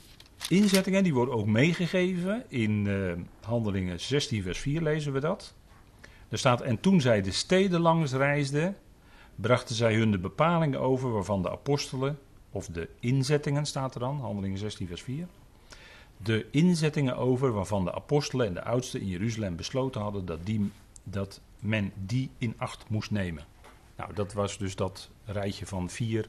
inzettingen 0.49 1.03
die 1.03 1.14
worden 1.14 1.34
ook 1.34 1.47
meegegeven 1.47 2.45
in 2.49 2.84
uh, 2.84 3.12
Handelingen 3.40 4.01
16, 4.01 4.42
vers 4.42 4.59
4 4.59 4.82
lezen 4.82 5.12
we 5.12 5.20
dat. 5.20 5.55
Er 6.28 6.38
staat, 6.38 6.61
en 6.61 6.80
toen 6.80 7.01
zij 7.01 7.22
de 7.22 7.30
steden 7.30 7.80
langs 7.80 8.12
reisden, 8.12 8.76
brachten 9.34 9.74
zij 9.74 9.95
hun 9.95 10.11
de 10.11 10.18
bepalingen 10.18 10.80
over 10.80 11.12
waarvan 11.12 11.42
de 11.42 11.51
apostelen, 11.51 12.18
of 12.51 12.66
de 12.66 12.88
inzettingen 13.01 13.66
staat 13.66 13.95
er 13.95 14.01
dan, 14.01 14.20
handelingen 14.20 14.59
16 14.59 14.86
vers 14.86 15.03
4, 15.03 15.26
de 16.16 16.47
inzettingen 16.51 17.16
over 17.16 17.53
waarvan 17.53 17.84
de 17.84 17.95
apostelen 17.95 18.47
en 18.47 18.55
de 18.55 18.64
oudsten 18.64 19.01
in 19.01 19.09
Jeruzalem 19.09 19.57
besloten 19.57 20.01
hadden 20.01 20.24
dat, 20.24 20.47
die, 20.47 20.70
dat 21.03 21.40
men 21.59 21.92
die 21.95 22.30
in 22.38 22.55
acht 22.57 22.88
moest 22.88 23.11
nemen. 23.11 23.45
Nou, 23.97 24.14
dat 24.14 24.32
was 24.32 24.59
dus 24.59 24.76
dat 24.76 25.11
rijtje 25.24 25.66
van 25.66 25.90
vier 25.90 26.28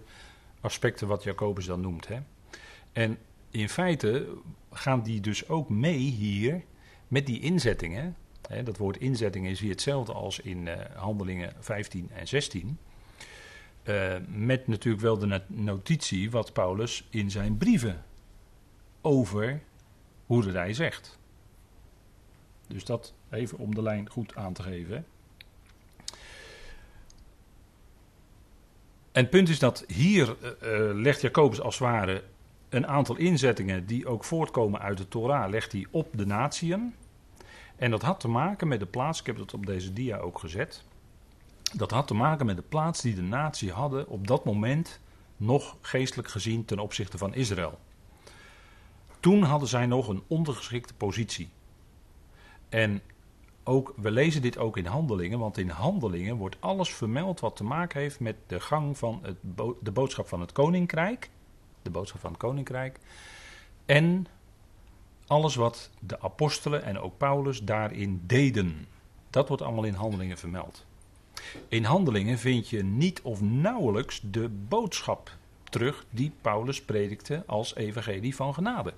aspecten 0.61 1.07
wat 1.07 1.24
Jacobus 1.24 1.66
dan 1.66 1.82
noemt. 1.82 2.07
Hè. 2.07 2.20
En 2.91 3.18
in 3.56 3.70
feite 3.70 4.28
gaan 4.72 5.03
die 5.03 5.22
dus 5.22 5.47
ook 5.47 5.70
mee 5.70 5.97
hier 5.97 6.64
met 7.08 7.26
die 7.26 7.39
inzettingen. 7.39 8.16
Hè, 8.47 8.64
dat 8.64 8.78
woord 8.78 8.97
inzettingen 8.97 9.51
is 9.51 9.60
hier 9.60 9.70
hetzelfde 9.70 10.14
als 10.14 10.39
in 10.39 10.66
uh, 10.66 10.74
Handelingen 10.95 11.53
15 11.60 12.10
en 12.14 12.28
16. 12.28 12.78
Uh, 13.84 14.16
met 14.28 14.68
natuurlijk 14.68 15.03
wel 15.03 15.18
de 15.18 15.41
notitie 15.47 16.32
wat 16.32 16.53
Paulus 16.53 17.08
in 17.10 17.32
zijn 17.32 17.58
brieven 17.58 18.06
over 19.01 19.62
hoerderij 20.26 20.74
zegt. 20.74 21.20
Dus 22.68 22.86
dat 22.86 23.14
even 23.30 23.58
om 23.58 23.76
de 23.76 23.82
lijn 23.82 24.10
goed 24.10 24.36
aan 24.36 24.53
te 24.53 24.64
geven. 24.64 25.06
En 29.12 29.22
het 29.22 29.30
punt 29.30 29.49
is 29.49 29.60
dat 29.60 29.84
hier 29.88 30.36
uh, 30.41 30.49
legt 30.93 31.22
Jacobus 31.22 31.62
als 31.62 31.80
het 31.80 31.88
ware 31.88 32.24
een 32.76 32.88
aantal 32.88 33.15
inzettingen 33.15 33.86
die 33.86 34.07
ook 34.07 34.23
voortkomen 34.23 34.80
uit 34.80 34.97
de 34.97 35.07
Torah, 35.07 35.49
legt 35.49 35.71
hij 35.71 35.88
op 35.91 36.07
de 36.11 36.26
natieën. 36.26 36.95
En 37.76 37.91
dat 37.91 38.01
had 38.01 38.19
te 38.19 38.28
maken 38.28 38.67
met 38.67 38.80
de 38.80 38.86
plaats, 38.86 39.19
ik 39.19 39.26
heb 39.26 39.38
dat 39.38 39.53
op 39.53 39.65
deze 39.65 39.93
dia 39.93 40.17
ook 40.17 40.39
gezet. 40.39 40.84
Dat 41.73 41.91
had 41.91 42.07
te 42.07 42.13
maken 42.13 42.45
met 42.45 42.55
de 42.55 42.61
plaats 42.61 43.01
die 43.01 43.15
de 43.15 43.21
natie 43.21 43.71
hadden 43.71 44.07
op 44.07 44.28
dat 44.28 44.45
moment 44.45 44.99
nog 45.38 45.78
geestelijk 45.82 46.28
gezien 46.28 46.65
ten 46.65 46.80
opzichte 46.80 47.17
van 47.17 47.34
Israël. 47.34 47.80
Toen 49.19 49.43
hadden 49.43 49.69
zij 49.69 49.86
nog 49.86 50.07
een 50.07 50.23
ondergeschikte 50.28 50.93
positie. 50.93 51.49
En 52.69 53.01
ook, 53.63 53.93
we 53.97 54.11
lezen 54.11 54.41
dit 54.41 54.57
ook 54.57 54.78
in 54.78 54.86
handelingen, 54.86 55.39
want 55.39 55.57
in 55.57 55.69
handelingen 55.69 56.36
wordt 56.36 56.57
alles 56.59 56.93
vermeld 56.93 57.39
wat 57.39 57.55
te 57.55 57.63
maken 57.63 57.99
heeft 57.99 58.19
met 58.19 58.36
de 58.47 58.59
gang 58.59 58.97
van 58.97 59.19
het 59.21 59.38
de 59.82 59.91
boodschap 59.91 60.28
van 60.28 60.39
het 60.41 60.51
koninkrijk. 60.51 61.30
De 61.86 61.91
boodschap 61.91 62.19
van 62.19 62.29
het 62.29 62.39
koninkrijk. 62.39 62.99
En 63.86 64.27
alles 65.27 65.55
wat 65.55 65.89
de 65.99 66.21
apostelen 66.21 66.83
en 66.83 66.99
ook 66.99 67.17
Paulus 67.17 67.63
daarin 67.63 68.21
deden. 68.25 68.88
Dat 69.29 69.47
wordt 69.47 69.63
allemaal 69.63 69.83
in 69.83 69.93
handelingen 69.93 70.38
vermeld. 70.38 70.86
In 71.67 71.83
handelingen 71.83 72.38
vind 72.38 72.69
je 72.69 72.83
niet 72.83 73.21
of 73.21 73.41
nauwelijks 73.41 74.21
de 74.23 74.49
boodschap 74.49 75.38
terug 75.63 76.05
die 76.09 76.31
Paulus 76.41 76.81
predikte 76.81 77.43
als 77.47 77.75
evangelie 77.75 78.36
van 78.36 78.53
genade. 78.53 78.93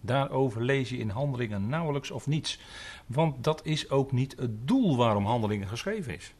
Daarover 0.00 0.62
lees 0.62 0.88
je 0.88 0.98
in 0.98 1.08
handelingen 1.08 1.68
nauwelijks 1.68 2.10
of 2.10 2.26
niets. 2.26 2.60
Want 3.06 3.44
dat 3.44 3.64
is 3.64 3.90
ook 3.90 4.12
niet 4.12 4.34
het 4.38 4.68
doel 4.68 4.96
waarom 4.96 5.26
handelingen 5.26 5.68
geschreven 5.68 6.14
is. 6.14 6.34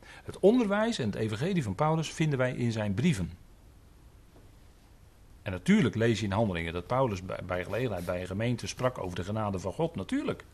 Het 0.00 0.38
onderwijs 0.38 0.98
en 0.98 1.06
het 1.06 1.14
evangelie 1.14 1.62
van 1.62 1.74
Paulus 1.74 2.12
vinden 2.12 2.38
wij 2.38 2.52
in 2.52 2.72
zijn 2.72 2.94
brieven. 2.94 3.32
En 5.42 5.52
natuurlijk 5.52 5.94
lees 5.94 6.18
je 6.18 6.24
in 6.24 6.32
handelingen 6.32 6.72
dat 6.72 6.86
Paulus 6.86 7.22
bij, 7.46 7.64
gelegenheid 7.64 8.04
bij 8.04 8.20
een 8.20 8.26
gemeente 8.26 8.66
sprak 8.66 8.98
over 8.98 9.16
de 9.16 9.24
genade 9.24 9.58
van 9.58 9.72
God, 9.72 9.94
natuurlijk. 9.94 10.44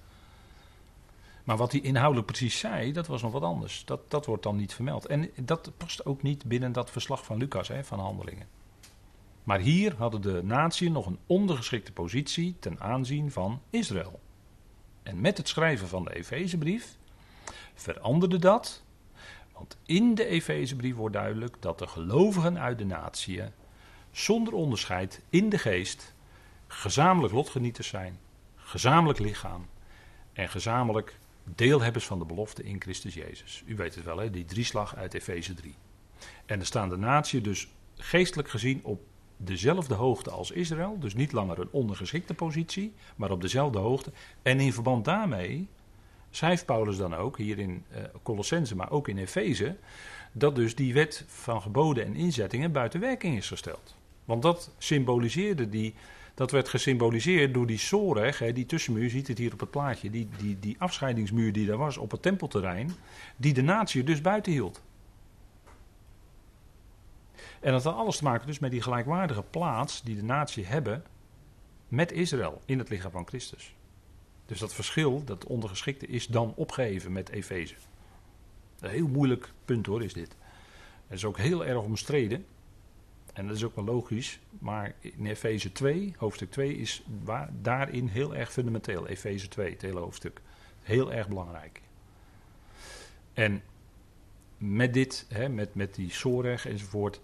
Maar 1.45 1.57
wat 1.57 1.73
hij 1.73 1.81
inhoudelijk 1.81 2.27
precies 2.27 2.59
zei, 2.59 2.93
dat 2.93 3.07
was 3.07 3.23
nog 3.23 3.33
wat 3.33 3.43
anders. 3.43 3.85
Dat, 3.85 4.11
dat 4.11 4.27
wordt 4.27 4.43
dan 4.43 4.57
niet 4.57 4.75
vermeld. 4.75 5.07
En 5.07 5.31
dat 5.37 5.73
past 5.77 6.07
ook 6.07 6.23
niet 6.23 6.45
binnen 6.45 6.73
dat 6.73 6.91
verslag 6.91 7.25
van 7.25 7.39
Lucas, 7.39 7.69
hè, 7.69 7.85
van 7.85 7.99
handelingen. 7.99 8.47
Maar 9.45 9.59
hier 9.59 9.95
hadden 9.97 10.23
de 10.23 10.41
natie 10.43 10.91
nog 10.91 11.07
een 11.07 11.19
ondergeschikte 11.27 11.93
positie 11.93 12.57
ten 12.61 12.81
aanzien 12.81 13.31
van 13.31 13.61
Israël. 13.71 14.21
En 15.03 15.21
met 15.21 15.37
het 15.37 15.49
schrijven 15.49 15.89
van 15.89 16.05
de 16.05 16.15
Efezebrief 16.15 16.97
veranderde 17.75 18.39
dat. 18.39 18.83
Want 19.53 19.77
in 19.87 20.15
de 20.15 20.25
Efezebrief 20.25 20.95
wordt 20.95 21.15
duidelijk 21.15 21.57
dat 21.61 21.79
de 21.79 21.87
gelovigen 21.87 22.59
uit 22.59 22.79
de 22.79 22.87
natie 22.87 23.43
zonder 24.15 24.53
onderscheid 24.53 25.21
in 25.31 25.49
de 25.49 25.59
geest 25.59 26.15
gezamenlijk 26.67 27.35
lotgenieters 27.35 27.89
zijn, 27.89 28.19
gezamenlijk 28.57 29.19
lichaam 29.19 29.67
en 30.33 30.49
gezamenlijk 30.49 31.19
deelhebbers 31.45 32.07
van 32.07 32.19
de 32.19 32.25
belofte 32.25 32.63
in 32.63 32.81
Christus 32.81 33.15
Jezus. 33.15 33.63
U 33.67 33.77
weet 33.77 33.95
het 33.95 34.05
wel, 34.05 34.19
hè, 34.19 34.31
die 34.31 34.45
drieslag 34.45 34.97
uit 34.97 35.15
Efeze 35.15 35.55
3. 35.55 35.75
En 36.47 36.61
er 36.61 36.67
staan 36.67 36.89
de 36.89 36.97
natie 36.97 37.41
dus 37.41 37.69
geestelijk 37.97 38.49
gezien 38.49 38.81
op 38.83 39.03
dezelfde 39.37 39.95
hoogte 39.95 40.31
als 40.31 40.51
Israël, 40.51 40.99
dus 40.99 41.15
niet 41.15 41.33
langer 41.33 41.59
een 41.59 41.69
ondergeschikte 41.71 42.35
positie, 42.35 42.95
maar 43.17 43.31
op 43.31 43.41
dezelfde 43.41 43.79
hoogte. 43.79 44.13
En 44.43 44.61
in 44.61 44.73
verband 44.73 45.05
daarmee 45.05 45.69
schrijft 46.31 46.67
Paulus 46.67 46.97
dan 46.97 47.15
ook, 47.15 47.39
hier 47.39 47.59
in 47.59 47.85
uh, 47.93 47.99
Colossense, 48.23 48.77
maar 48.77 48.91
ook 48.91 49.09
in 49.09 49.19
Efeze, 49.19 49.77
dat 50.33 50.55
dus 50.55 50.75
die 50.75 50.95
wet 50.95 51.25
van 51.27 51.63
geboden 51.63 52.05
en 52.05 52.17
inzettingen 52.17 52.73
buiten 52.73 53.01
werking 53.01 53.37
is 53.37 53.49
gesteld. 53.49 53.97
Want 54.25 54.43
dat 54.43 54.71
symboliseerde 54.79 55.69
die, 55.69 55.95
dat 56.35 56.51
werd 56.51 56.69
gesymboliseerd 56.69 57.55
door 57.55 57.67
die 57.67 57.79
zorg, 57.79 58.39
hè, 58.39 58.53
die 58.53 58.67
tussenmuur, 58.67 59.03
je 59.03 59.09
ziet 59.09 59.29
het 59.29 59.39
hier 59.39 59.53
op 59.53 59.61
het 59.61 59.71
plaatje, 59.71 60.11
die, 60.11 60.29
die, 60.39 60.59
die 60.59 60.77
afscheidingsmuur 60.79 61.53
die 61.53 61.67
daar 61.67 61.77
was 61.77 61.97
op 61.97 62.11
het 62.11 62.23
tempelterrein, 62.23 62.91
die 63.37 63.53
de 63.53 63.63
natie 63.63 64.05
dus 64.05 64.21
buiten 64.21 64.53
hield. 64.53 64.83
En 67.61 67.73
dat 67.73 67.85
had 67.85 67.95
alles 67.95 68.17
te 68.17 68.25
maken 68.25 68.47
dus 68.47 68.59
met 68.59 68.71
die 68.71 68.83
gelijkwaardige 68.83 69.43
plaats 69.43 70.03
die 70.03 70.17
de 70.17 70.23
natie 70.23 70.67
hebben 70.67 71.05
met 71.89 72.13
Israël 72.13 72.61
in 72.65 72.79
het 72.79 72.89
lichaam 72.89 73.11
van 73.11 73.27
Christus. 73.27 73.75
Dus 74.47 74.59
dat 74.59 74.75
verschil, 74.75 75.25
dat 75.25 75.45
ondergeschikte, 75.45 76.07
is 76.07 76.27
dan 76.27 76.53
opgeheven 76.57 77.13
met 77.13 77.29
Efeze. 77.29 77.75
Een 78.81 78.91
heel 78.91 79.09
moeilijk 79.09 79.53
punt 79.65 79.87
hoor, 79.87 80.03
is 80.03 80.13
dit. 80.13 80.37
Het 81.07 81.19
is 81.19 81.25
ook 81.25 81.39
heel 81.39 81.65
erg 81.65 81.83
omstreden. 81.83 82.47
En 83.35 83.47
dat 83.47 83.57
is 83.57 83.65
ook 83.65 83.75
wel 83.75 83.85
logisch. 83.85 84.41
Maar 84.59 84.95
in 85.01 85.27
Efeze 85.27 85.73
2, 85.73 86.15
hoofdstuk 86.17 86.51
2, 86.51 86.77
is 86.77 87.03
waar, 87.25 87.51
daarin 87.63 88.07
heel 88.07 88.35
erg 88.35 88.53
fundamenteel. 88.53 89.07
Efeze 89.07 89.49
2, 89.49 89.71
het 89.71 89.83
hele 89.83 90.01
hoofdstuk. 90.01 90.41
Heel 90.83 91.13
erg 91.13 91.29
belangrijk. 91.29 91.81
En 93.33 93.63
met 94.59 94.95
dit, 94.95 95.27
hè, 95.29 95.49
met, 95.49 95.75
met 95.75 95.95
die 95.95 96.13
zorg 96.13 96.67
enzovoort, 96.67 97.21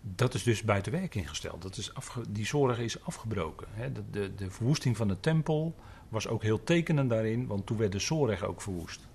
dat 0.00 0.34
is 0.34 0.42
dus 0.42 0.62
buiten 0.62 0.92
werking 0.92 1.28
gesteld. 1.28 1.62
Dat 1.62 1.76
is 1.76 1.92
die 2.28 2.46
zorg 2.46 2.78
is 2.78 3.02
afgebroken. 3.04 3.66
Hè. 3.70 3.92
De, 3.92 4.02
de, 4.10 4.34
de, 4.34 4.50
verwoesting 4.50 4.96
van 4.96 5.08
de 5.08 5.20
tempel 5.20 5.74
was 6.08 6.28
ook 6.28 6.42
heel 6.42 6.64
tekenend 6.64 7.10
daarin, 7.10 7.46
want 7.46 7.66
toen 7.66 7.76
werd 7.76 7.92
de 7.92 7.98
zorg 7.98 8.44
ook 8.44 8.62
verwoest. 8.62 9.08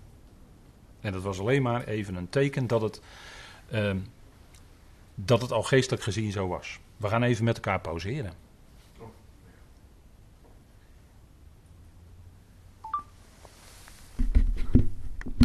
En 1.00 1.12
dat 1.12 1.22
was 1.22 1.40
alleen 1.40 1.62
maar 1.62 1.84
even 1.84 2.16
een 2.16 2.30
teken 2.30 2.68
dat 2.68 2.82
het, 2.82 3.02
uh, 3.74 3.94
dat 5.16 5.42
het 5.42 5.52
al 5.52 5.64
geestelijk 5.64 6.04
gezien 6.04 6.32
zo 6.32 6.48
was. 6.48 6.80
We 6.98 7.08
gaan 7.08 7.24
even 7.24 7.44
met 7.44 7.56
elkaar 7.56 7.82
pauzeren. 7.82 8.45